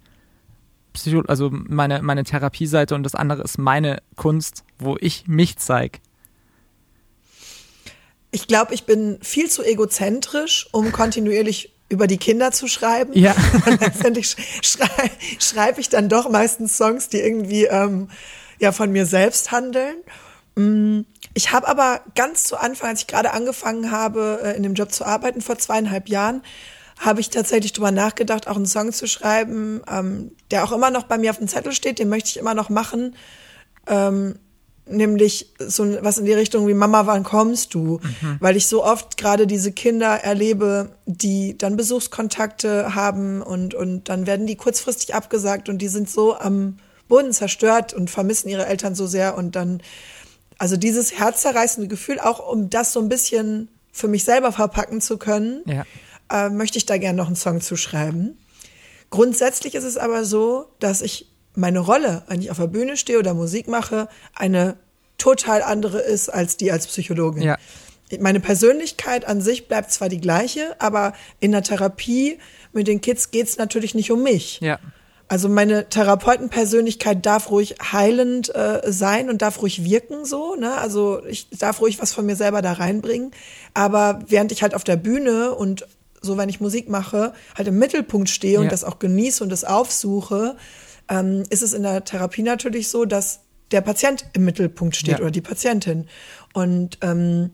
Psycho 0.93 1.23
also 1.27 1.49
meine, 1.51 2.01
meine 2.03 2.23
Therapieseite 2.23 2.95
und 2.95 3.03
das 3.03 3.15
andere 3.15 3.41
ist 3.41 3.57
meine 3.57 4.01
Kunst, 4.15 4.63
wo 4.79 4.95
ich 4.97 5.27
mich 5.27 5.57
zeige? 5.57 5.99
Ich 8.31 8.47
glaube, 8.47 8.73
ich 8.73 8.85
bin 8.85 9.19
viel 9.21 9.49
zu 9.49 9.63
egozentrisch, 9.63 10.69
um 10.71 10.91
kontinuierlich 10.91 11.73
über 11.89 12.07
die 12.07 12.17
Kinder 12.17 12.51
zu 12.51 12.67
schreiben. 12.67 13.11
Ja. 13.13 13.35
letztendlich 13.79 14.35
schreibe 14.61 15.11
schreib 15.39 15.77
ich 15.77 15.89
dann 15.89 16.07
doch 16.07 16.29
meistens 16.29 16.77
Songs, 16.77 17.09
die 17.09 17.19
irgendwie 17.19 17.65
ähm, 17.65 18.09
ja 18.59 18.71
von 18.71 18.91
mir 18.91 19.05
selbst 19.05 19.51
handeln. 19.51 19.97
Mm, 20.55 21.01
ich 21.33 21.51
habe 21.51 21.67
aber 21.67 22.01
ganz 22.15 22.45
zu 22.45 22.57
Anfang, 22.57 22.91
als 22.91 23.01
ich 23.01 23.07
gerade 23.07 23.31
angefangen 23.31 23.91
habe, 23.91 24.39
äh, 24.43 24.55
in 24.55 24.63
dem 24.63 24.73
Job 24.73 24.91
zu 24.91 25.05
arbeiten, 25.05 25.41
vor 25.41 25.57
zweieinhalb 25.57 26.07
Jahren, 26.07 26.41
habe 26.97 27.19
ich 27.19 27.29
tatsächlich 27.29 27.73
drüber 27.73 27.91
nachgedacht, 27.91 28.47
auch 28.47 28.55
einen 28.55 28.65
Song 28.65 28.93
zu 28.93 29.07
schreiben, 29.07 29.81
ähm, 29.89 30.31
der 30.51 30.63
auch 30.63 30.71
immer 30.71 30.91
noch 30.91 31.03
bei 31.03 31.17
mir 31.17 31.31
auf 31.31 31.39
dem 31.39 31.47
Zettel 31.47 31.73
steht, 31.73 31.99
den 31.99 32.09
möchte 32.09 32.29
ich 32.29 32.37
immer 32.37 32.53
noch 32.53 32.69
machen. 32.69 33.15
Ähm, 33.87 34.35
nämlich 34.85 35.53
so 35.59 35.85
was 36.01 36.17
in 36.17 36.25
die 36.25 36.33
Richtung 36.33 36.67
wie 36.67 36.73
Mama, 36.73 37.05
wann 37.05 37.23
kommst 37.23 37.73
du? 37.73 37.99
Mhm. 38.01 38.37
Weil 38.39 38.57
ich 38.57 38.67
so 38.67 38.83
oft 38.83 39.17
gerade 39.17 39.47
diese 39.47 39.71
Kinder 39.71 40.07
erlebe, 40.07 40.89
die 41.05 41.57
dann 41.57 41.77
Besuchskontakte 41.77 42.95
haben 42.95 43.41
und, 43.41 43.73
und 43.73 44.09
dann 44.09 44.27
werden 44.27 44.47
die 44.47 44.55
kurzfristig 44.55 45.15
abgesagt 45.15 45.69
und 45.69 45.79
die 45.79 45.87
sind 45.87 46.09
so 46.09 46.35
am 46.35 46.77
Boden 47.07 47.33
zerstört 47.33 47.93
und 47.93 48.09
vermissen 48.09 48.49
ihre 48.49 48.65
Eltern 48.65 48.95
so 48.95 49.07
sehr 49.07 49.37
und 49.37 49.55
dann, 49.55 49.81
also 50.57 50.77
dieses 50.77 51.17
herzzerreißende 51.19 51.87
Gefühl, 51.87 52.19
auch 52.19 52.51
um 52.51 52.69
das 52.69 52.93
so 52.93 52.99
ein 52.99 53.09
bisschen 53.09 53.67
für 53.91 54.07
mich 54.07 54.23
selber 54.23 54.51
verpacken 54.51 55.01
zu 55.01 55.17
können. 55.17 55.61
Ja 55.65 55.85
äh, 56.31 56.49
möchte 56.49 56.77
ich 56.77 56.85
da 56.85 56.97
gerne 56.97 57.17
noch 57.17 57.27
einen 57.27 57.35
Song 57.35 57.61
zu 57.61 57.75
schreiben. 57.75 58.37
Grundsätzlich 59.09 59.75
ist 59.75 59.83
es 59.83 59.97
aber 59.97 60.23
so, 60.23 60.67
dass 60.79 61.01
ich 61.01 61.30
meine 61.55 61.79
Rolle, 61.79 62.23
wenn 62.27 62.41
ich 62.41 62.51
auf 62.51 62.57
der 62.57 62.67
Bühne 62.67 62.97
stehe 62.97 63.19
oder 63.19 63.33
Musik 63.33 63.67
mache, 63.67 64.07
eine 64.35 64.75
total 65.17 65.61
andere 65.61 65.99
ist 65.99 66.29
als 66.29 66.57
die 66.57 66.71
als 66.71 66.87
Psychologin. 66.87 67.43
Ja. 67.43 67.57
Meine 68.19 68.39
Persönlichkeit 68.39 69.25
an 69.25 69.39
sich 69.41 69.67
bleibt 69.67 69.91
zwar 69.91 70.09
die 70.09 70.19
gleiche, 70.19 70.75
aber 70.79 71.13
in 71.39 71.51
der 71.51 71.63
Therapie 71.63 72.39
mit 72.73 72.87
den 72.87 73.01
Kids 73.01 73.31
geht 73.31 73.47
es 73.47 73.57
natürlich 73.57 73.95
nicht 73.95 74.11
um 74.11 74.23
mich. 74.23 74.59
Ja. 74.61 74.79
Also 75.27 75.47
meine 75.47 75.87
Therapeutenpersönlichkeit 75.87 77.25
darf 77.25 77.51
ruhig 77.51 77.75
heilend 77.93 78.53
äh, 78.53 78.81
sein 78.91 79.29
und 79.29 79.41
darf 79.41 79.61
ruhig 79.61 79.85
wirken 79.85 80.25
so, 80.25 80.55
ne? 80.55 80.73
Also 80.73 81.23
ich 81.25 81.47
darf 81.51 81.79
ruhig 81.79 82.01
was 82.01 82.11
von 82.11 82.25
mir 82.25 82.35
selber 82.35 82.61
da 82.61 82.73
reinbringen, 82.73 83.31
aber 83.73 84.19
während 84.27 84.51
ich 84.51 84.61
halt 84.61 84.75
auf 84.75 84.83
der 84.83 84.97
Bühne 84.97 85.55
und 85.55 85.87
so 86.21 86.37
wenn 86.37 86.49
ich 86.49 86.59
Musik 86.59 86.89
mache, 86.89 87.33
halt 87.55 87.69
im 87.69 87.79
Mittelpunkt 87.79 88.29
stehe 88.29 88.59
und 88.59 88.71
das 88.73 88.83
auch 88.83 88.99
genieße 88.99 89.41
und 89.41 89.49
das 89.49 89.63
aufsuche, 89.63 90.57
ähm, 91.11 91.43
ist 91.49 91.61
es 91.61 91.73
in 91.73 91.83
der 91.83 92.03
Therapie 92.05 92.41
natürlich 92.41 92.87
so, 92.87 93.05
dass 93.05 93.41
der 93.71 93.81
Patient 93.81 94.25
im 94.33 94.45
Mittelpunkt 94.45 94.95
steht 94.95 95.15
ja. 95.15 95.19
oder 95.19 95.31
die 95.31 95.41
Patientin. 95.41 96.07
Und 96.53 96.97
ähm, 97.01 97.51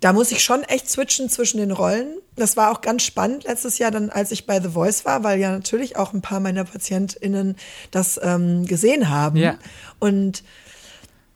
da 0.00 0.12
muss 0.12 0.32
ich 0.32 0.42
schon 0.42 0.62
echt 0.64 0.90
switchen 0.90 1.28
zwischen 1.28 1.58
den 1.58 1.70
Rollen. 1.70 2.18
Das 2.36 2.56
war 2.56 2.72
auch 2.72 2.80
ganz 2.80 3.02
spannend 3.02 3.44
letztes 3.44 3.78
Jahr 3.78 3.90
dann, 3.90 4.10
als 4.10 4.32
ich 4.32 4.46
bei 4.46 4.60
The 4.60 4.70
Voice 4.70 5.04
war, 5.04 5.22
weil 5.22 5.38
ja 5.38 5.50
natürlich 5.50 5.96
auch 5.96 6.12
ein 6.12 6.22
paar 6.22 6.40
meiner 6.40 6.64
PatientInnen 6.64 7.56
das 7.90 8.18
ähm, 8.22 8.66
gesehen 8.66 9.08
haben. 9.10 9.36
Ja. 9.36 9.58
Und 9.98 10.42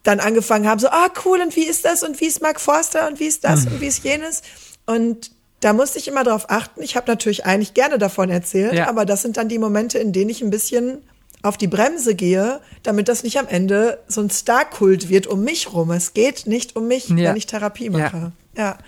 dann 0.02 0.20
angefangen 0.20 0.66
haben, 0.66 0.78
so, 0.78 0.88
ah, 0.88 1.08
cool, 1.24 1.40
und 1.40 1.54
wie 1.54 1.64
ist 1.64 1.84
das? 1.84 2.02
Und 2.02 2.20
wie 2.20 2.26
ist 2.26 2.40
Mark 2.40 2.60
Forster? 2.60 3.08
Und 3.08 3.20
wie 3.20 3.26
ist 3.26 3.44
das? 3.44 3.66
Mhm. 3.66 3.72
Und 3.72 3.80
wie 3.82 3.86
ist 3.86 4.04
jenes? 4.04 4.42
Und 4.86 5.32
da 5.60 5.72
musste 5.72 5.98
ich 5.98 6.08
immer 6.08 6.24
darauf 6.24 6.50
achten. 6.50 6.82
Ich 6.82 6.96
habe 6.96 7.10
natürlich 7.10 7.44
eigentlich 7.44 7.74
gerne 7.74 7.98
davon 7.98 8.30
erzählt, 8.30 8.74
ja. 8.74 8.88
aber 8.88 9.04
das 9.04 9.22
sind 9.22 9.36
dann 9.36 9.48
die 9.48 9.58
Momente, 9.58 9.98
in 9.98 10.12
denen 10.12 10.30
ich 10.30 10.40
ein 10.40 10.50
bisschen 10.50 11.02
auf 11.42 11.56
die 11.56 11.68
Bremse 11.68 12.14
gehe, 12.14 12.60
damit 12.82 13.08
das 13.08 13.22
nicht 13.22 13.38
am 13.38 13.46
Ende 13.46 13.98
so 14.08 14.20
ein 14.20 14.30
Star-Kult 14.30 15.08
wird 15.08 15.26
um 15.26 15.44
mich 15.44 15.72
rum. 15.72 15.90
Es 15.92 16.12
geht 16.14 16.46
nicht 16.46 16.74
um 16.76 16.88
mich, 16.88 17.08
Ja. 17.08 17.16
wenn 17.30 17.36
ich 17.36 17.46
Therapie 17.46 17.90
mache. 17.90 18.32
Ja. 18.56 18.78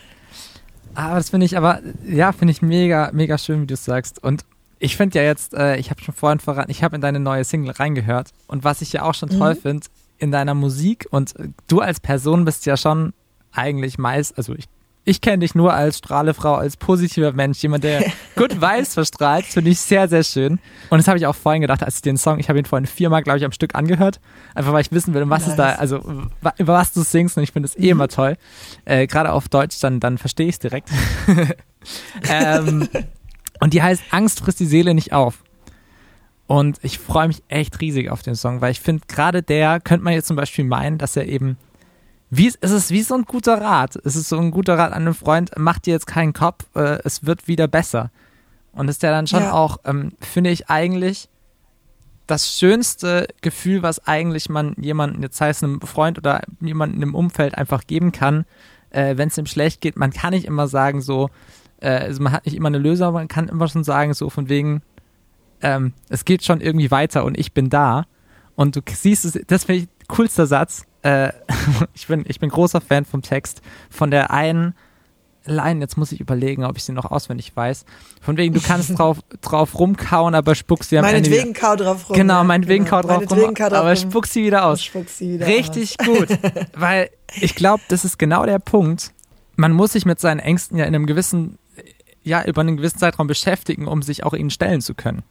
Aber 0.94 1.14
das 1.16 1.30
finde 1.30 1.46
ich 1.46 1.56
aber, 1.56 1.80
ja, 2.06 2.32
finde 2.32 2.52
ich 2.52 2.62
mega, 2.62 3.10
mega 3.12 3.38
schön, 3.38 3.62
wie 3.62 3.66
du 3.66 3.74
es 3.74 3.84
sagst. 3.84 4.22
Und 4.22 4.44
ich 4.80 4.96
finde 4.96 5.18
ja 5.18 5.24
jetzt, 5.24 5.54
äh, 5.54 5.76
ich 5.76 5.90
habe 5.90 6.00
schon 6.02 6.14
vorhin 6.14 6.40
verraten, 6.40 6.70
ich 6.70 6.82
habe 6.82 6.96
in 6.96 7.00
deine 7.02 7.20
neue 7.20 7.44
Single 7.44 7.70
reingehört. 7.72 8.30
Und 8.48 8.64
was 8.64 8.82
ich 8.82 8.92
ja 8.92 9.02
auch 9.02 9.14
schon 9.14 9.28
toll 9.30 9.54
finde, 9.54 9.86
in 10.18 10.32
deiner 10.32 10.54
Musik 10.54 11.06
und 11.10 11.34
du 11.68 11.80
als 11.80 12.00
Person 12.00 12.44
bist 12.44 12.66
ja 12.66 12.76
schon 12.76 13.12
eigentlich 13.52 13.98
meist, 13.98 14.36
also 14.36 14.54
ich, 14.54 14.66
ich 15.04 15.20
kenne 15.20 15.38
dich 15.38 15.54
nur 15.54 15.72
als 15.72 15.98
Strahlefrau, 15.98 16.54
als 16.54 16.76
positiver 16.76 17.32
Mensch, 17.32 17.62
jemand, 17.62 17.84
der 17.84 18.04
gut 18.36 18.60
weiß 18.60 18.94
verstrahlt, 18.94 19.46
finde 19.46 19.70
ich 19.70 19.80
sehr, 19.80 20.08
sehr 20.08 20.22
schön. 20.22 20.58
Und 20.90 20.98
das 20.98 21.08
habe 21.08 21.18
ich 21.18 21.26
auch 21.26 21.34
vorhin 21.34 21.62
gedacht, 21.62 21.82
als 21.82 21.96
ich 21.96 22.02
den 22.02 22.16
Song, 22.16 22.38
ich 22.38 22.48
habe 22.48 22.58
ihn 22.58 22.64
vorhin 22.64 22.86
viermal, 22.86 23.22
glaube 23.22 23.38
ich, 23.38 23.44
am 23.44 23.52
Stück 23.52 23.74
angehört, 23.74 24.20
einfach 24.54 24.72
weil 24.72 24.82
ich 24.82 24.92
wissen 24.92 25.14
will, 25.14 25.22
um 25.22 25.30
was 25.30 25.46
es 25.46 25.56
da, 25.56 25.68
Nice. 25.68 25.78
also 25.78 25.96
über 26.58 26.74
was 26.74 26.92
du 26.92 27.02
singst 27.02 27.36
und 27.36 27.42
ich 27.42 27.52
finde 27.52 27.66
es 27.66 27.76
eh 27.76 27.90
immer 27.90 28.08
toll. 28.08 28.36
Äh, 28.84 29.06
Gerade 29.06 29.32
auf 29.32 29.48
Deutsch, 29.48 29.80
dann, 29.80 30.00
dann 30.00 30.18
verstehe 30.18 30.48
ich 30.48 30.56
es 30.56 30.58
direkt. 30.58 30.90
ähm, 32.28 32.88
und 33.60 33.74
die 33.74 33.82
heißt 33.82 34.02
Angst 34.10 34.40
frisst 34.40 34.60
die 34.60 34.66
Seele 34.66 34.94
nicht 34.94 35.12
auf. 35.12 35.42
Und 36.46 36.80
ich 36.82 36.98
freue 36.98 37.28
mich 37.28 37.44
echt 37.46 37.80
riesig 37.80 38.10
auf 38.10 38.22
den 38.22 38.34
Song, 38.34 38.60
weil 38.60 38.72
ich 38.72 38.80
finde, 38.80 39.04
gerade 39.06 39.40
der 39.40 39.78
könnte 39.78 40.02
man 40.02 40.14
jetzt 40.14 40.26
zum 40.26 40.36
Beispiel 40.36 40.64
meinen, 40.64 40.98
dass 40.98 41.14
er 41.14 41.26
eben, 41.26 41.56
wie 42.30 42.46
es 42.46 42.56
es 42.60 42.70
ist 42.70 42.90
wie 42.90 43.02
so 43.02 43.14
ein 43.14 43.24
guter 43.24 43.60
Rat. 43.60 43.96
Es 44.04 44.16
ist 44.16 44.28
so 44.28 44.38
ein 44.38 44.50
guter 44.50 44.78
Rat 44.78 44.92
an 44.92 45.02
einen 45.02 45.14
Freund, 45.14 45.50
mach 45.56 45.78
dir 45.78 45.92
jetzt 45.92 46.06
keinen 46.06 46.32
Kopf, 46.32 46.64
äh, 46.74 46.98
es 47.04 47.26
wird 47.26 47.48
wieder 47.48 47.68
besser. 47.68 48.10
Und 48.72 48.88
ist 48.88 49.02
der 49.02 49.10
dann 49.10 49.26
schon 49.26 49.42
Ja. 49.42 49.52
auch, 49.52 49.78
ähm, 49.84 50.12
finde 50.20 50.50
ich 50.50 50.70
eigentlich, 50.70 51.28
das 52.28 52.56
schönste 52.56 53.26
Gefühl, 53.40 53.82
was 53.82 54.06
eigentlich 54.06 54.48
man 54.48 54.74
jemandem, 54.78 55.22
jetzt 55.22 55.40
es 55.40 55.64
einem 55.64 55.80
Freund 55.80 56.16
oder 56.16 56.42
jemandem 56.60 57.02
im 57.02 57.14
Umfeld 57.16 57.56
einfach 57.56 57.88
geben 57.88 58.12
kann, 58.12 58.44
äh, 58.90 59.16
wenn 59.16 59.28
es 59.28 59.38
ihm 59.38 59.46
schlecht 59.46 59.80
geht. 59.80 59.96
Man 59.96 60.12
kann 60.12 60.32
nicht 60.32 60.44
immer 60.44 60.68
sagen 60.68 61.00
so, 61.00 61.30
äh, 61.80 61.88
also 61.90 62.22
man 62.22 62.32
hat 62.32 62.44
nicht 62.46 62.54
immer 62.54 62.68
eine 62.68 62.78
Lösung, 62.78 63.08
aber 63.08 63.18
man 63.18 63.26
kann 63.28 63.48
immer 63.48 63.66
schon 63.66 63.82
sagen 63.82 64.14
so 64.14 64.30
von 64.30 64.48
wegen, 64.48 64.82
ähm, 65.60 65.92
es 66.08 66.24
geht 66.24 66.44
schon 66.44 66.60
irgendwie 66.60 66.92
weiter 66.92 67.24
und 67.24 67.36
ich 67.36 67.52
bin 67.52 67.68
da. 67.68 68.06
Und 68.54 68.76
du 68.76 68.80
siehst 68.88 69.24
es, 69.24 69.38
das 69.48 69.64
finde 69.64 69.82
ich 69.82 70.06
coolster 70.06 70.46
Satz. 70.46 70.84
Äh, 71.02 71.32
ich, 71.94 72.06
bin, 72.06 72.24
ich 72.28 72.40
bin 72.40 72.50
großer 72.50 72.80
Fan 72.80 73.04
vom 73.04 73.22
Text. 73.22 73.62
Von 73.90 74.10
der 74.10 74.30
einen 74.30 74.74
Line, 75.46 75.80
jetzt 75.80 75.96
muss 75.96 76.12
ich 76.12 76.20
überlegen, 76.20 76.64
ob 76.64 76.76
ich 76.76 76.84
sie 76.84 76.92
noch 76.92 77.10
auswendig 77.10 77.54
weiß. 77.54 77.84
Von 78.20 78.36
wegen, 78.36 78.54
du 78.54 78.60
kannst 78.60 78.90
drauf, 78.98 79.18
drauf 79.40 79.78
rumkauen, 79.78 80.34
aber 80.34 80.54
spuckst 80.54 80.90
sie 80.90 80.98
am 80.98 81.04
Ende 81.04 81.28
Meinetwegen 81.30 81.54
kau 81.54 81.76
drauf 81.76 82.10
rum. 82.10 82.16
Genau, 82.16 82.44
meinetwegen 82.44 82.84
genau. 82.84 82.96
kau 82.96 83.02
drauf 83.02 83.16
Meinetwegen 83.16 83.44
rum, 83.46 83.54
kau 83.54 83.68
drauf 83.68 83.78
aber 83.78 83.88
rum. 83.90 84.10
spuckst 84.10 84.32
sie 84.34 84.44
wieder 84.44 84.66
aus. 84.66 84.84
Spuck 84.84 85.08
sie 85.08 85.34
wieder 85.34 85.46
Richtig 85.46 85.96
gut. 85.98 86.28
Weil 86.74 87.10
ich 87.40 87.54
glaube, 87.54 87.82
das 87.88 88.04
ist 88.04 88.18
genau 88.18 88.44
der 88.44 88.58
Punkt. 88.58 89.12
Man 89.56 89.72
muss 89.72 89.92
sich 89.92 90.04
mit 90.04 90.20
seinen 90.20 90.40
Ängsten 90.40 90.76
ja 90.76 90.84
in 90.84 90.94
einem 90.94 91.06
gewissen, 91.06 91.58
ja, 92.22 92.44
über 92.44 92.60
einen 92.60 92.76
gewissen 92.76 92.98
Zeitraum 92.98 93.26
beschäftigen, 93.26 93.86
um 93.86 94.02
sich 94.02 94.24
auch 94.24 94.34
ihnen 94.34 94.50
stellen 94.50 94.82
zu 94.82 94.94
können. 94.94 95.22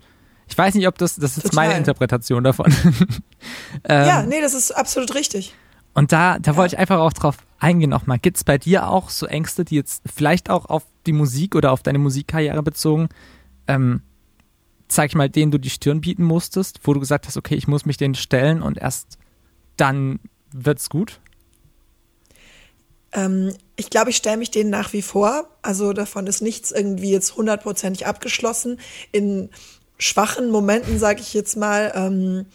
Ich 0.49 0.57
weiß 0.57 0.73
nicht, 0.75 0.87
ob 0.87 0.97
das, 0.97 1.15
das 1.15 1.37
ist 1.37 1.43
Total. 1.43 1.67
meine 1.67 1.77
Interpretation 1.77 2.43
davon. 2.43 2.73
ähm, 3.83 4.07
Ja, 4.07 4.23
nee, 4.23 4.41
das 4.41 4.53
ist 4.53 4.71
absolut 4.71 5.13
richtig. 5.15 5.53
und 5.93 6.11
da, 6.11 6.39
da 6.39 6.55
wollte 6.55 6.75
ich 6.75 6.79
einfach 6.79 6.99
auch 6.99 7.13
drauf 7.13 7.37
eingehen 7.59 7.89
nochmal. 7.89 8.19
Gibt 8.19 8.37
es 8.37 8.43
bei 8.43 8.57
dir 8.57 8.87
auch 8.89 9.09
so 9.09 9.25
Ängste, 9.25 9.63
die 9.63 9.75
jetzt 9.75 10.03
vielleicht 10.13 10.49
auch 10.49 10.65
auf 10.65 10.83
die 11.05 11.13
Musik 11.13 11.55
oder 11.55 11.71
auf 11.71 11.83
deine 11.83 11.99
Musikkarriere 11.99 12.63
bezogen, 12.63 13.09
ähm, 13.67 14.01
sag 14.87 15.07
ich 15.07 15.15
mal, 15.15 15.29
denen 15.29 15.51
du 15.51 15.59
die 15.59 15.69
Stirn 15.69 16.01
bieten 16.01 16.23
musstest, 16.23 16.79
wo 16.83 16.93
du 16.93 16.99
gesagt 16.99 17.27
hast, 17.27 17.37
okay, 17.37 17.55
ich 17.55 17.67
muss 17.67 17.85
mich 17.85 17.97
denen 17.97 18.15
stellen 18.15 18.61
und 18.61 18.77
erst 18.77 19.17
dann 19.77 20.19
wird's 20.51 20.89
gut? 20.89 21.19
Ähm, 23.11 23.53
ich 23.75 23.89
glaube, 23.89 24.09
ich 24.09 24.17
stelle 24.17 24.37
mich 24.37 24.51
denen 24.51 24.69
nach 24.69 24.93
wie 24.93 25.01
vor. 25.01 25.47
Also 25.61 25.93
davon 25.93 26.27
ist 26.27 26.41
nichts 26.41 26.71
irgendwie 26.71 27.11
jetzt 27.11 27.35
hundertprozentig 27.35 28.05
abgeschlossen. 28.05 28.79
In 29.11 29.49
schwachen 29.99 30.49
Momenten, 30.49 30.97
sage 30.97 31.21
ich 31.21 31.33
jetzt 31.33 31.55
mal, 31.55 31.91
ähm, 31.93 32.45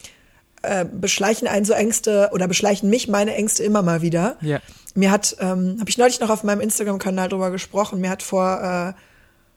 äh, 0.63 0.85
beschleichen 0.85 1.47
einen 1.47 1.65
so 1.65 1.75
Ängste 1.75 2.31
oder 2.33 2.49
beschleichen 2.49 2.89
mich 2.91 3.07
meine 3.07 3.35
Ängste 3.35 3.63
immer 3.63 3.83
mal 3.83 4.03
wieder. 4.03 4.37
Ja. 4.41 4.61
Mir 4.95 5.11
hat, 5.11 5.37
ähm, 5.41 5.77
habe 5.79 5.91
ich 5.91 5.99
neulich 5.99 6.21
noch 6.21 6.31
auf 6.31 6.43
meinem 6.43 6.61
Instagram-Kanal 6.61 7.29
drüber 7.29 7.51
gesprochen, 7.51 8.01
mir 8.01 8.11
hat 8.11 8.23
vor, 8.23 8.95
äh, 8.97 9.01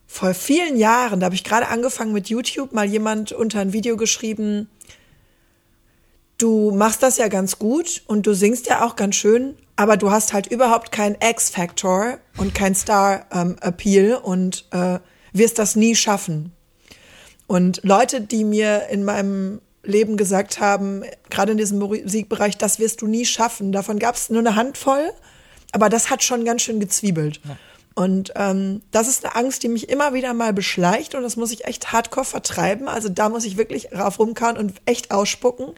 vor 0.06 0.34
vielen 0.34 0.78
Jahren, 0.78 1.20
da 1.20 1.26
habe 1.26 1.36
ich 1.36 1.44
gerade 1.44 1.70
angefangen 1.70 2.12
mit 2.12 2.28
YouTube, 2.30 2.74
mal 2.74 2.86
jemand 2.86 3.32
unter 3.32 3.62
ein 3.62 3.72
Video 3.72 3.96
geschrieben, 3.96 4.70
du 6.38 6.72
machst 6.72 7.04
das 7.04 7.18
ja 7.18 7.30
ganz 7.30 7.58
gut 7.58 8.04
und 8.08 8.28
du 8.28 8.34
singst 8.34 8.68
ja 8.68 8.86
auch 8.86 8.96
ganz 8.96 9.16
schön, 9.16 9.56
aber 9.78 9.96
du 9.96 10.12
hast 10.12 10.34
halt 10.34 10.48
überhaupt 10.48 10.92
keinen 10.92 11.16
X-Factor 11.22 12.18
und 12.36 12.54
kein 12.54 12.76
Star-Appeal 12.76 14.16
und 14.16 14.66
äh, 14.72 15.00
wirst 15.32 15.60
das 15.60 15.76
nie 15.76 15.96
schaffen. 15.96 16.52
Und 17.48 17.80
Leute, 17.84 18.22
die 18.22 18.44
mir 18.44 18.88
in 18.90 19.04
meinem 19.04 19.62
Leben 19.84 20.18
gesagt 20.18 20.60
haben, 20.60 21.04
gerade 21.30 21.54
in 21.54 21.58
diesem 21.58 21.80
Musikbereich, 21.80 22.58
das 22.58 22.78
wirst 22.78 23.02
du 23.02 23.08
nie 23.08 23.26
schaffen, 23.26 23.72
davon 23.72 24.00
gab 24.00 24.16
es 24.16 24.30
nur 24.30 24.40
eine 24.40 24.56
Handvoll, 24.56 25.12
aber 25.72 25.90
das 25.90 26.10
hat 26.10 26.24
schon 26.24 26.46
ganz 26.46 26.62
schön 26.62 26.80
gezwiebelt. 26.80 27.40
Und 27.96 28.32
ähm, 28.36 28.84
das 28.92 29.08
ist 29.08 29.26
eine 29.26 29.36
Angst, 29.36 29.64
die 29.64 29.70
mich 29.70 29.90
immer 29.90 30.14
wieder 30.14 30.34
mal 30.36 30.54
beschleicht 30.54 31.16
und 31.16 31.24
das 31.24 31.36
muss 31.36 31.52
ich 31.52 31.66
echt 31.66 31.92
hardcore 31.92 32.26
vertreiben. 32.26 32.88
Also 32.88 33.10
da 33.10 33.30
muss 33.30 33.44
ich 33.44 33.58
wirklich 33.58 33.92
rauf 33.92 34.20
rumkauen 34.20 34.56
und 34.56 34.74
echt 34.86 35.10
ausspucken. 35.10 35.74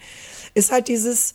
Ist 0.54 0.72
halt 0.72 0.90
dieses, 0.90 1.34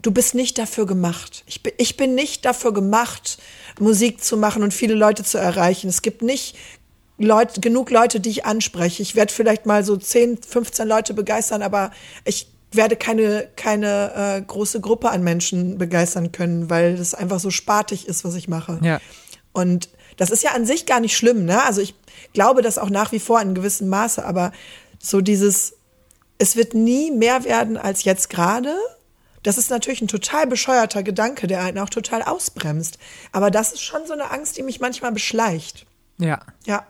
du 0.00 0.10
bist 0.10 0.34
nicht 0.34 0.56
dafür 0.56 0.86
gemacht. 0.86 1.44
Ich 1.46 1.62
bin, 1.62 1.74
ich 1.76 1.98
bin 1.98 2.14
nicht 2.14 2.46
dafür 2.46 2.72
gemacht, 2.72 3.36
Musik 3.78 4.24
zu 4.24 4.38
machen 4.38 4.62
und 4.62 4.72
viele 4.72 4.94
Leute 4.94 5.24
zu 5.24 5.36
erreichen. 5.36 5.88
Es 5.88 6.00
gibt 6.00 6.22
nicht 6.22 6.56
Leute, 7.18 7.60
genug 7.60 7.90
Leute, 7.90 8.20
die 8.20 8.30
ich 8.30 8.46
anspreche. 8.46 9.02
Ich 9.02 9.16
werde 9.16 9.32
vielleicht 9.32 9.66
mal 9.66 9.84
so 9.84 9.96
10, 9.96 10.38
15 10.42 10.86
Leute 10.86 11.14
begeistern, 11.14 11.62
aber 11.62 11.90
ich 12.24 12.48
werde 12.70 12.96
keine, 12.96 13.48
keine 13.56 14.36
äh, 14.36 14.42
große 14.42 14.80
Gruppe 14.80 15.10
an 15.10 15.24
Menschen 15.24 15.78
begeistern 15.78 16.32
können, 16.32 16.70
weil 16.70 16.96
das 16.96 17.14
einfach 17.14 17.40
so 17.40 17.50
spartig 17.50 18.06
ist, 18.06 18.24
was 18.24 18.34
ich 18.34 18.46
mache. 18.46 18.78
Ja. 18.82 19.00
Und 19.52 19.88
das 20.16 20.30
ist 20.30 20.42
ja 20.42 20.52
an 20.52 20.66
sich 20.66 20.86
gar 20.86 21.00
nicht 21.00 21.16
schlimm, 21.16 21.44
ne? 21.44 21.64
Also 21.64 21.80
ich 21.80 21.94
glaube 22.32 22.62
das 22.62 22.78
auch 22.78 22.90
nach 22.90 23.12
wie 23.12 23.20
vor 23.20 23.40
in 23.40 23.54
gewissem 23.54 23.88
Maße, 23.88 24.24
aber 24.24 24.52
so 24.98 25.20
dieses, 25.20 25.74
es 26.38 26.56
wird 26.56 26.74
nie 26.74 27.10
mehr 27.10 27.44
werden 27.44 27.76
als 27.76 28.04
jetzt 28.04 28.28
gerade. 28.28 28.74
Das 29.42 29.56
ist 29.56 29.70
natürlich 29.70 30.02
ein 30.02 30.08
total 30.08 30.46
bescheuerter 30.46 31.02
Gedanke, 31.02 31.46
der 31.46 31.62
einen 31.62 31.78
auch 31.78 31.88
total 31.88 32.22
ausbremst. 32.22 32.98
Aber 33.32 33.50
das 33.50 33.72
ist 33.72 33.82
schon 33.82 34.06
so 34.06 34.12
eine 34.12 34.30
Angst, 34.30 34.56
die 34.56 34.62
mich 34.62 34.80
manchmal 34.80 35.12
beschleicht. 35.12 35.86
Ja. 36.18 36.40
Ja. 36.66 36.84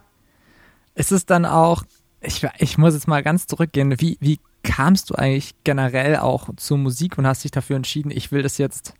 Ist 0.98 1.12
es 1.12 1.26
dann 1.26 1.46
auch, 1.46 1.84
ich, 2.20 2.44
ich 2.58 2.76
muss 2.76 2.94
jetzt 2.94 3.06
mal 3.06 3.22
ganz 3.22 3.46
zurückgehen, 3.46 4.00
wie, 4.00 4.18
wie 4.20 4.40
kamst 4.64 5.10
du 5.10 5.14
eigentlich 5.14 5.54
generell 5.62 6.16
auch 6.16 6.48
zur 6.56 6.76
Musik 6.76 7.16
und 7.16 7.26
hast 7.26 7.44
dich 7.44 7.52
dafür 7.52 7.76
entschieden, 7.76 8.10
ich 8.10 8.32
will 8.32 8.42
das 8.42 8.58
jetzt, 8.58 8.94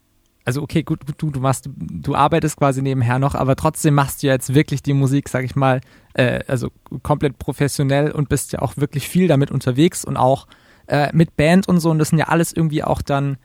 also 0.44 0.62
okay, 0.62 0.84
gut, 0.84 1.00
du, 1.16 1.30
du 1.32 1.40
machst, 1.40 1.68
du 1.76 2.14
arbeitest 2.14 2.56
quasi 2.56 2.82
nebenher 2.82 3.18
noch, 3.18 3.34
aber 3.34 3.56
trotzdem 3.56 3.94
machst 3.94 4.22
du 4.22 4.28
jetzt 4.28 4.54
wirklich 4.54 4.80
die 4.80 4.92
Musik, 4.92 5.28
sag 5.28 5.44
ich 5.44 5.56
mal, 5.56 5.80
äh, 6.14 6.38
also 6.46 6.70
komplett 7.02 7.36
professionell 7.40 8.12
und 8.12 8.28
bist 8.28 8.52
ja 8.52 8.62
auch 8.62 8.76
wirklich 8.76 9.08
viel 9.08 9.26
damit 9.26 9.50
unterwegs 9.50 10.04
und 10.04 10.16
auch 10.16 10.46
äh, 10.86 11.10
mit 11.12 11.36
Band 11.36 11.66
und 11.66 11.80
so 11.80 11.90
und 11.90 11.98
das 11.98 12.10
sind 12.10 12.18
ja 12.18 12.28
alles 12.28 12.52
irgendwie 12.52 12.84
auch 12.84 13.02
dann, 13.02 13.38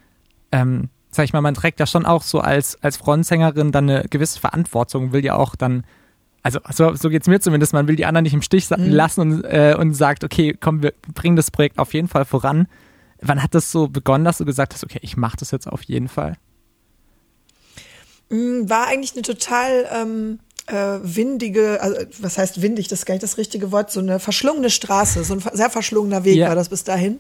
ähm, 0.52 0.90
sag 1.10 1.26
ich 1.26 1.34
mal, 1.34 1.42
man 1.42 1.56
trägt 1.56 1.80
ja 1.80 1.88
schon 1.88 2.06
auch 2.06 2.22
so 2.22 2.40
als, 2.40 2.78
als 2.84 2.98
Frontsängerin 2.98 3.72
dann 3.72 3.90
eine 3.90 4.04
gewisse 4.08 4.40
Verantwortung, 4.40 5.12
will 5.12 5.26
ja 5.26 5.34
auch 5.38 5.56
dann 5.56 5.86
also 6.44 6.60
so, 6.72 6.94
so 6.96 7.10
geht's 7.10 7.28
mir 7.28 7.40
zumindest, 7.40 7.74
man 7.74 7.88
will 7.88 7.96
die 7.96 8.06
anderen 8.06 8.24
nicht 8.24 8.34
im 8.34 8.42
Stich 8.42 8.68
sa- 8.68 8.76
lassen 8.78 9.22
und, 9.22 9.44
äh, 9.46 9.76
und 9.80 9.94
sagt, 9.94 10.24
okay, 10.24 10.56
komm, 10.60 10.84
wir 10.84 10.94
bringen 11.14 11.36
das 11.36 11.50
Projekt 11.50 11.80
auf 11.80 11.94
jeden 11.94 12.08
Fall 12.10 12.26
voran. 12.26 12.68
Wann 13.22 13.42
hat 13.42 13.56
das 13.56 13.72
so 13.72 13.88
begonnen, 13.88 14.26
dass 14.26 14.38
du 14.40 14.46
gesagt 14.46 14.74
hast, 14.74 14.84
okay, 14.84 15.00
ich 15.02 15.16
mache 15.18 15.38
das 15.38 15.52
jetzt 15.52 15.68
auf 15.68 15.82
jeden 15.84 16.10
Fall? 16.10 16.36
Mm, 18.30 18.70
War 18.70 18.88
eigentlich 18.88 19.14
eine 19.14 19.22
total 19.22 19.88
ähm, 19.94 20.40
äh, 20.68 21.00
windige, 21.02 21.82
also 21.82 21.98
was 22.20 22.38
heißt 22.38 22.62
windig, 22.62 22.88
das 22.88 23.00
ist 23.00 23.06
gar 23.06 23.14
nicht 23.16 23.24
das 23.24 23.38
richtige 23.38 23.72
Wort, 23.72 23.92
so 23.92 24.00
eine 24.00 24.20
verschlungene 24.20 24.70
Straße, 24.70 25.24
so 25.24 25.36
ein 25.36 25.44
sehr 25.54 25.70
verschlungener 25.70 26.24
Weg 26.24 26.36
Ja. 26.38 26.50
war 26.50 26.56
das 26.56 26.70
bis 26.70 26.84
dahin. 26.84 27.20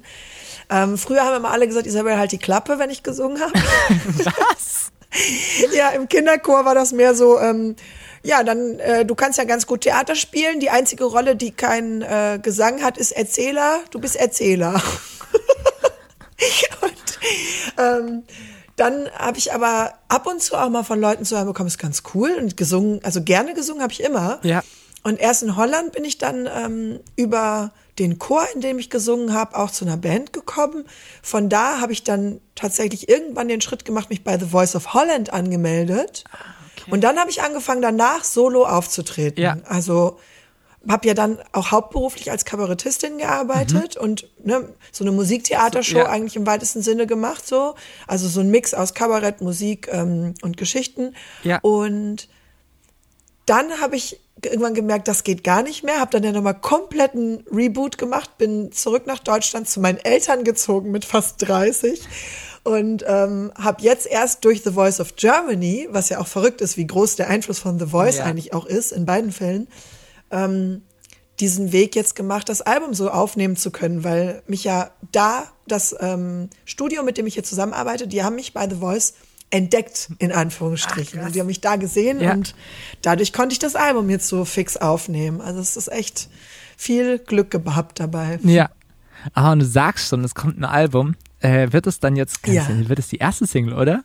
Ähm, 0.69 0.97
früher 0.97 1.23
haben 1.23 1.36
immer 1.38 1.51
alle 1.51 1.67
gesagt, 1.67 1.88
Isabel, 1.88 2.17
halt 2.17 2.31
die 2.31 2.38
Klappe, 2.38 2.79
wenn 2.79 2.89
ich 2.89 3.03
gesungen 3.03 3.39
habe. 3.41 3.53
Was? 4.05 4.91
Ja, 5.75 5.89
im 5.89 6.09
Kinderchor 6.09 6.65
war 6.65 6.73
das 6.73 6.91
mehr 6.91 7.13
so, 7.13 7.39
ähm, 7.39 7.75
ja, 8.23 8.43
dann, 8.43 8.79
äh, 8.79 9.05
du 9.05 9.15
kannst 9.15 9.38
ja 9.38 9.43
ganz 9.43 9.67
gut 9.67 9.81
Theater 9.81 10.15
spielen. 10.15 10.59
Die 10.59 10.69
einzige 10.69 11.03
Rolle, 11.03 11.36
die 11.36 11.51
keinen 11.51 12.01
äh, 12.01 12.39
Gesang 12.41 12.81
hat, 12.81 12.97
ist 12.97 13.12
Erzähler. 13.12 13.81
Du 13.91 13.99
bist 13.99 14.15
Erzähler. 14.15 14.81
und 16.81 17.19
ähm, 17.77 18.23
dann 18.75 19.09
habe 19.12 19.38
ich 19.38 19.53
aber 19.53 19.93
ab 20.07 20.25
und 20.25 20.41
zu 20.41 20.55
auch 20.55 20.69
mal 20.69 20.83
von 20.83 20.99
Leuten 20.99 21.25
zu 21.25 21.36
hören 21.36 21.47
bekommen, 21.47 21.67
ist 21.67 21.77
ganz 21.77 22.03
cool 22.13 22.31
und 22.31 22.57
gesungen, 22.57 23.01
also 23.03 23.21
gerne 23.21 23.53
gesungen 23.53 23.83
habe 23.83 23.93
ich 23.93 24.01
immer. 24.01 24.39
Ja. 24.43 24.63
Und 25.03 25.19
erst 25.19 25.43
in 25.43 25.57
Holland 25.57 25.91
bin 25.91 26.05
ich 26.05 26.17
dann 26.17 26.49
ähm, 26.51 26.99
über 27.17 27.73
den 27.99 28.17
Chor, 28.19 28.47
in 28.55 28.62
dem 28.62 28.79
ich 28.79 28.89
gesungen 28.89 29.33
habe, 29.33 29.57
auch 29.57 29.69
zu 29.69 29.86
einer 29.86 29.97
Band 29.97 30.33
gekommen. 30.33 30.86
Von 31.21 31.49
da 31.49 31.81
habe 31.81 31.91
ich 31.91 32.03
dann 32.03 32.39
tatsächlich 32.55 33.09
irgendwann 33.09 33.49
den 33.49 33.62
Schritt 33.62 33.86
gemacht, 33.86 34.09
mich 34.09 34.23
bei 34.23 34.39
The 34.39 34.45
Voice 34.45 34.75
of 34.75 34.93
Holland 34.93 35.31
angemeldet. 35.31 36.23
Und 36.89 37.01
dann 37.01 37.17
habe 37.17 37.29
ich 37.29 37.41
angefangen, 37.41 37.81
danach 37.81 38.23
solo 38.23 38.65
aufzutreten. 38.65 39.41
Ja. 39.41 39.57
Also 39.65 40.19
habe 40.88 41.07
ja 41.07 41.13
dann 41.13 41.39
auch 41.53 41.71
hauptberuflich 41.71 42.29
als 42.29 42.43
Kabarettistin 42.43 43.17
gearbeitet 43.17 43.95
und 43.95 44.27
ne, 44.43 44.67
so 44.91 45.05
eine 45.05 45.12
Musiktheatershow 45.12 45.99
Ja. 45.99 46.09
eigentlich 46.09 46.36
im 46.36 46.45
weitesten 46.45 46.81
Sinne 46.81 47.07
gemacht 47.07 47.47
so. 47.47 47.75
Also 48.05 48.27
so 48.27 48.41
ein 48.41 48.49
Mix 48.49 48.73
aus 48.73 48.93
Kabarett, 48.93 49.39
Musik 49.39 49.88
ähm, 49.91 50.33
und 50.41 50.57
Geschichten. 50.57 51.15
Ja. 51.43 51.59
Und 51.62 52.27
dann 53.45 53.79
habe 53.81 53.95
ich 53.95 54.19
irgendwann 54.43 54.74
gemerkt, 54.74 55.08
das 55.08 55.24
geht 55.24 55.43
gar 55.43 55.63
nicht 55.63 55.84
mehr. 55.84 56.00
Habe 56.00 56.12
dann 56.12 56.24
ja 56.24 56.32
nochmal 56.32 56.60
kompletten 56.60 57.43
Reboot 57.52 57.98
gemacht, 57.98 58.38
bin 58.38 58.72
zurück 58.72 59.06
nach 59.06 59.19
Deutschland 59.19 59.69
zu 59.69 59.80
meinen 59.80 59.98
Eltern 60.00 60.43
gezogen 60.43 60.91
mit 60.91 61.06
fast 61.06 61.48
30 61.48 62.02
und 62.63 63.04
ähm, 63.08 63.52
habe 63.56 63.82
jetzt 63.84 64.08
erst 64.08 64.46
durch 64.46 64.63
The 64.63 64.72
Voice 64.72 65.00
of 65.00 65.15
Germany, 65.15 65.88
was 65.91 66.10
ja 66.10 66.19
auch 66.19 66.28
verrückt 66.28 66.62
ist, 66.62 66.78
wie 66.78 66.88
groß 66.88 67.15
der 67.17 67.30
Einfluss 67.30 67.60
von 67.60 67.78
The 67.80 67.88
Voice 67.88 68.17
Ja. 68.17 68.26
eigentlich 68.26 68.54
auch 68.54 68.65
ist 68.65 68.91
in 68.91 69.06
beiden 69.06 69.32
Fällen, 69.32 69.67
ähm, 70.32 70.82
diesen 71.39 71.72
Weg 71.72 71.96
jetzt 71.96 72.15
gemacht, 72.15 72.48
das 72.48 72.62
Album 72.62 72.93
so 72.93 73.10
aufnehmen 73.10 73.56
zu 73.58 73.72
können, 73.72 74.04
weil 74.04 74.43
mich 74.48 74.63
ja 74.63 74.91
da 75.12 75.46
das 75.67 75.96
ähm, 76.00 76.50
Studio, 76.63 77.04
mit 77.04 77.17
dem 77.17 77.28
ich 77.28 77.34
hier 77.34 77.43
zusammenarbeite, 77.43 78.08
die 78.08 78.24
haben 78.24 78.36
mich 78.36 78.54
bei 78.54 78.69
The 78.69 78.76
Voice 78.76 79.13
entdeckt, 79.49 80.10
in 80.19 80.32
Anführungsstrichen. 80.32 81.19
und 81.21 81.36
die 81.36 81.39
haben 81.39 81.47
mich 81.47 81.62
da 81.62 81.75
gesehen 81.75 82.19
Ja. 82.19 82.34
und 82.34 82.56
dadurch 83.01 83.34
konnte 83.34 83.53
ich 83.53 83.60
das 83.60 83.75
Album 83.75 84.10
jetzt 84.10 84.27
so 84.27 84.45
fix 84.45 84.77
aufnehmen. 84.77 85.41
Also 85.41 85.60
es 85.60 85.77
ist 85.77 85.91
echt 85.91 86.29
viel 86.77 87.19
Glück 87.19 87.51
gehabt 87.51 87.99
dabei. 87.99 88.39
Ja. 88.43 88.69
Ah, 89.34 89.51
und 89.53 89.60
du 89.60 89.65
sagst 89.65 90.10
schon, 90.10 90.23
es 90.23 90.36
kommt 90.36 90.58
ein 90.60 90.65
Album. 90.65 91.15
Äh, 91.39 91.71
wird 91.71 91.88
es 91.88 91.99
dann 91.99 92.15
jetzt, 92.15 92.45
Ja. 92.47 92.65
wird 92.69 92.99
es 92.99 93.10
die 93.10 93.17
erste 93.17 93.45
Single, 93.45 93.73
oder? 93.73 94.01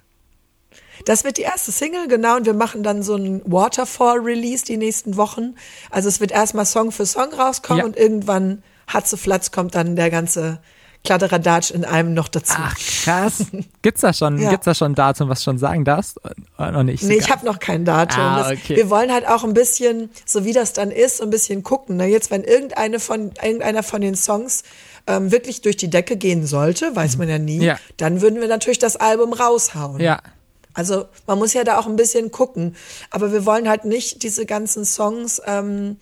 Das 1.07 1.25
wird 1.25 1.39
die 1.39 1.43
erste 1.43 1.71
Single, 1.73 2.09
genau, 2.09 2.37
und 2.37 2.45
wir 2.47 2.55
machen 2.55 2.83
dann 2.83 3.03
so 3.03 3.15
einen 3.15 3.41
Waterfall-Release 3.51 4.65
die 4.65 4.77
nächsten 4.77 5.17
Wochen. 5.17 5.55
Also 5.91 6.09
es 6.09 6.21
wird 6.21 6.33
erstmal 6.33 6.67
Song 6.67 6.91
für 6.93 7.07
Song 7.07 7.33
rauskommen 7.33 7.81
Ja. 7.81 7.85
und 7.87 7.97
irgendwann 7.97 8.63
Hatzeflatz 8.89 9.51
kommt 9.53 9.75
dann 9.75 9.97
der 9.97 10.11
ganze 10.11 10.61
Kladderadatsch 11.09 11.71
in 11.71 11.87
einem 11.87 12.13
noch 12.13 12.29
dazu. 12.29 12.53
Ach, 12.59 12.75
krass. 13.05 13.47
Gibt's 13.81 14.03
da 14.03 14.13
schon, 14.13 14.39
Ja. 14.43 14.51
gibt's 14.51 14.67
da 14.67 14.75
schon 14.75 14.93
ein 14.93 14.95
Datum, 14.95 15.31
was 15.31 15.39
du 15.41 15.45
schon 15.45 15.59
sagen 15.59 15.87
darfst? 15.87 16.21
Oder 16.59 16.73
noch 16.73 16.83
nicht? 16.83 17.03
Nee, 17.03 17.17
ich 17.17 17.31
habe 17.31 17.47
noch 17.47 17.59
kein 17.61 17.87
Datum. 17.87 18.21
Ah, 18.23 18.51
okay. 18.51 18.77
Wir 18.77 18.91
wollen 18.91 19.11
halt 19.11 19.27
auch 19.27 19.43
ein 19.43 19.55
bisschen, 19.55 20.11
so 20.27 20.45
wie 20.45 20.53
das 20.53 20.75
dann 20.75 20.91
ist, 20.91 21.23
ein 21.23 21.31
bisschen 21.31 21.63
gucken. 21.63 21.97
Ne? 21.97 22.07
Jetzt, 22.09 22.31
wenn 22.31 22.45
irgendeine 22.45 23.01
von, 23.01 23.33
irgendeiner 23.43 23.83
von 23.83 24.03
den 24.03 24.17
Songs 24.17 24.65
ähm, 25.07 25.33
wirklich 25.33 25.63
durch 25.63 25.79
die 25.79 25.89
Decke 25.89 26.19
gehen 26.19 26.45
sollte, 26.47 26.95
weiß 26.95 27.17
man 27.17 27.29
ja 27.31 27.39
nie, 27.39 27.65
Ja. 27.65 27.79
dann 27.97 28.21
würden 28.21 28.39
wir 28.41 28.49
natürlich 28.49 28.79
das 28.79 28.97
Album 28.97 29.33
raushauen. 29.33 30.01
Ja. 30.01 30.21
Also 30.75 31.07
man 31.27 31.39
muss 31.39 31.55
ja 31.55 31.65
da 31.65 31.79
auch 31.79 31.87
ein 31.87 31.97
bisschen 31.97 32.31
gucken. 32.31 32.77
Aber 33.11 33.33
wir 33.33 33.47
wollen 33.47 33.67
halt 33.67 33.87
nicht 33.87 34.23
diese 34.23 34.45
ganzen 34.45 34.85
Songs 34.85 35.41
ähm, 35.47 35.97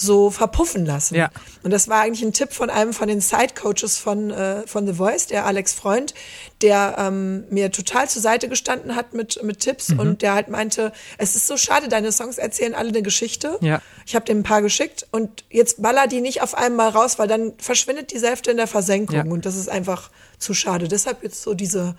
so 0.00 0.30
verpuffen 0.30 0.86
lassen. 0.86 1.16
Ja. 1.16 1.28
Und 1.64 1.72
das 1.72 1.88
war 1.88 2.00
eigentlich 2.02 2.22
ein 2.22 2.32
Tipp 2.32 2.52
von 2.52 2.70
einem 2.70 2.92
von 2.92 3.08
den 3.08 3.20
Side-Coaches 3.20 3.98
von, 3.98 4.30
äh, 4.30 4.64
von 4.66 4.86
The 4.86 4.92
Voice, 4.94 5.26
der 5.26 5.44
Alex 5.44 5.74
Freund, 5.74 6.14
der 6.62 6.94
ähm, 6.98 7.44
mir 7.50 7.72
total 7.72 8.08
zur 8.08 8.22
Seite 8.22 8.48
gestanden 8.48 8.94
hat 8.94 9.12
mit, 9.12 9.42
mit 9.42 9.58
Tipps 9.58 9.88
Mhm. 9.88 9.98
und 9.98 10.22
der 10.22 10.34
halt 10.34 10.48
meinte, 10.48 10.92
es 11.18 11.34
ist 11.34 11.48
so 11.48 11.56
schade, 11.56 11.88
deine 11.88 12.12
Songs 12.12 12.38
erzählen 12.38 12.76
alle 12.76 12.90
eine 12.90 13.02
Geschichte. 13.02 13.58
Ja. 13.60 13.82
Ich 14.06 14.14
habe 14.14 14.24
dem 14.24 14.38
ein 14.38 14.42
paar 14.44 14.62
geschickt 14.62 15.04
und 15.10 15.42
jetzt 15.50 15.82
baller 15.82 16.06
die 16.06 16.20
nicht 16.20 16.42
auf 16.42 16.54
einmal 16.56 16.90
raus, 16.90 17.18
weil 17.18 17.26
dann 17.26 17.54
verschwindet 17.58 18.12
die 18.12 18.20
Hälfte 18.20 18.52
in 18.52 18.56
der 18.56 18.68
Versenkung 18.68 19.16
Ja. 19.16 19.24
und 19.24 19.46
das 19.46 19.56
ist 19.56 19.68
einfach 19.68 20.10
zu 20.38 20.54
schade. 20.54 20.86
Deshalb 20.86 21.24
jetzt 21.24 21.42
so 21.42 21.54
diese, 21.54 21.96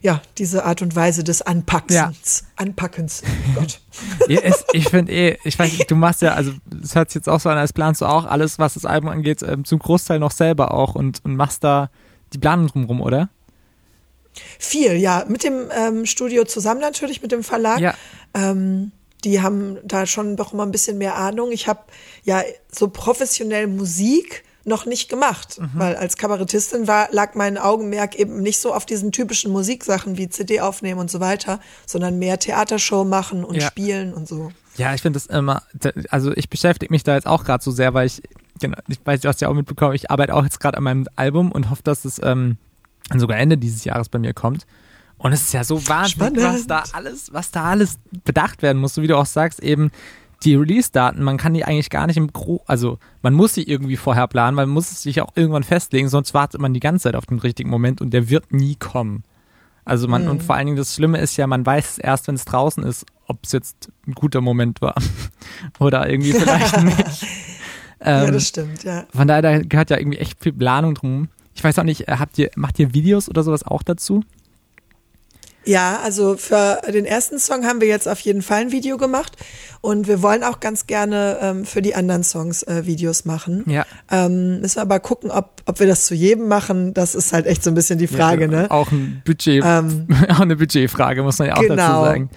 ja, 0.00 0.22
diese 0.38 0.64
Art 0.64 0.82
und 0.82 0.94
Weise 0.94 1.24
des 1.24 1.42
Anpackens. 1.42 2.44
Anpackens. 2.56 3.22
Oh 3.24 3.54
Gott. 3.60 3.80
Ja, 4.28 4.40
es, 4.42 4.64
ich 4.72 4.88
finde 4.88 5.12
eh, 5.12 5.38
ich 5.44 5.58
weiß 5.58 5.72
nicht, 5.72 5.90
du 5.90 5.96
machst 5.96 6.22
ja, 6.22 6.34
also 6.34 6.52
es 6.82 6.94
hört 6.94 7.10
sich 7.10 7.16
jetzt 7.16 7.28
auch 7.28 7.40
so 7.40 7.48
an, 7.48 7.58
als 7.58 7.72
planst 7.72 8.00
du 8.00 8.06
auch 8.06 8.24
alles, 8.24 8.58
was 8.58 8.74
das 8.74 8.84
Album 8.84 9.10
angeht, 9.10 9.42
ähm, 9.42 9.64
zum 9.64 9.78
Großteil 9.78 10.18
noch 10.18 10.30
selber 10.30 10.72
auch 10.72 10.94
und, 10.94 11.24
und 11.24 11.36
machst 11.36 11.64
da 11.64 11.90
die 12.32 12.38
Planung 12.38 12.68
drumrum, 12.68 13.00
oder? 13.00 13.28
Viel, 14.58 14.94
ja. 14.94 15.24
Mit 15.28 15.44
dem 15.44 15.68
ähm, 15.76 16.06
Studio 16.06 16.44
zusammen 16.44 16.80
natürlich, 16.80 17.22
mit 17.22 17.32
dem 17.32 17.42
Verlag. 17.42 17.80
Ja. 17.80 17.94
Ähm, 18.34 18.92
die 19.24 19.40
haben 19.42 19.78
da 19.82 20.06
schon 20.06 20.36
doch 20.36 20.52
immer 20.52 20.64
ein 20.64 20.70
bisschen 20.70 20.98
mehr 20.98 21.16
Ahnung. 21.16 21.50
Ich 21.50 21.66
habe 21.66 21.80
ja 22.22 22.42
so 22.70 22.88
professionell 22.88 23.66
Musik 23.66 24.44
noch 24.68 24.86
nicht 24.86 25.08
gemacht, 25.08 25.58
Mhm. 25.60 25.70
weil 25.74 25.96
als 25.96 26.16
Kabarettistin 26.16 26.86
war, 26.86 27.08
lag 27.10 27.34
mein 27.34 27.58
Augenmerk 27.58 28.14
eben 28.14 28.40
nicht 28.40 28.60
so 28.60 28.72
auf 28.74 28.86
diesen 28.86 29.10
typischen 29.10 29.50
Musiksachen 29.50 30.16
wie 30.16 30.28
CD 30.28 30.60
aufnehmen 30.60 31.00
und 31.00 31.10
so 31.10 31.18
weiter, 31.20 31.58
sondern 31.86 32.18
mehr 32.18 32.38
Theatershow 32.38 33.04
machen 33.04 33.44
und 33.44 33.56
Ja. 33.56 33.66
spielen 33.66 34.14
und 34.14 34.28
so. 34.28 34.52
Ja, 34.76 34.94
ich 34.94 35.02
finde 35.02 35.18
das 35.18 35.26
immer, 35.26 35.62
also 36.10 36.32
ich 36.36 36.48
beschäftige 36.48 36.92
mich 36.92 37.02
da 37.02 37.14
jetzt 37.16 37.26
auch 37.26 37.42
gerade 37.44 37.64
so 37.64 37.72
sehr, 37.72 37.94
weil 37.94 38.06
ich, 38.06 38.22
genau, 38.60 38.78
ich 38.86 39.00
weiß, 39.04 39.22
du 39.22 39.28
hast 39.28 39.40
ja 39.40 39.48
auch 39.48 39.54
mitbekommen, 39.54 39.94
ich 39.94 40.10
arbeite 40.10 40.34
auch 40.34 40.44
jetzt 40.44 40.60
gerade 40.60 40.76
an 40.76 40.84
meinem 40.84 41.06
Album 41.16 41.50
und 41.50 41.68
hoffe, 41.70 41.82
dass 41.82 42.04
es 42.04 42.20
ähm, 42.22 42.58
sogar 43.16 43.38
Ende 43.38 43.58
dieses 43.58 43.84
Jahres 43.84 44.08
bei 44.08 44.20
mir 44.20 44.34
kommt. 44.34 44.66
Und 45.16 45.32
es 45.32 45.40
ist 45.40 45.52
ja 45.52 45.64
so 45.64 45.76
wahnsinnig, 45.88 46.38
Spannend. 46.38 46.54
was 46.54 46.66
da 46.68 46.84
alles, 46.92 47.32
was 47.32 47.50
da 47.50 47.64
alles 47.64 47.98
bedacht 48.24 48.62
werden 48.62 48.78
muss, 48.80 48.94
so 48.94 49.02
wie 49.02 49.08
du 49.08 49.16
auch 49.18 49.26
sagst, 49.26 49.60
eben 49.60 49.90
die 50.44 50.54
Release-Daten, 50.54 51.22
man 51.22 51.36
kann 51.36 51.54
die 51.54 51.64
eigentlich 51.64 51.90
gar 51.90 52.06
nicht 52.06 52.16
im 52.16 52.32
Gro, 52.32 52.62
also 52.66 52.98
man 53.22 53.34
muss 53.34 53.54
sie 53.54 53.64
irgendwie 53.64 53.96
vorher 53.96 54.28
planen, 54.28 54.54
man 54.54 54.68
muss 54.68 54.90
es 54.92 55.02
sich 55.02 55.20
auch 55.20 55.32
irgendwann 55.34 55.64
festlegen, 55.64 56.08
sonst 56.08 56.32
wartet 56.34 56.60
man 56.60 56.74
die 56.74 56.80
ganze 56.80 57.04
Zeit 57.04 57.16
auf 57.16 57.26
den 57.26 57.38
richtigen 57.38 57.70
Moment 57.70 58.00
und 58.00 58.10
der 58.10 58.28
wird 58.28 58.52
nie 58.52 58.76
kommen. 58.76 59.24
Also 59.84 60.06
man, 60.06 60.28
und 60.28 60.42
vor 60.42 60.54
allen 60.54 60.66
Dingen 60.66 60.76
das 60.76 60.94
Schlimme 60.94 61.18
ist 61.18 61.36
ja, 61.38 61.46
man 61.46 61.64
weiß 61.64 61.92
es 61.92 61.98
erst, 61.98 62.28
wenn 62.28 62.34
es 62.34 62.44
draußen 62.44 62.84
ist, 62.84 63.06
ob 63.26 63.38
es 63.42 63.52
jetzt 63.52 63.90
ein 64.06 64.12
guter 64.12 64.42
Moment 64.42 64.82
war 64.82 64.94
oder 65.78 66.08
irgendwie 66.08 66.32
vielleicht 66.32 66.82
nicht. 66.82 67.22
ja, 68.04 68.24
Ähm, 68.24 68.32
das 68.32 68.46
stimmt, 68.46 68.84
ja. 68.84 69.06
von 69.12 69.26
daher 69.26 69.42
da 69.42 69.58
gehört 69.58 69.90
ja 69.90 69.98
irgendwie 69.98 70.18
echt 70.18 70.40
viel 70.40 70.52
Planung 70.52 70.94
drum. 70.94 71.28
Ich 71.54 71.64
weiß 71.64 71.78
auch 71.80 71.84
nicht, 71.84 72.06
äh, 72.06 72.16
habt 72.18 72.38
ihr, 72.38 72.50
macht 72.54 72.78
ihr 72.78 72.94
Videos 72.94 73.28
oder 73.28 73.42
sowas 73.42 73.64
auch 73.64 73.82
dazu? 73.82 74.22
Ja, 75.68 76.00
also 76.02 76.38
für 76.38 76.80
den 76.90 77.04
ersten 77.04 77.38
Song 77.38 77.66
haben 77.66 77.82
wir 77.82 77.88
jetzt 77.88 78.08
auf 78.08 78.20
jeden 78.20 78.40
Fall 78.40 78.62
ein 78.62 78.72
Video 78.72 78.96
gemacht 78.96 79.36
und 79.82 80.08
wir 80.08 80.22
wollen 80.22 80.42
auch 80.42 80.60
ganz 80.60 80.86
gerne 80.86 81.36
ähm, 81.42 81.66
für 81.66 81.82
die 81.82 81.94
anderen 81.94 82.24
Songs 82.24 82.62
äh, 82.62 82.86
Videos 82.86 83.26
machen. 83.26 83.64
Ja. 83.66 83.84
Ähm, 84.10 84.62
müssen 84.62 84.76
wir 84.76 84.82
aber 84.82 84.98
gucken, 84.98 85.30
ob, 85.30 85.60
ob 85.66 85.78
wir 85.78 85.86
das 85.86 86.06
zu 86.06 86.14
jedem 86.14 86.48
machen. 86.48 86.94
Das 86.94 87.14
ist 87.14 87.34
halt 87.34 87.44
echt 87.44 87.62
so 87.62 87.70
ein 87.70 87.74
bisschen 87.74 87.98
die 87.98 88.06
Frage, 88.06 88.46
ja, 88.46 88.50
ne? 88.50 88.70
Auch 88.70 88.90
ein 88.92 89.20
Budget, 89.26 89.62
Ähm, 89.62 90.06
auch 90.30 90.40
eine 90.40 90.56
Budgetfrage, 90.56 91.22
muss 91.22 91.38
man 91.38 91.48
ja 91.48 91.54
auch 91.56 91.60
dazu 91.60 91.68
genau. 91.68 92.02
sagen. 92.02 92.30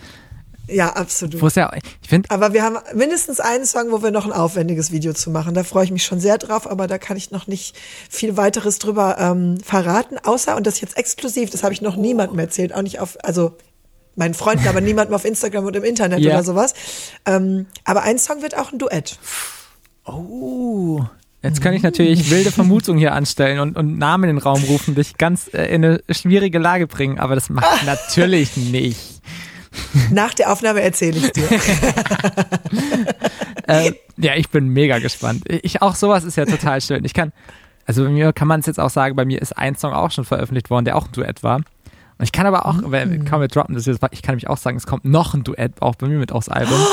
Ja, 0.71 0.93
absolut. 0.93 1.41
Wo 1.41 1.47
es 1.47 1.55
ja, 1.55 1.71
ich 1.73 2.09
finde, 2.09 2.29
Aber 2.31 2.53
wir 2.53 2.63
haben 2.63 2.77
mindestens 2.93 3.39
einen 3.39 3.65
Song, 3.65 3.91
wo 3.91 4.01
wir 4.01 4.11
noch 4.11 4.25
ein 4.25 4.31
aufwendiges 4.31 4.91
Video 4.91 5.13
zu 5.13 5.29
machen. 5.29 5.53
Da 5.53 5.63
freue 5.63 5.83
ich 5.85 5.91
mich 5.91 6.03
schon 6.05 6.19
sehr 6.19 6.37
drauf, 6.37 6.69
aber 6.69 6.87
da 6.87 6.97
kann 6.97 7.17
ich 7.17 7.31
noch 7.31 7.47
nicht 7.47 7.75
viel 8.09 8.37
weiteres 8.37 8.79
drüber 8.79 9.17
ähm, 9.19 9.57
verraten. 9.63 10.17
Außer, 10.17 10.55
und 10.55 10.65
das 10.65 10.79
jetzt 10.81 10.97
exklusiv, 10.97 11.49
das 11.49 11.63
habe 11.63 11.73
ich 11.73 11.81
noch 11.81 11.95
niemandem 11.97 12.39
erzählt, 12.39 12.73
auch 12.73 12.81
nicht 12.81 12.99
auf, 12.99 13.17
also 13.23 13.57
meinen 14.15 14.33
Freunden, 14.33 14.67
aber 14.67 14.81
niemandem 14.81 15.13
auf 15.15 15.25
Instagram 15.25 15.65
und 15.65 15.75
im 15.75 15.83
Internet 15.83 16.19
Ja. 16.19 16.31
oder 16.35 16.43
sowas. 16.43 16.73
Ähm, 17.25 17.65
aber 17.83 18.03
ein 18.03 18.17
Song 18.17 18.41
wird 18.41 18.57
auch 18.57 18.71
ein 18.71 18.79
Duett. 18.79 19.17
oh, 20.05 21.01
jetzt 21.43 21.61
kann 21.61 21.73
ich 21.73 21.81
natürlich 21.81 22.29
wilde 22.29 22.51
Vermutungen 22.51 22.99
hier 22.99 23.13
anstellen 23.13 23.59
und, 23.59 23.77
und 23.77 23.97
Namen 23.97 24.29
in 24.29 24.35
den 24.35 24.43
Raum 24.43 24.63
rufen, 24.63 24.95
dich 24.95 25.17
ganz 25.17 25.49
äh, 25.53 25.65
in 25.73 25.83
eine 25.85 26.03
schwierige 26.09 26.59
Lage 26.59 26.87
bringen, 26.87 27.19
aber 27.19 27.35
das 27.35 27.49
macht 27.49 27.67
ich 27.81 27.85
natürlich 27.85 28.57
nicht. 28.57 29.21
Nach 30.11 30.33
der 30.33 30.51
Aufnahme 30.51 30.81
erzähle 30.81 31.17
ich 31.17 31.31
dir. 31.31 31.47
äh, 33.67 33.93
ja, 34.17 34.35
ich 34.35 34.49
bin 34.49 34.67
mega 34.69 34.99
gespannt. 34.99 35.43
Ich 35.47 35.81
auch 35.81 35.95
sowas 35.95 36.23
ist 36.23 36.37
ja 36.37 36.45
total 36.45 36.81
schön. 36.81 37.05
Ich 37.05 37.13
kann, 37.13 37.31
also 37.85 38.03
bei 38.03 38.09
mir 38.09 38.33
kann 38.33 38.47
man 38.47 38.59
es 38.59 38.65
jetzt 38.65 38.79
auch 38.79 38.89
sagen, 38.89 39.15
bei 39.15 39.25
mir 39.25 39.41
ist 39.41 39.57
ein 39.57 39.75
Song 39.75 39.93
auch 39.93 40.11
schon 40.11 40.25
veröffentlicht 40.25 40.69
worden, 40.69 40.85
der 40.85 40.97
auch 40.97 41.05
ein 41.07 41.11
Duett 41.13 41.43
war. 41.43 41.57
Und 41.57 42.25
ich 42.25 42.31
kann 42.31 42.45
aber 42.45 42.65
auch, 42.67 42.75
Mhm. 42.75 42.91
wenn, 42.91 43.25
kann 43.25 43.41
wir 43.41 43.47
droppen 43.47 43.73
das 43.73 43.85
jetzt, 43.87 43.99
ich 44.11 44.21
kann 44.21 44.33
nämlich 44.33 44.47
auch 44.47 44.57
sagen, 44.57 44.77
es 44.77 44.85
kommt 44.85 45.05
noch 45.05 45.33
ein 45.33 45.43
Duett 45.43 45.81
auch 45.81 45.95
bei 45.95 46.07
mir 46.07 46.19
mit 46.19 46.31
aufs 46.31 46.49
Album. 46.49 46.77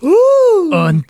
Uh. 0.00 0.74
Und 0.74 1.06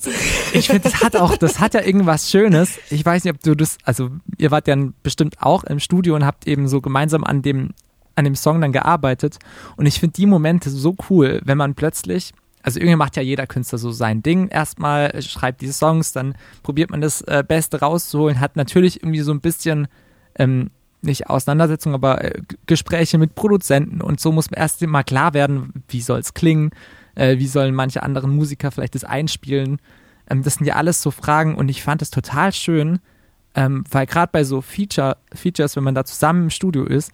ich 0.53 0.69
finde, 0.69 0.83
das 0.89 1.03
hat 1.03 1.17
auch, 1.17 1.37
das 1.37 1.59
hat 1.59 1.75
ja 1.75 1.83
irgendwas 1.83 2.31
Schönes. 2.31 2.79
Ich 2.91 3.05
weiß 3.05 3.25
nicht, 3.25 3.35
ob 3.35 3.43
du 3.43 3.55
das, 3.57 3.77
also 3.85 4.11
ihr 4.39 4.51
wart 4.53 4.69
ja 4.69 4.77
bestimmt 5.03 5.37
auch 5.41 5.65
im 5.65 5.81
Studio 5.81 6.15
und 6.15 6.25
habt 6.25 6.47
eben 6.47 6.69
so 6.69 6.81
gemeinsam 6.81 7.25
an 7.25 7.43
dem, 7.43 7.75
an 8.19 8.25
dem 8.25 8.35
Song 8.35 8.61
dann 8.61 8.73
gearbeitet. 8.73 9.39
Und 9.77 9.87
ich 9.87 10.01
finde 10.01 10.15
die 10.15 10.27
Momente 10.27 10.69
so 10.69 10.97
cool, 11.09 11.41
wenn 11.45 11.57
man 11.57 11.75
plötzlich, 11.75 12.33
also 12.63 12.79
irgendwie 12.81 12.97
macht 12.97 13.17
ja 13.17 13.23
jeder 13.23 13.47
Künstler 13.47 13.79
so 13.79 13.93
sein 13.93 14.23
Ding. 14.23 14.49
Erstmal 14.49 15.23
schreibt 15.23 15.61
die 15.61 15.73
Songs, 15.73 16.13
dann 16.13 16.35
probiert 16.63 16.91
man 16.91 17.01
das 17.01 17.23
äh, 17.23 17.45
Beste 17.47 17.81
rauszuholen, 17.81 18.41
hat 18.41 18.57
natürlich 18.57 19.03
irgendwie 19.03 19.21
so 19.21 19.33
ein 19.33 19.41
bisschen, 19.41 19.89
ähm, 20.35 20.71
nicht 21.01 21.31
Auseinandersetzung, 21.31 21.95
aber 21.95 22.25
äh, 22.25 22.43
Gespräche 22.67 23.19
mit 23.19 23.35
Produzenten 23.35 24.03
und 24.03 24.19
so 24.21 24.33
muss 24.33 24.51
man 24.51 24.59
erst 24.59 24.85
mal 24.87 25.05
klar 25.05 25.33
werden, 25.33 25.85
wie 25.89 26.03
soll 26.03 26.19
es 26.19 26.35
klingen, 26.35 26.71
äh, 27.15 27.39
wie 27.39 27.47
sollen 27.47 27.75
manche 27.75 28.03
anderen 28.03 28.35
Musiker 28.35 28.71
vielleicht 28.73 28.97
das 28.97 29.05
einspielen. 29.05 29.79
Ähm, 30.29 30.43
das 30.43 30.55
sind 30.55 30.67
ja 30.67 30.75
alles 30.75 31.01
so 31.01 31.11
Fragen 31.11 31.55
und 31.55 31.69
ich 31.69 31.83
fand 31.83 32.03
es 32.03 32.11
total 32.11 32.53
schön, 32.53 32.99
Ähm, 33.55 33.83
weil 33.91 34.07
gerade 34.07 34.31
bei 34.31 34.45
so 34.45 34.61
Feature, 34.61 35.17
Features, 35.35 35.75
wenn 35.75 35.83
man 35.83 35.95
da 35.95 36.05
zusammen 36.05 36.45
im 36.45 36.51
Studio 36.51 36.85
ist, 36.85 37.11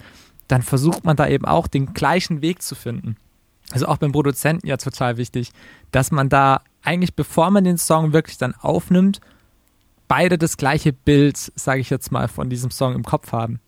dann 0.48 0.62
versucht 0.62 1.04
man 1.04 1.16
da 1.16 1.28
eben 1.28 1.44
auch 1.44 1.66
den 1.66 1.94
gleichen 1.94 2.42
Weg 2.42 2.62
zu 2.62 2.74
finden. 2.74 3.16
Also 3.70 3.86
auch 3.86 3.96
beim 3.96 4.12
Produzenten 4.12 4.66
ja 4.66 4.76
total 4.76 5.16
wichtig, 5.16 5.50
dass 5.90 6.10
man 6.10 6.28
da 6.28 6.60
eigentlich, 6.82 7.14
bevor 7.14 7.50
man 7.50 7.64
den 7.64 7.78
Song 7.78 8.12
wirklich 8.12 8.36
dann 8.36 8.54
aufnimmt, 8.54 9.20
beide 10.06 10.36
das 10.38 10.56
gleiche 10.56 10.92
Bild, 10.92 11.36
sage 11.54 11.80
ich 11.80 11.90
jetzt 11.90 12.12
mal, 12.12 12.28
von 12.28 12.50
diesem 12.50 12.70
Song 12.70 12.94
im 12.94 13.04
Kopf 13.04 13.32
haben. 13.32 13.60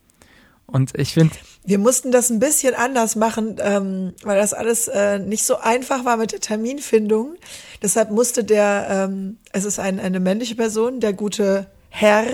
Und 0.67 0.97
ich 0.97 1.13
finde. 1.13 1.33
Wir 1.65 1.79
mussten 1.79 2.11
das 2.11 2.29
ein 2.29 2.39
bisschen 2.39 2.75
anders 2.75 3.15
machen, 3.15 3.55
ähm, 3.59 4.13
weil 4.23 4.37
das 4.37 4.53
alles 4.53 4.89
äh, 4.89 5.17
nicht 5.17 5.45
so 5.45 5.57
einfach 5.57 6.03
war 6.03 6.17
mit 6.17 6.33
der 6.33 6.41
Terminfindung. 6.41 7.35
Deshalb 7.81 8.11
musste 8.11 8.43
der, 8.43 8.87
ähm, 8.89 9.37
es 9.53 9.63
ist 9.63 9.79
ein, 9.79 9.99
eine 9.99 10.19
männliche 10.19 10.55
Person, 10.55 10.99
der 10.99 11.13
gute 11.13 11.67
Herr, 11.99 12.25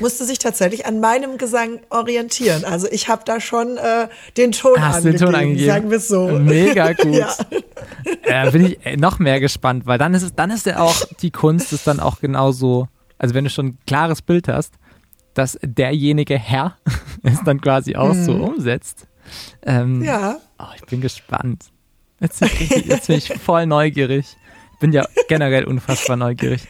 musste 0.00 0.24
sich 0.24 0.38
tatsächlich 0.40 0.86
an 0.86 0.98
meinem 1.00 1.38
Gesang 1.38 1.80
orientieren. 1.90 2.64
Also 2.64 2.88
ich 2.90 3.08
habe 3.08 3.22
da 3.24 3.38
schon 3.40 3.76
äh, 3.76 4.08
den 4.36 4.50
Ton 4.52 4.80
Hast 4.80 4.96
angegeben, 4.96 5.18
den 5.18 5.26
Ton 5.26 5.34
angegeben. 5.36 5.66
sagen 5.66 5.90
wir 5.90 5.96
es 5.98 6.08
so. 6.08 6.26
Mega 6.28 6.92
gut. 6.94 7.14
Ja. 7.14 7.36
Äh, 8.22 8.50
bin 8.50 8.66
ich 8.66 8.84
äh, 8.84 8.96
noch 8.96 9.18
mehr 9.20 9.38
gespannt, 9.38 9.86
weil 9.86 9.98
dann 9.98 10.14
ist 10.14 10.22
es, 10.22 10.34
dann 10.34 10.50
ist 10.50 10.66
ja 10.66 10.80
auch 10.80 10.96
die 11.22 11.30
Kunst, 11.30 11.72
ist 11.72 11.86
dann 11.86 12.00
auch 12.00 12.18
genauso, 12.20 12.88
also 13.18 13.34
wenn 13.34 13.44
du 13.44 13.50
schon 13.50 13.66
ein 13.66 13.78
klares 13.86 14.20
Bild 14.20 14.48
hast, 14.48 14.74
dass 15.34 15.58
derjenige 15.62 16.36
Herr 16.38 16.76
es 17.22 17.38
dann 17.44 17.60
quasi 17.60 17.94
auch 17.96 18.14
so 18.14 18.32
umsetzt. 18.32 19.06
Ähm, 19.64 20.02
Ja. 20.02 20.38
Oh, 20.58 20.64
ich 20.76 20.82
bin 20.86 21.00
gespannt. 21.00 21.64
Jetzt, 22.20 22.40
bin 22.40 22.48
ich 22.52 22.60
richtig- 22.60 22.86
jetzt 22.86 23.06
bin 23.06 23.16
ich 23.18 23.28
voll 23.34 23.66
neugierig. 23.66 24.36
Bin 24.80 24.92
ja 24.92 25.06
generell 25.28 25.64
unfassbar 25.64 26.16
neugierig. 26.16 26.66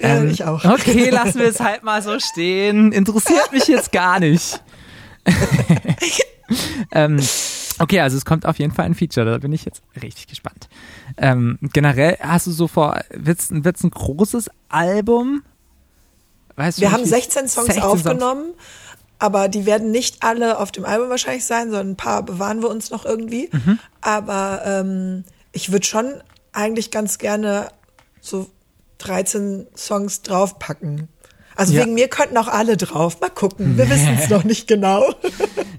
Ja, 0.00 0.22
ich 0.24 0.44
auch. 0.44 0.64
Okay, 0.64 1.10
lassen 1.10 1.38
wir 1.40 1.48
es 1.48 1.60
halt 1.60 1.82
mal 1.82 2.02
so 2.02 2.18
stehen. 2.20 2.92
Interessiert 2.92 3.52
mich 3.52 3.66
jetzt 3.68 3.92
gar 3.92 4.20
nicht. 4.20 4.62
ähm, 6.92 7.20
okay, 7.78 8.00
also 8.00 8.16
es 8.16 8.24
kommt 8.24 8.46
auf 8.46 8.58
jeden 8.58 8.72
Fall 8.72 8.86
ein 8.86 8.94
Feature, 8.94 9.26
da 9.30 9.38
bin 9.38 9.52
ich 9.52 9.64
jetzt 9.64 9.82
richtig 10.00 10.26
gespannt. 10.26 10.68
Ähm, 11.16 11.58
generell 11.72 12.16
hast 12.20 12.46
du 12.46 12.50
so 12.50 12.68
vor, 12.68 13.00
wird's, 13.10 13.48
wird's 13.50 13.82
ein 13.84 13.90
großes 13.90 14.50
Album? 14.68 15.42
Weißt 16.56 16.78
du, 16.78 16.82
Wir 16.82 16.92
haben 16.92 17.00
viel- 17.02 17.08
16 17.08 17.48
Songs 17.48 17.66
16 17.66 17.82
aufgenommen, 17.82 18.54
aber 19.18 19.48
die 19.48 19.66
werden 19.66 19.90
nicht 19.90 20.22
alle 20.22 20.58
auf 20.58 20.72
dem 20.72 20.84
Album 20.84 21.08
wahrscheinlich 21.10 21.44
sein, 21.44 21.70
sondern 21.70 21.90
ein 21.90 21.96
paar 21.96 22.22
bewahren 22.22 22.62
wir 22.62 22.70
uns 22.70 22.90
noch 22.90 23.04
irgendwie. 23.04 23.48
Mhm. 23.52 23.78
Aber 24.00 24.62
ähm, 24.64 25.24
ich 25.52 25.72
würde 25.72 25.86
schon 25.86 26.22
eigentlich 26.52 26.90
ganz 26.90 27.18
gerne 27.18 27.68
so 28.20 28.48
13 28.98 29.66
Songs 29.76 30.22
draufpacken. 30.22 31.08
Also 31.56 31.74
Ja. 31.74 31.82
wegen 31.82 31.94
mir 31.94 32.08
könnten 32.08 32.36
auch 32.36 32.46
alle 32.48 32.76
drauf. 32.76 33.20
Mal 33.20 33.30
gucken. 33.30 33.76
Wir 33.76 33.90
wissen 33.90 34.16
es 34.18 34.28
noch 34.30 34.44
nicht 34.44 34.68
genau. 34.68 35.14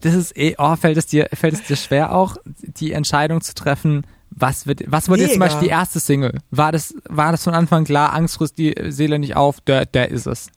Das 0.01 0.13
ist 0.13 0.37
eh, 0.37 0.55
oh, 0.57 0.77
fällt 0.77 0.97
es 0.97 1.07
dir, 1.07 1.27
fällt 1.33 1.55
es 1.55 1.63
dir 1.63 1.75
schwer 1.75 2.15
auch, 2.15 2.37
die 2.45 2.93
Entscheidung 2.93 3.41
zu 3.41 3.53
treffen, 3.53 4.07
was 4.29 4.65
wird, 4.65 4.83
was 4.87 5.09
wird 5.09 5.19
jetzt 5.19 5.31
zum. 5.31 5.41
Beispiel 5.41 5.67
die 5.67 5.71
erste 5.71 5.99
Single? 5.99 6.39
War 6.51 6.71
das, 6.71 6.95
war 7.09 7.33
das 7.33 7.43
von 7.43 7.53
Anfang 7.53 7.83
klar, 7.83 8.13
Angst 8.13 8.37
frisst 8.37 8.57
die 8.57 8.73
Seele 8.87 9.19
nicht 9.19 9.35
auf, 9.35 9.59
der, 9.59 9.85
der 9.85 10.09
ist 10.09 10.25
es. 10.25 10.47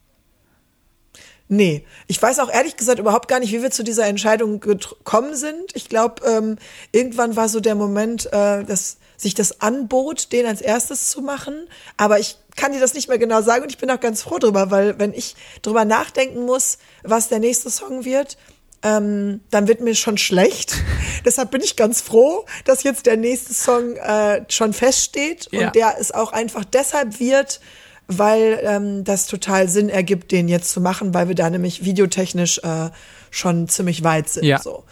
Nee, 1.49 1.85
ich 2.07 2.23
weiß 2.23 2.39
auch 2.39 2.51
ehrlich 2.51 2.77
gesagt 2.77 2.99
überhaupt 2.99 3.29
gar 3.29 3.41
nicht, 3.41 3.53
wie 3.53 3.63
wir 3.63 3.71
zu 3.71 3.83
dieser 3.83 4.07
Entscheidung 4.07 4.61
gekommen 4.61 5.35
sind. 5.35 5.73
Ich 5.75 5.89
glaube, 5.89 6.23
ähm, 6.27 6.57
irgendwann 6.93 7.35
war 7.37 7.49
so 7.49 7.61
der 7.61 7.75
Moment, 7.75 8.27
äh, 8.33 8.65
dass 8.65 8.99
sich 9.23 9.35
das 9.35 9.61
anbot, 9.61 10.33
den 10.33 10.47
als 10.47 10.61
erstes 10.61 11.09
zu 11.11 11.23
machen. 11.23 11.55
Aber 11.97 12.19
ich 12.19 12.37
kann 12.57 12.73
dir 12.73 12.81
das 12.81 12.95
nicht 12.95 13.09
mehr 13.09 13.19
genau 13.19 13.41
sagen 13.41 13.63
und 13.63 13.71
ich 13.71 13.79
bin 13.79 13.91
auch 13.91 14.01
ganz 14.01 14.23
froh 14.23 14.39
drüber, 14.39 14.71
weil 14.71 14.99
wenn 14.99 15.15
ich 15.15 15.37
drüber 15.63 15.85
nachdenken 15.85 16.45
muss, 16.45 16.79
was 17.03 17.29
der 17.29 17.39
nächste 17.39 17.71
Song 17.71 18.05
wird, 18.05 18.37
ähm, 18.83 19.41
dann 19.51 19.69
wird 19.69 19.81
mir 19.81 19.95
schon 19.95 20.19
schlecht. 20.19 20.75
Deshalb 21.25 21.53
bin 21.53 21.61
ich 21.63 21.77
ganz 21.77 22.01
froh, 22.01 22.45
dass 22.65 22.83
jetzt 22.83 23.07
der 23.07 23.17
nächste 23.17 23.55
Song 23.55 23.95
äh, 23.97 24.45
schon 24.49 24.73
feststeht 24.73 25.49
Ja. 25.53 25.67
und 25.69 25.77
der 25.77 25.95
es 26.01 26.11
auch 26.11 26.33
einfach 26.33 26.65
deshalb 26.65 27.21
wird, 27.21 27.61
weil 28.09 28.61
ähm, 28.65 29.05
das 29.05 29.29
total 29.29 29.69
Sinn 29.69 29.89
ergibt, 29.89 30.33
den 30.33 30.49
jetzt 30.49 30.71
zu 30.73 30.81
machen, 30.81 31.15
weil 31.15 31.29
wir 31.29 31.37
da 31.37 31.49
nämlich 31.49 31.85
videotechnisch 31.85 32.59
äh, 32.65 32.91
schon 33.31 33.69
ziemlich 33.69 34.03
weit 34.03 34.29
sind. 34.29 34.45
Ja. 34.45 34.59
So. 34.61 34.83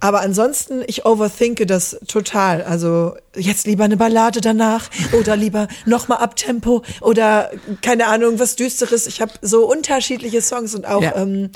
Aber 0.00 0.20
ansonsten, 0.20 0.82
ich 0.86 1.06
overthinke 1.06 1.66
das 1.66 1.98
total. 2.06 2.62
Also 2.62 3.16
jetzt 3.36 3.66
lieber 3.66 3.84
eine 3.84 3.96
Ballade 3.96 4.40
danach 4.40 4.90
oder 5.12 5.36
lieber 5.36 5.68
nochmal 5.86 6.18
Abtempo 6.18 6.82
oder 7.00 7.50
keine 7.82 8.06
Ahnung, 8.06 8.38
was 8.38 8.56
Düsteres. 8.56 9.06
Ich 9.06 9.20
habe 9.20 9.32
so 9.40 9.70
unterschiedliche 9.70 10.42
Songs 10.42 10.74
und 10.74 10.86
auch 10.86 11.02
Ja. 11.02 11.16
ähm, 11.16 11.50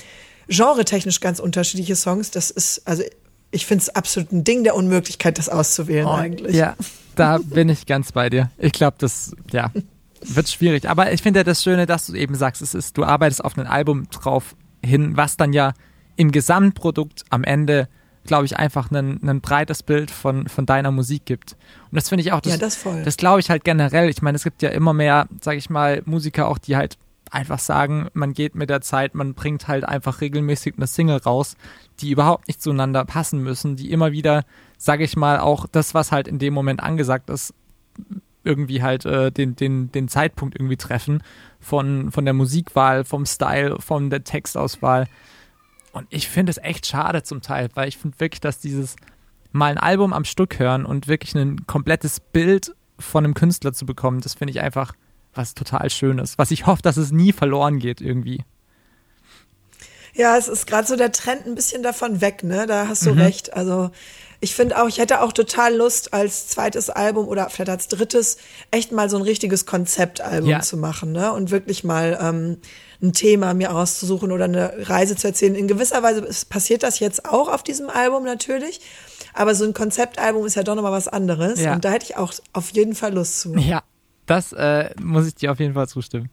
genretechnisch 0.49 1.21
ganz 1.21 1.41
unterschiedliche 1.41 1.95
Songs. 1.97 2.31
Das 2.31 2.51
ist, 2.51 2.83
also 2.87 3.03
ich 3.51 3.67
finde 3.67 3.83
es 3.83 3.89
absolut 3.91 4.33
ein 4.33 4.45
Ding 4.45 4.65
der 4.65 4.75
Unmöglichkeit, 4.75 5.39
das 5.39 5.49
auszuwählen 5.49 6.07
eigentlich. 6.09 6.57
Ja, 6.57 6.75
da 7.17 7.39
bin 7.43 7.69
ich 7.69 7.87
ganz 7.87 8.13
bei 8.13 8.31
dir. 8.31 8.51
Ich 8.59 8.73
glaube, 8.73 8.97
das, 8.99 9.33
ja, 9.51 9.71
wird 10.23 10.49
schwierig. 10.49 10.89
Aber 10.89 11.13
ich 11.13 11.23
finde 11.23 11.41
ja 11.41 11.45
das 11.45 11.63
Schöne, 11.63 11.87
dass 11.87 12.07
du 12.07 12.15
eben 12.15 12.35
sagst, 12.35 12.63
es 12.63 12.75
ist, 12.75 12.97
du 12.97 13.05
arbeitest 13.05 13.45
auf 13.45 13.57
ein 13.57 13.67
Album 13.67 14.09
drauf 14.11 14.55
hin, 14.85 15.17
was 15.17 15.37
dann 15.37 15.53
ja 15.53 15.73
im 16.17 16.33
Gesamtprodukt 16.33 17.25
am 17.31 17.45
Ende, 17.45 17.89
glaube 18.29 18.45
ich, 18.45 18.57
einfach 18.57 18.91
ein, 18.93 19.41
breites 19.41 19.83
Bild 19.83 20.13
von, 20.13 20.47
von 20.49 20.67
deiner 20.67 20.93
Musik 20.93 21.25
gibt. 21.25 21.57
Und 21.91 21.97
das 21.97 22.09
finde 22.09 22.23
ich 22.23 22.33
auch, 22.33 22.41
das, 22.41 22.53
Ja, 22.53 22.59
das 22.59 22.77
das 23.05 23.17
glaube 23.17 23.41
ich 23.41 23.51
halt 23.51 23.65
generell. 23.65 24.09
Ich 24.09 24.23
meine, 24.23 24.37
es 24.37 24.45
gibt 24.45 24.63
ja 24.63 24.69
immer 24.69 24.93
mehr, 24.93 25.27
sage 25.41 25.57
ich 25.57 25.69
mal, 25.71 26.03
Musiker 26.05 26.47
auch, 26.47 26.59
die 26.59 26.77
halt 26.77 26.97
einfach 27.31 27.59
sagen, 27.59 28.09
man 28.13 28.35
geht 28.35 28.55
mit 28.55 28.71
der 28.71 28.81
Zeit, 28.81 29.15
man 29.15 29.35
bringt 29.35 29.67
halt 29.67 29.85
einfach 29.85 30.21
regelmäßig 30.21 30.75
eine 30.77 30.87
Single 30.87 31.19
raus, 31.19 31.57
die 32.01 32.11
überhaupt 32.11 32.49
nicht 32.49 32.63
zueinander 32.63 33.05
passen 33.05 33.43
müssen, 33.43 33.77
die 33.77 33.91
immer 33.91 34.13
wieder, 34.13 34.45
sage 34.77 35.05
ich 35.05 35.17
mal, 35.17 35.41
auch 35.41 35.67
das, 35.71 35.95
was 35.95 36.13
halt 36.13 36.29
in 36.29 36.39
dem 36.39 36.55
Moment 36.55 36.83
angesagt 36.83 37.31
ist, 37.31 37.55
irgendwie 38.45 38.83
halt 38.83 39.05
äh, 39.05 39.33
den, 39.33 39.57
den, 39.57 39.91
den 39.91 40.09
Zeitpunkt 40.09 40.55
irgendwie 40.55 40.77
treffen 40.77 41.23
von, 41.61 42.13
von 42.13 42.25
der 42.25 42.35
Musikwahl, 42.35 43.05
vom 43.05 43.27
Style, 43.27 43.77
von 43.81 44.11
der 44.11 44.25
Textauswahl. 44.25 45.07
Und 45.93 46.07
ich 46.11 46.29
finde 46.29 46.51
es 46.51 46.59
echt 46.59 46.87
schade 46.87 47.23
zum 47.23 47.41
Teil, 47.43 47.69
weil 47.75 47.89
ich 47.89 47.97
finde 47.99 48.19
wirklich, 48.21 48.41
dass 48.41 48.59
dieses 48.59 48.97
mal 49.53 49.71
ein 49.71 49.79
Album 49.79 50.13
am 50.13 50.25
Stück 50.25 50.59
hören 50.59 50.85
und 50.85 51.09
wirklich 51.09 51.35
ein 51.35 51.67
komplettes 51.67 52.21
Bild 52.21 52.75
von 52.99 53.25
einem 53.25 53.35
Künstler 53.35 53.73
zu 53.73 53.87
bekommen, 53.87 54.21
das 54.21 54.35
finde 54.35 54.53
ich 54.53 54.61
einfach 54.61 54.93
was 55.35 55.55
total 55.55 55.89
Schönes, 55.91 56.37
was 56.37 56.51
ich 56.51 56.67
hoffe, 56.67 56.83
dass 56.83 56.97
es 56.97 57.13
nie 57.13 57.33
verloren 57.33 57.79
geht 57.79 58.01
irgendwie. 58.01 58.45
Ja, 60.15 60.37
es 60.37 60.49
ist 60.49 60.67
gerade 60.67 60.87
so 60.87 60.97
der 60.97 61.13
Trend 61.13 61.47
ein 61.47 61.55
bisschen 61.55 61.83
davon 61.83 62.21
weg, 62.21 62.43
ne? 62.43 62.67
Da 62.67 62.89
hast 62.89 63.07
du 63.07 63.13
Mhm. 63.13 63.21
recht. 63.21 63.53
Also 63.55 63.91
ich 64.41 64.55
finde 64.55 64.81
auch, 64.83 64.89
ich 64.89 64.99
hätte 64.99 65.21
auch 65.21 65.33
total 65.33 65.77
Lust, 65.77 66.13
als 66.13 66.49
zweites 66.49 66.91
Album 66.91 67.29
oder 67.29 67.49
vielleicht 67.51 67.71
als 67.71 67.89
drittes 67.89 68.39
echt 68.71 68.91
mal 68.91 69.09
so 69.09 69.17
ein 69.17 69.23
richtiges 69.23 69.65
Konzeptalbum 69.65 70.51
Ja. 70.51 70.61
zu 70.61 70.77
machen, 70.77 71.13
ne? 71.13 71.33
Und 71.33 71.51
wirklich 71.51 71.85
mal 71.85 72.19
ähm, 72.21 72.57
ein 73.01 73.13
Thema 73.13 73.55
mir 73.55 73.75
auszusuchen 73.75 74.33
oder 74.33 74.45
eine 74.45 74.89
Reise 74.89 75.17
zu 75.17 75.29
erzählen. 75.29 75.55
In 75.55 75.69
gewisser 75.69 76.03
Weise 76.03 76.23
passiert 76.49 76.83
das 76.83 76.99
jetzt 76.99 77.27
auch 77.27 77.49
auf 77.49 77.63
diesem 77.63 77.91
Album 77.91 78.25
natürlich. 78.25 78.81
Aber 79.35 79.55
so 79.55 79.65
ein 79.65 79.75
Konzeptalbum 79.75 80.45
ist 80.47 80.57
ja 80.57 80.65
doch 80.65 80.75
nochmal 80.75 80.93
was 80.93 81.09
anderes. 81.09 81.61
Ja. 81.61 81.75
Und 81.75 81.85
da 81.85 81.91
hätte 81.91 82.07
ich 82.07 82.17
auch 82.17 82.33
auf 82.53 82.71
jeden 82.71 82.95
Fall 82.95 83.15
Lust 83.15 83.41
zu. 83.41 83.55
Ja, 83.57 83.83
das 84.27 84.53
äh, 84.53 84.91
muss 85.01 85.27
ich 85.27 85.35
dir 85.37 85.53
auf 85.53 85.61
jeden 85.61 85.75
Fall 85.75 85.89
zustimmen. 85.89 86.29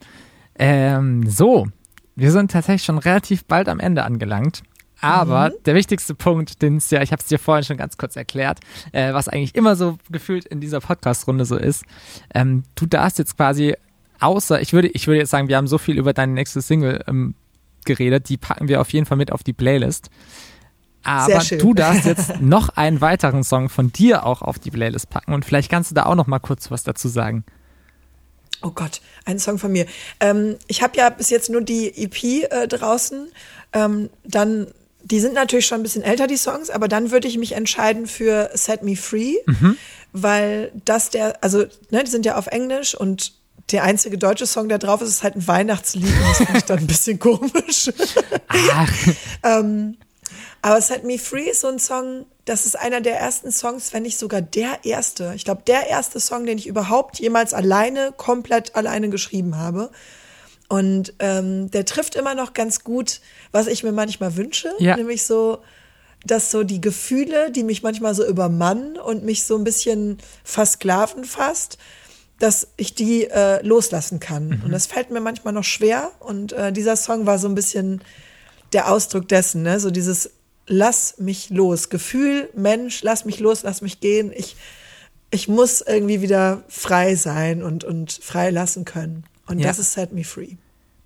Ähm, 0.58 1.30
so, 1.30 1.68
wir 2.16 2.32
sind 2.32 2.52
tatsächlich 2.52 2.84
schon 2.84 2.98
relativ 2.98 3.46
bald 3.46 3.70
am 3.70 3.80
Ende 3.80 4.04
angelangt. 4.04 4.64
Aber 5.02 5.52
der 5.66 5.76
wichtigste 5.76 6.16
Punkt, 6.16 6.62
den 6.62 6.78
es 6.78 6.90
ja, 6.90 7.02
ich 7.02 7.12
habe 7.12 7.22
es 7.22 7.28
dir 7.28 7.38
vorhin 7.38 7.64
schon 7.64 7.78
ganz 7.78 7.98
kurz 7.98 8.16
erklärt, 8.16 8.60
äh, 8.92 9.14
was 9.14 9.28
eigentlich 9.28 9.54
immer 9.54 9.76
so 9.76 9.98
gefühlt 10.10 10.46
in 10.46 10.62
dieser 10.62 10.80
Podcast-Runde 10.80 11.46
so 11.46 11.58
ist, 11.58 11.84
ähm, 12.34 12.64
du 12.76 12.86
darfst 12.86 13.20
jetzt 13.20 13.36
quasi, 13.36 13.76
außer, 14.20 14.62
ich 14.62 14.74
würde, 14.74 14.88
ich 14.90 15.08
würde 15.08 15.20
jetzt 15.20 15.30
sagen, 15.30 15.48
wir 15.48 15.58
haben 15.58 15.68
so 15.68 15.78
viel 15.78 15.98
über 15.98 16.14
deine 16.14 16.34
nächste 16.34 16.62
Single 16.62 17.04
ähm, 17.08 17.36
geredet, 17.86 18.30
die 18.30 18.38
packen 18.38 18.68
wir 18.68 18.82
auf 18.82 18.92
jeden 18.92 19.06
Fall 19.06 19.18
mit 19.18 19.32
auf 19.32 19.44
die 19.44 19.54
Playlist. 19.54 20.10
Aber 21.04 21.40
du 21.40 21.74
darfst 21.76 22.06
jetzt 22.06 22.34
noch 22.42 22.70
einen 22.70 23.00
weiteren 23.00 23.44
Song 23.44 23.70
von 23.70 23.92
dir 23.92 24.26
auch 24.26 24.42
auf 24.42 24.58
die 24.58 24.72
Playlist 24.72 25.10
packen 25.10 25.34
und 25.34 25.46
vielleicht 25.46 25.70
kannst 25.70 25.92
du 25.92 25.96
da 25.96 26.08
auch 26.08 26.16
noch 26.16 26.28
mal 26.28 26.40
kurz 26.40 26.72
was 26.72 26.84
dazu 26.84 27.08
sagen. 27.08 27.46
Oh 28.64 28.72
Gott, 28.72 29.02
ein 29.26 29.38
Song 29.38 29.60
von 29.60 29.72
mir. 29.72 29.86
Ähm, 30.20 30.56
ich 30.68 30.82
habe 30.82 30.98
ja 30.98 31.12
bis 31.12 31.30
jetzt 31.30 31.52
nur 31.52 31.62
die 31.62 31.90
EP 32.04 32.52
äh, 32.52 32.68
draußen. 32.68 33.28
Ähm, 33.74 34.10
dann, 34.24 34.68
die 35.04 35.20
sind 35.20 35.36
natürlich 35.36 35.68
schon 35.68 35.82
ein 35.82 35.84
bisschen 35.84 36.02
älter, 36.02 36.26
die 36.26 36.38
Songs, 36.38 36.72
aber 36.72 36.88
dann 36.88 37.12
würde 37.12 37.28
ich 37.28 37.38
mich 37.38 37.52
entscheiden 37.52 38.08
für 38.08 38.50
Set 38.56 38.82
Me 38.82 38.96
Free, 38.96 39.36
weil 40.14 40.72
das 40.86 41.12
der, 41.12 41.44
also, 41.44 41.66
ne, 41.92 42.04
die 42.04 42.10
sind 42.10 42.26
ja 42.26 42.38
auf 42.38 42.48
Englisch 42.48 42.96
und 42.96 43.34
der 43.72 43.84
einzige 43.84 44.18
deutsche 44.18 44.46
Song, 44.46 44.70
der 44.70 44.78
drauf 44.78 45.02
ist, 45.02 45.10
ist 45.10 45.24
halt 45.24 45.36
ein 45.36 45.48
Weihnachtslied 45.48 46.06
und 46.06 46.22
das 46.30 46.38
finde 46.38 46.58
ich 46.58 46.64
dann 46.66 46.80
ein 46.80 46.88
bisschen 46.88 47.20
komisch. 47.20 47.90
Ach, 48.74 48.94
Aber 50.62 50.82
Set 50.82 51.04
Me 51.04 51.18
Free 51.20 51.50
ist 51.50 51.62
so 51.62 51.68
ein 51.68 51.80
Song, 51.80 52.26
das 52.46 52.66
ist 52.66 52.78
einer 52.80 53.02
der 53.02 53.20
ersten 53.20 53.52
Songs, 53.52 53.94
wenn 53.94 54.04
nicht 54.04 54.18
sogar 54.18 54.42
der 54.42 54.80
erste. 54.84 55.34
Ich 55.36 55.46
glaube, 55.46 55.62
der 55.68 55.88
erste 55.88 56.20
Song, 56.20 56.46
den 56.46 56.58
ich 56.58 56.68
überhaupt 56.68 57.20
jemals 57.20 57.54
alleine, 57.54 58.14
komplett 58.16 58.76
alleine 58.76 59.10
geschrieben 59.10 59.58
habe. 59.58 59.92
Und 60.68 61.14
ähm, 61.20 61.70
der 61.70 61.86
trifft 61.86 62.16
immer 62.16 62.34
noch 62.34 62.54
ganz 62.54 62.84
gut, 62.84 63.22
was 63.52 63.68
ich 63.68 63.84
mir 63.84 63.92
manchmal 63.92 64.36
wünsche, 64.36 64.72
Ja. 64.80 64.96
nämlich 64.96 65.24
so, 65.26 65.60
dass 66.26 66.50
so 66.50 66.64
die 66.64 66.82
Gefühle, 66.82 67.52
die 67.52 67.64
mich 67.64 67.84
manchmal 67.84 68.16
so 68.16 68.26
übermannen 68.26 68.98
und 68.98 69.24
mich 69.24 69.44
so 69.44 69.56
ein 69.58 69.64
bisschen 69.64 70.18
versklaven 70.44 71.24
fast, 71.24 71.78
dass 72.40 72.68
ich 72.78 72.94
die 72.96 73.26
äh, 73.26 73.66
loslassen 73.66 74.20
kann. 74.20 74.62
Und 74.64 74.72
das 74.72 74.88
fällt 74.88 75.10
mir 75.12 75.22
manchmal 75.22 75.54
noch 75.54 75.64
schwer. 75.64 76.12
Und 76.20 76.52
äh, 76.54 76.72
dieser 76.74 76.96
Song 76.96 77.26
war 77.26 77.40
so 77.40 77.48
ein 77.48 77.56
bisschen 77.56 78.02
der 78.74 78.92
Ausdruck 78.92 79.28
dessen, 79.28 79.62
ne? 79.64 79.80
So 79.80 79.92
dieses 79.92 80.32
Lass 80.68 81.20
mich 81.20 81.52
los. 81.52 81.90
Gefühl, 81.90 82.50
Mensch, 82.56 83.04
lass 83.04 83.24
mich 83.24 83.40
los, 83.40 83.62
lass 83.64 83.82
mich 83.84 84.00
gehen. 84.00 84.32
Ich, 84.36 84.56
ich 85.30 85.48
muss 85.48 85.82
irgendwie 85.82 86.22
wieder 86.22 86.64
frei 86.70 87.14
sein 87.16 87.62
und, 87.62 87.84
und 87.84 88.12
frei 88.12 88.50
lassen 88.50 88.84
können. 88.84 89.26
Und 89.46 89.60
Ja. 89.60 89.68
das 89.68 89.78
ist 89.78 89.94
Set 89.94 90.12
Me 90.12 90.24
Free. 90.24 90.56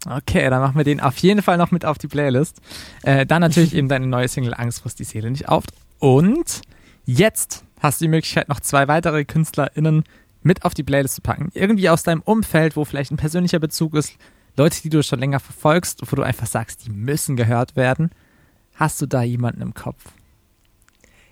Okay, 0.10 0.50
dann 0.50 0.62
machen 0.62 0.78
wir 0.78 0.86
den 0.86 1.02
auf 1.02 1.18
jeden 1.18 1.42
Fall 1.42 1.58
noch 1.58 1.72
mit 1.72 1.84
auf 1.84 1.98
die 1.98 2.08
Playlist. 2.08 2.56
Äh, 3.04 3.26
dann 3.26 3.42
natürlich 3.42 3.74
eben 3.76 3.90
deine 3.90 4.08
neue 4.08 4.30
Single 4.30 4.54
Angst 4.54 4.80
frisst 4.80 4.98
die 5.00 5.04
Seele 5.04 5.30
nicht 5.30 5.50
auf. 5.50 5.66
Und 6.00 6.62
jetzt 7.06 7.64
hast 7.82 8.00
du 8.00 8.06
die 8.06 8.10
Möglichkeit, 8.10 8.48
noch 8.48 8.62
zwei 8.62 8.88
weitere 8.88 9.26
KünstlerInnen 9.26 10.06
mit 10.42 10.64
auf 10.64 10.74
die 10.74 10.84
Playlist 10.84 11.16
zu 11.16 11.22
packen. 11.22 11.50
Irgendwie 11.54 11.90
aus 11.90 12.04
deinem 12.04 12.22
Umfeld, 12.22 12.76
wo 12.76 12.86
vielleicht 12.86 13.12
ein 13.12 13.18
persönlicher 13.18 13.60
Bezug 13.60 13.96
ist. 13.96 14.14
Leute, 14.58 14.82
die 14.82 14.90
du 14.90 15.04
schon 15.04 15.20
länger 15.20 15.40
verfolgst, 15.40 16.02
wo 16.06 16.16
du 16.16 16.24
einfach 16.24 16.48
sagst, 16.48 16.86
die 16.86 16.90
müssen 16.90 17.36
gehört 17.36 17.76
werden. 17.76 18.12
Hast 18.76 19.02
du 19.02 19.06
da 19.06 19.22
jemanden 19.22 19.62
im 19.62 19.74
Kopf? 19.74 20.04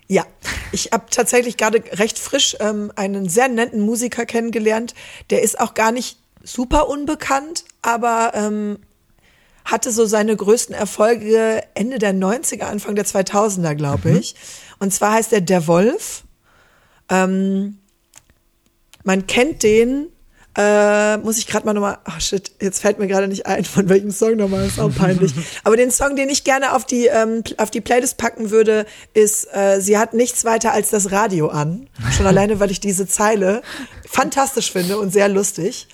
Ja, 0.06 0.24
ich 0.72 0.92
habe 0.92 1.04
tatsächlich 1.10 1.56
gerade 1.56 1.82
recht 1.92 2.18
frisch 2.18 2.56
ähm, 2.60 2.90
einen 2.96 3.28
sehr 3.28 3.48
netten 3.48 3.80
Musiker 3.80 4.24
kennengelernt. 4.24 4.94
Der 5.28 5.42
ist 5.42 5.60
auch 5.60 5.74
gar 5.74 5.92
nicht 5.92 6.18
super 6.42 6.88
unbekannt, 6.88 7.64
aber 7.82 8.32
ähm, 8.34 8.78
hatte 9.66 9.92
so 9.92 10.06
seine 10.06 10.34
größten 10.34 10.74
Erfolge 10.74 11.62
Ende 11.74 11.98
der 11.98 12.14
90er, 12.14 12.62
Anfang 12.62 12.94
der 12.94 13.04
2000er, 13.04 13.74
glaube 13.74 14.10
ich. 14.12 14.34
Und 14.78 14.94
zwar 14.94 15.12
heißt 15.12 15.32
er 15.34 15.42
Der 15.42 15.66
Wolf. 15.66 16.24
Ähm, 17.10 17.78
man 19.08 19.26
kennt 19.26 19.62
den, 19.62 20.08
äh, 20.54 21.16
muss 21.16 21.38
ich 21.38 21.46
gerade 21.46 21.64
mal 21.64 21.72
nochmal, 21.72 21.96
ach 22.04 22.20
shit, 22.20 22.52
jetzt 22.60 22.82
fällt 22.82 22.98
mir 22.98 23.06
gerade 23.06 23.26
nicht 23.26 23.46
ein, 23.46 23.64
von 23.64 23.88
welchem 23.88 24.10
Song 24.10 24.36
nochmal, 24.36 24.66
ist 24.66 24.78
auch 24.78 24.94
peinlich. 24.94 25.32
Aber 25.64 25.78
den 25.78 25.90
Song, 25.90 26.14
den 26.14 26.28
ich 26.28 26.44
gerne 26.44 26.74
auf 26.74 26.84
die, 26.84 27.06
ähm, 27.06 27.42
auf 27.56 27.70
die 27.70 27.80
Playlist 27.80 28.18
packen 28.18 28.50
würde, 28.50 28.84
ist, 29.14 29.46
äh, 29.54 29.80
sie 29.80 29.96
hat 29.96 30.12
nichts 30.12 30.44
weiter 30.44 30.74
als 30.74 30.90
das 30.90 31.10
Radio 31.10 31.48
an. 31.48 31.88
Schon 32.14 32.26
alleine, 32.32 32.60
weil 32.60 32.70
ich 32.70 32.80
diese 32.80 33.06
Zeile 33.06 33.62
fantastisch 34.06 34.72
finde 34.72 34.98
und 34.98 35.10
sehr 35.10 35.30
lustig. 35.30 35.88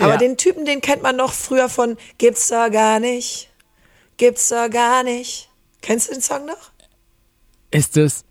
Aber 0.00 0.12
Ja. 0.12 0.16
den 0.16 0.38
Typen, 0.38 0.64
den 0.64 0.80
kennt 0.80 1.02
man 1.02 1.16
noch 1.16 1.34
früher 1.34 1.68
von 1.68 1.98
Gibt's 2.16 2.48
da 2.48 2.70
gar 2.70 3.00
nicht, 3.00 3.50
gibt's 4.16 4.48
da 4.48 4.68
gar 4.68 5.02
nicht. 5.02 5.50
Kennst 5.82 6.08
du 6.08 6.14
den 6.14 6.22
Song 6.22 6.46
noch? 6.46 6.70
Ist 7.70 7.98
es. 7.98 8.24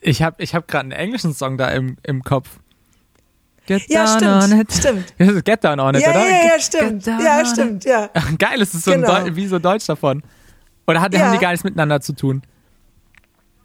Ich 0.00 0.22
habe 0.22 0.42
ich 0.42 0.54
hab 0.54 0.68
gerade 0.68 0.82
einen 0.84 0.92
englischen 0.92 1.34
Song 1.34 1.58
da 1.58 1.68
im, 1.70 1.96
im 2.02 2.22
Kopf. 2.22 2.48
Get 3.66 3.82
Ja, 3.88 4.18
down 4.18 4.42
stimmt, 4.42 4.72
stimmt. 4.72 5.04
Das 5.18 5.28
ist 5.28 5.44
Get 5.44 5.62
Down 5.62 5.78
on 5.80 5.94
it, 5.94 6.02
Ja, 6.02 6.10
oder? 6.10 6.26
ja, 6.28 6.46
ja, 6.54 6.60
stimmt. 6.60 7.06
Ja, 7.06 7.44
stimmt, 7.44 7.84
ja. 7.84 8.08
Geil, 8.38 8.62
es 8.62 8.72
ist 8.74 8.84
so 8.84 8.92
ein 8.92 9.02
Genau. 9.02 9.20
Deu 9.24 9.36
wie 9.36 9.46
so 9.46 9.58
Deutsch 9.58 9.86
davon. 9.86 10.22
Oder 10.86 11.00
hat, 11.02 11.12
Ja. 11.12 11.20
haben 11.20 11.32
die 11.32 11.38
gar 11.38 11.50
nichts 11.50 11.64
miteinander 11.64 12.00
zu 12.00 12.14
tun? 12.14 12.42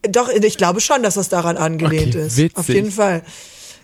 Doch, 0.02 0.28
ich 0.28 0.58
glaube 0.58 0.82
schon, 0.82 1.02
dass 1.04 1.14
das 1.14 1.30
daran 1.30 1.56
angelehnt 1.56 2.16
Okay, 2.16 2.26
ist. 2.26 2.36
witzig. 2.38 2.58
Auf 2.58 2.68
jeden 2.68 2.92
Fall. 2.92 3.24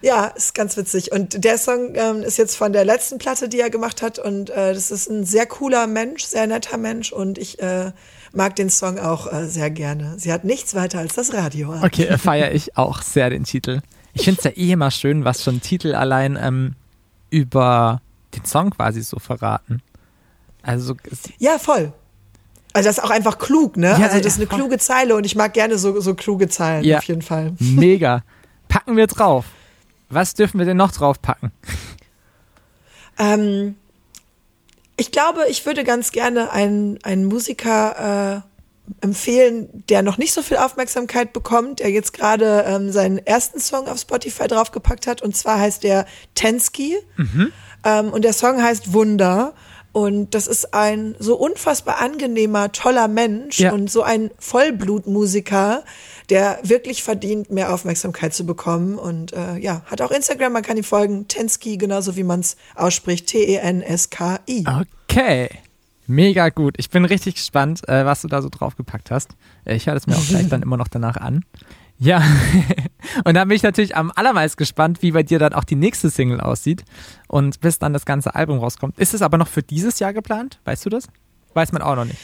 Ja, 0.01 0.25
ist 0.27 0.53
ganz 0.53 0.75
witzig. 0.75 1.11
Und 1.13 1.43
der 1.45 1.57
Song 1.57 1.93
ähm, 1.95 2.23
ist 2.23 2.37
jetzt 2.37 2.57
von 2.57 2.73
der 2.73 2.83
letzten 2.83 3.17
Platte, 3.17 3.47
die 3.47 3.59
er 3.61 3.69
gemacht 3.69 4.01
hat. 4.01 4.19
Und 4.19 4.49
äh, 4.49 4.73
das 4.73 4.91
ist 4.91 5.09
ein 5.09 5.23
sehr 5.23 5.45
cooler 5.45 5.87
Mensch, 5.87 6.23
sehr 6.23 6.47
netter 6.47 6.77
Mensch. 6.77 7.13
Und 7.13 7.37
ich 7.37 7.59
äh, 7.61 7.91
mag 8.33 8.55
den 8.55 8.69
Song 8.69 8.97
auch 8.99 9.31
äh, 9.31 9.45
sehr 9.47 9.69
gerne. 9.69 10.17
Sie 10.17 10.31
hat 10.31 10.43
nichts 10.43 10.75
weiter 10.75 10.99
als 10.99 11.15
das 11.15 11.33
Radio 11.33 11.71
an. 11.71 11.83
Okay, 11.83 12.17
feiere 12.17 12.51
ich 12.53 12.77
auch 12.77 13.01
sehr 13.01 13.29
den 13.29 13.43
Titel. 13.43 13.81
Ich 14.13 14.23
finde 14.25 14.39
es 14.39 14.43
ja 14.45 14.51
eh 14.51 14.71
immer 14.71 14.91
schön, 14.91 15.23
was 15.25 15.43
schon 15.43 15.61
Titel 15.61 15.93
allein 15.95 16.37
ähm, 16.41 16.75
über 17.29 18.01
den 18.35 18.45
Song 18.45 18.71
quasi 18.71 19.01
so 19.01 19.19
verraten. 19.19 19.81
Also, 20.61 20.95
Ja, 21.37 21.57
voll. 21.57 21.93
Also 22.73 22.87
das 22.89 22.97
ist 22.99 23.03
auch 23.03 23.09
einfach 23.09 23.39
klug, 23.39 23.77
ne? 23.77 23.87
Ja, 23.99 24.07
also 24.07 24.17
das 24.19 24.33
ist 24.33 24.37
eine 24.37 24.45
kluge 24.47 24.77
Zeile 24.77 25.15
und 25.15 25.25
ich 25.25 25.35
mag 25.35 25.53
gerne 25.53 25.77
so, 25.79 25.99
so 26.01 26.13
kluge 26.13 26.47
Zeilen, 26.49 26.83
Ja. 26.83 26.99
auf 26.99 27.03
jeden 27.05 27.21
Fall. 27.23 27.53
mega. 27.59 28.23
Packen 28.67 28.95
wir 28.95 29.07
drauf. 29.07 29.45
Was 30.09 30.33
dürfen 30.35 30.59
wir 30.59 30.65
denn 30.65 30.77
noch 30.77 30.91
draufpacken? 30.91 31.51
Ähm, 33.17 33.75
ich 34.99 35.11
glaube, 35.11 35.45
ich 35.49 35.65
würde 35.65 35.83
ganz 35.83 36.11
gerne 36.11 36.51
einen, 36.51 36.99
einen 37.03 37.25
Musiker 37.25 38.43
äh, 38.43 39.05
empfehlen, 39.05 39.83
der 39.89 40.01
noch 40.01 40.17
nicht 40.17 40.33
so 40.33 40.41
viel 40.41 40.57
Aufmerksamkeit 40.57 41.31
bekommt, 41.33 41.79
der 41.79 41.91
jetzt 41.91 42.11
gerade 42.13 42.65
ähm, 42.67 42.91
seinen 42.91 43.17
ersten 43.19 43.59
Song 43.59 43.87
auf 43.87 43.99
Spotify 43.99 44.47
draufgepackt 44.47 45.07
hat. 45.07 45.21
Und 45.21 45.35
zwar 45.37 45.59
heißt 45.59 45.83
der 45.83 46.05
Tensky. 46.35 46.97
Ähm, 47.85 48.09
und 48.11 48.23
der 48.23 48.33
Song 48.33 48.61
heißt 48.61 48.93
Wunder. 48.93 49.53
Und 49.91 50.35
das 50.35 50.45
ist 50.47 50.73
ein 50.73 51.15
so 51.19 51.35
unfassbar 51.35 51.99
angenehmer, 51.99 52.71
toller 52.71 53.07
Mensch 53.07 53.59
Ja. 53.59 53.71
und 53.73 53.89
so 53.89 54.03
ein 54.03 54.29
Vollblutmusiker, 54.37 55.83
der 56.29 56.59
wirklich 56.63 57.03
verdient, 57.03 57.49
mehr 57.49 57.73
Aufmerksamkeit 57.73 58.33
zu 58.33 58.45
bekommen. 58.45 58.97
Und 58.97 59.33
äh, 59.33 59.57
ja, 59.57 59.81
hat 59.85 60.01
auch 60.01 60.11
Instagram, 60.11 60.53
man 60.53 60.63
kann 60.63 60.77
ihm 60.77 60.83
folgen, 60.83 61.27
Tensky, 61.27 61.77
genauso 61.77 62.15
wie 62.15 62.23
man 62.23 62.41
es 62.41 62.55
ausspricht, 62.75 63.27
T-E-N-S-K-I. 63.27 64.65
Okay. 65.09 65.49
Mega 66.07 66.49
gut. 66.49 66.75
Ich 66.77 66.89
bin 66.89 67.05
richtig 67.05 67.35
gespannt, 67.35 67.87
äh, 67.87 68.03
was 68.05 68.21
du 68.21 68.27
da 68.27 68.41
so 68.41 68.49
draufgepackt 68.49 69.11
hast. 69.11 69.29
Äh, 69.65 69.75
Ich 69.75 69.85
höre 69.85 69.93
das 69.93 70.07
mir 70.07 70.15
auch 70.15 70.27
gleich 70.27 70.47
dann 70.49 70.63
immer 70.63 70.77
noch 70.77 70.87
danach 70.87 71.17
an. 71.17 71.45
Ja. 71.99 72.23
Und 73.25 73.33
dann 73.35 73.47
bin 73.47 73.55
ich 73.55 73.63
natürlich 73.63 73.95
am 73.95 74.11
allermeisten 74.15 74.57
gespannt, 74.57 75.01
wie 75.01 75.11
bei 75.11 75.21
dir 75.21 75.37
dann 75.37 75.53
auch 75.53 75.63
die 75.63 75.75
nächste 75.75 76.09
Single 76.09 76.39
aussieht 76.39 76.83
und 77.27 77.59
bis 77.59 77.79
dann 77.79 77.93
das 77.93 78.05
ganze 78.05 78.35
Album 78.35 78.59
rauskommt. 78.59 78.97
Ist 78.99 79.13
es 79.13 79.21
aber 79.21 79.37
noch 79.37 79.47
für 79.47 79.63
dieses 79.63 79.99
Jahr 79.99 80.13
geplant? 80.13 80.59
Weißt 80.65 80.85
du 80.85 80.89
das? 80.89 81.07
Weiß 81.53 81.71
man 81.71 81.81
auch 81.81 81.95
noch 81.95 82.05
nicht. 82.05 82.17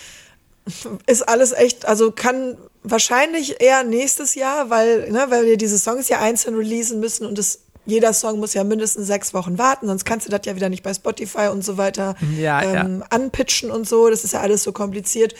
Ist 1.08 1.28
alles 1.28 1.51
echt, 1.51 1.86
also 1.88 2.12
kann 2.12 2.58
wahrscheinlich 2.90 3.62
eher 3.62 3.84
nächstes 3.84 4.36
Jahr, 4.36 4.70
weil, 4.70 5.12
ne, 5.12 5.26
weil 5.30 5.46
wir 5.46 5.58
diese 5.58 5.78
Songs 5.78 6.10
ja 6.10 6.20
einzeln 6.20 6.56
releasen 6.56 7.00
müssen 7.00 7.26
und 7.26 7.38
es, 7.40 7.62
jeder 7.86 8.14
Song 8.14 8.40
muss 8.40 8.54
ja 8.54 8.64
mindestens 8.64 9.08
sechs 9.08 9.34
Wochen 9.34 9.58
warten, 9.58 9.88
sonst 9.88 10.06
kannst 10.06 10.26
du 10.28 10.32
das 10.32 10.42
ja 10.46 10.56
wieder 10.56 10.70
nicht 10.70 10.84
bei 10.84 10.94
Spotify 10.94 11.50
und 11.52 11.64
so 11.64 11.78
weiter 11.78 12.16
Ja, 12.38 12.62
ähm, 12.64 13.04
anpitchen 13.10 13.70
und 13.72 13.88
so. 13.88 14.10
Das 14.10 14.24
ist 14.24 14.34
ja 14.34 14.42
alles 14.42 14.64
so 14.64 14.72
kompliziert. 14.72 15.36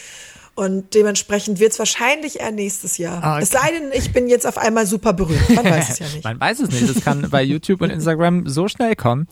Und 0.58 0.93
dementsprechend 0.93 1.60
wird 1.60 1.74
es 1.74 1.80
wahrscheinlich 1.80 2.39
eher 2.39 2.52
nächstes 2.52 2.98
Jahr. 2.98 3.22
Ah, 3.22 3.34
okay. 3.34 3.43
Es 3.43 3.50
sei 3.50 3.72
denn, 3.72 3.91
ich 3.91 4.14
bin 4.14 4.30
jetzt 4.30 4.48
auf 4.48 4.58
einmal 4.58 4.86
super 4.86 5.12
berühmt. 5.12 5.50
Man 5.54 5.66
weiß 5.66 5.89
es 5.89 6.00
ja 6.00 6.06
nicht. 6.14 6.24
Man 6.24 6.39
weiß 6.39 6.62
es 6.62 6.70
nicht. 6.70 6.96
Das 6.96 7.04
kann 7.04 7.30
bei 7.30 7.43
YouTube 7.43 7.82
und 7.82 7.89
Instagram 7.89 8.48
so 8.48 8.70
schnell 8.70 8.96
kommen. 8.96 9.28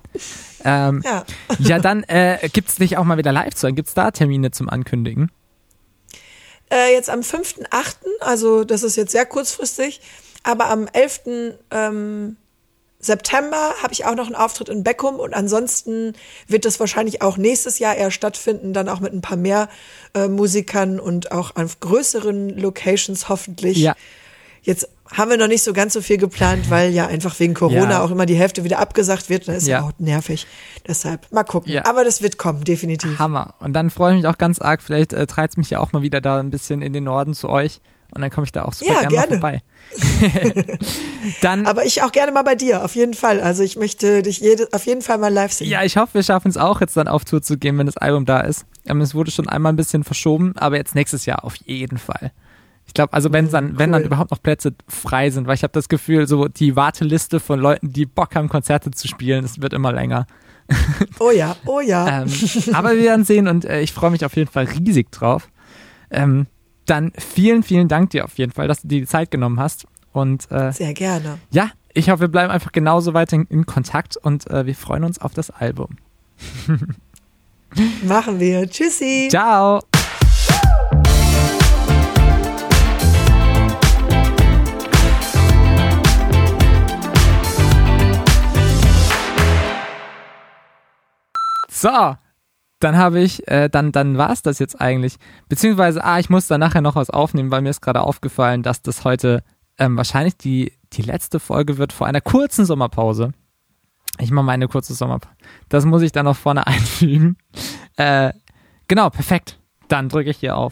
Ähm, 0.65 1.01
Ja. 1.05 1.23
ja, 1.59 1.79
dann 1.79 2.03
äh, 2.03 2.49
gibt 2.51 2.67
es 2.69 2.79
nicht 2.79 2.97
auch 2.97 3.05
mal 3.05 3.17
wieder 3.17 3.31
live 3.31 3.53
zu 3.53 3.71
Gibt 3.71 3.87
es 3.87 3.93
da 3.93 4.11
Termine 4.11 4.51
zum 4.51 4.67
Ankündigen? 4.69 5.31
Äh, 6.73 6.93
jetzt 6.93 7.09
am 7.09 7.19
5.8., 7.19 7.95
also 8.19 8.63
das 8.63 8.81
ist 8.81 8.95
jetzt 8.95 9.11
sehr 9.11 9.27
kurzfristig, 9.27 10.01
aber 10.41 10.69
am 10.69 10.87
11. 10.87 11.21
Ähm, 11.69 12.37
September 12.99 13.75
habe 13.81 13.93
ich 13.93 14.05
auch 14.05 14.15
noch 14.15 14.27
einen 14.27 14.35
Auftritt 14.35 14.69
in 14.69 14.83
Beckum 14.83 15.19
und 15.19 15.33
ansonsten 15.33 16.13
wird 16.47 16.65
das 16.65 16.79
wahrscheinlich 16.79 17.21
auch 17.21 17.37
nächstes 17.37 17.77
Jahr 17.77 17.95
eher 17.95 18.11
stattfinden, 18.11 18.73
dann 18.73 18.89
auch 18.89 19.01
mit 19.01 19.13
ein 19.13 19.21
paar 19.21 19.37
mehr 19.37 19.69
äh, 20.15 20.27
Musikern 20.27 20.99
und 20.99 21.31
auch 21.31 21.55
auf 21.55 21.79
größeren 21.79 22.49
Locations 22.57 23.29
hoffentlich. 23.29 23.77
Ja. 23.77 23.95
Jetzt 24.63 24.87
haben 25.11 25.29
wir 25.31 25.37
noch 25.37 25.47
nicht 25.47 25.63
so 25.63 25.73
ganz 25.73 25.93
so 25.93 26.01
viel 26.01 26.17
geplant, 26.17 26.69
weil 26.69 26.91
ja 26.91 27.07
einfach 27.07 27.39
wegen 27.39 27.53
Corona 27.53 27.91
Ja. 27.91 28.01
auch 28.03 28.11
immer 28.11 28.25
die 28.25 28.35
Hälfte 28.35 28.63
wieder 28.63 28.79
abgesagt 28.79 29.29
wird. 29.29 29.47
Das 29.47 29.57
ist 29.57 29.67
ja, 29.67 29.81
auch 29.81 29.91
nervig. 29.99 30.47
Deshalb 30.87 31.31
mal 31.31 31.43
gucken. 31.43 31.71
Ja. 31.71 31.85
Aber 31.85 32.03
das 32.03 32.21
wird 32.21 32.37
kommen, 32.37 32.63
definitiv. 32.63 33.19
Hammer. 33.19 33.53
Und 33.59 33.73
dann 33.73 33.89
freue 33.89 34.13
ich 34.15 34.17
mich 34.23 34.27
auch 34.27 34.37
ganz 34.37 34.59
arg. 34.59 34.81
Vielleicht 34.81 35.13
äh, 35.13 35.27
treibt 35.27 35.53
es 35.53 35.57
mich 35.57 35.69
ja 35.69 35.79
auch 35.79 35.91
mal 35.93 36.01
wieder 36.01 36.21
da 36.21 36.39
ein 36.39 36.49
bisschen 36.49 36.81
in 36.81 36.93
den 36.93 37.03
Norden 37.03 37.33
zu 37.33 37.49
euch. 37.49 37.79
Und 38.15 38.21
dann 38.21 38.29
komme 38.29 38.45
ich 38.45 38.51
da 38.51 38.63
auch 38.63 38.73
super 38.73 38.93
Ja, 39.01 39.07
gerne 39.09 39.37
mal 39.39 39.51
gerne. 39.51 39.61
vorbei. 40.21 40.77
dann, 41.41 41.65
Aber 41.65 41.85
ich 41.85 42.03
auch 42.03 42.11
gerne 42.11 42.31
mal 42.31 42.43
bei 42.43 42.55
dir, 42.55 42.83
auf 42.85 42.95
jeden 42.95 43.13
Fall. 43.13 43.41
Also 43.41 43.63
ich 43.63 43.75
möchte 43.75 44.21
dich 44.21 44.39
jede, 44.39 44.67
auf 44.71 44.85
jeden 44.85 45.01
Fall 45.01 45.17
mal 45.17 45.33
live 45.33 45.51
sehen. 45.51 45.67
ja, 45.69 45.83
ich 45.83 45.97
hoffe, 45.97 46.15
wir 46.15 46.23
schaffen 46.23 46.49
es 46.49 46.57
auch 46.57 46.79
jetzt 46.81 46.95
dann 46.95 47.07
auf 47.07 47.25
Tour 47.25 47.41
zu 47.41 47.57
gehen, 47.57 47.77
wenn 47.77 47.85
das 47.87 47.97
Album 47.97 48.25
da 48.25 48.41
ist. 48.41 48.65
Ähm, 48.85 49.01
es 49.01 49.15
wurde 49.15 49.31
schon 49.31 49.49
einmal 49.49 49.73
ein 49.73 49.77
bisschen 49.77 50.03
verschoben, 50.03 50.53
aber 50.57 50.77
jetzt 50.77 50.95
nächstes 50.95 51.25
Jahr 51.25 51.43
auf 51.43 51.55
jeden 51.65 51.97
Fall. 51.97 52.31
Ich 52.93 52.95
glaube, 52.95 53.11
also 53.13 53.33
wenn 53.33 53.49
dann, 53.49 53.79
wenn 53.79 53.91
dann 53.91 54.03
überhaupt 54.03 54.29
noch 54.29 54.39
Plätze 54.39 54.75
frei 54.87 55.31
sind, 55.31 55.47
weil 55.47 55.55
ich 55.55 55.63
habe 55.63 55.73
das 55.73 55.89
Gefühl, 55.89 56.27
so 56.27 56.47
die 56.47 56.75
Warteliste 56.75 57.39
von 57.39 57.59
Leuten, 57.59 57.91
die 57.91 58.05
Bock 58.05 58.35
haben, 58.35 58.49
Konzerte 58.49 58.91
zu 58.91 59.07
spielen, 59.07 59.43
es 59.43 59.59
wird 59.59 59.73
immer 59.73 59.91
länger. 59.91 60.27
Oh 61.19 61.31
ja, 61.31 61.55
oh 61.65 61.79
ja. 61.79 62.21
Ähm, 62.21 62.29
aber 62.73 62.91
wir 62.91 63.01
werden 63.01 63.25
sehen 63.25 63.47
und 63.47 63.65
äh, 63.65 63.81
ich 63.81 63.93
freue 63.93 64.11
mich 64.11 64.23
auf 64.23 64.35
jeden 64.35 64.51
Fall 64.51 64.65
riesig 64.65 65.11
drauf. 65.11 65.49
Ähm, 66.11 66.45
dann 66.85 67.11
vielen, 67.17 67.63
vielen 67.63 67.87
Dank 67.87 68.11
dir 68.11 68.25
auf 68.25 68.37
jeden 68.37 68.51
Fall, 68.51 68.67
dass 68.67 68.83
du 68.83 68.87
dir 68.87 68.99
die 68.99 69.07
Zeit 69.07 69.31
genommen 69.31 69.59
hast. 69.59 69.87
Und 70.11 70.51
äh, 70.51 70.71
Sehr 70.71 70.93
gerne. 70.93 71.39
ja, 71.49 71.71
ich 71.95 72.11
hoffe, 72.11 72.21
wir 72.21 72.27
bleiben 72.27 72.51
einfach 72.51 72.71
genauso 72.71 73.15
weiter 73.15 73.37
in, 73.37 73.45
in 73.45 73.65
Kontakt 73.65 74.17
und 74.17 74.47
äh, 74.51 74.67
wir 74.67 74.75
freuen 74.75 75.03
uns 75.03 75.19
auf 75.19 75.33
das 75.33 75.49
Album. 75.49 75.97
Machen 78.03 78.39
wir. 78.39 78.69
Tschüssi. 78.69 79.29
Ciao. 79.31 79.81
So, 91.83 92.15
dann 92.79 92.95
habe 92.95 93.19
ich, 93.19 93.45
äh, 93.49 93.67
dann, 93.67 93.91
dann 93.91 94.17
war 94.17 94.31
es 94.31 94.41
das 94.41 94.57
jetzt 94.57 94.79
eigentlich. 94.79 95.17
Beziehungsweise, 95.49 96.01
ah, 96.01 96.17
ich 96.17 96.29
muss 96.29 96.47
da 96.47 96.57
nachher 96.57 96.79
noch 96.79 96.95
was 96.95 97.09
aufnehmen, 97.09 97.51
weil 97.51 97.61
mir 97.61 97.71
ist 97.71 97.81
gerade 97.81 97.99
aufgefallen, 97.99 98.63
dass 98.63 98.81
das 98.81 99.03
heute 99.03 99.43
ähm, 99.77 99.97
wahrscheinlich 99.97 100.37
die, 100.37 100.71
die 100.93 101.01
letzte 101.01 101.41
Folge 101.41 101.77
wird 101.77 101.91
vor 101.91 102.07
einer 102.07 102.21
kurzen 102.21 102.63
Sommerpause. 102.63 103.33
Ich 104.17 104.31
mache 104.31 104.45
mal 104.45 104.53
eine 104.53 104.69
kurze 104.69 104.93
Sommerpause. 104.93 105.35
Das 105.67 105.83
muss 105.83 106.03
ich 106.03 106.13
dann 106.13 106.23
noch 106.23 106.37
vorne 106.37 106.65
einfügen. 106.67 107.35
Äh, 107.97 108.31
genau, 108.87 109.09
perfekt. 109.09 109.59
Dann 109.89 110.07
drücke 110.07 110.29
ich 110.29 110.37
hier 110.37 110.55
auf. 110.55 110.71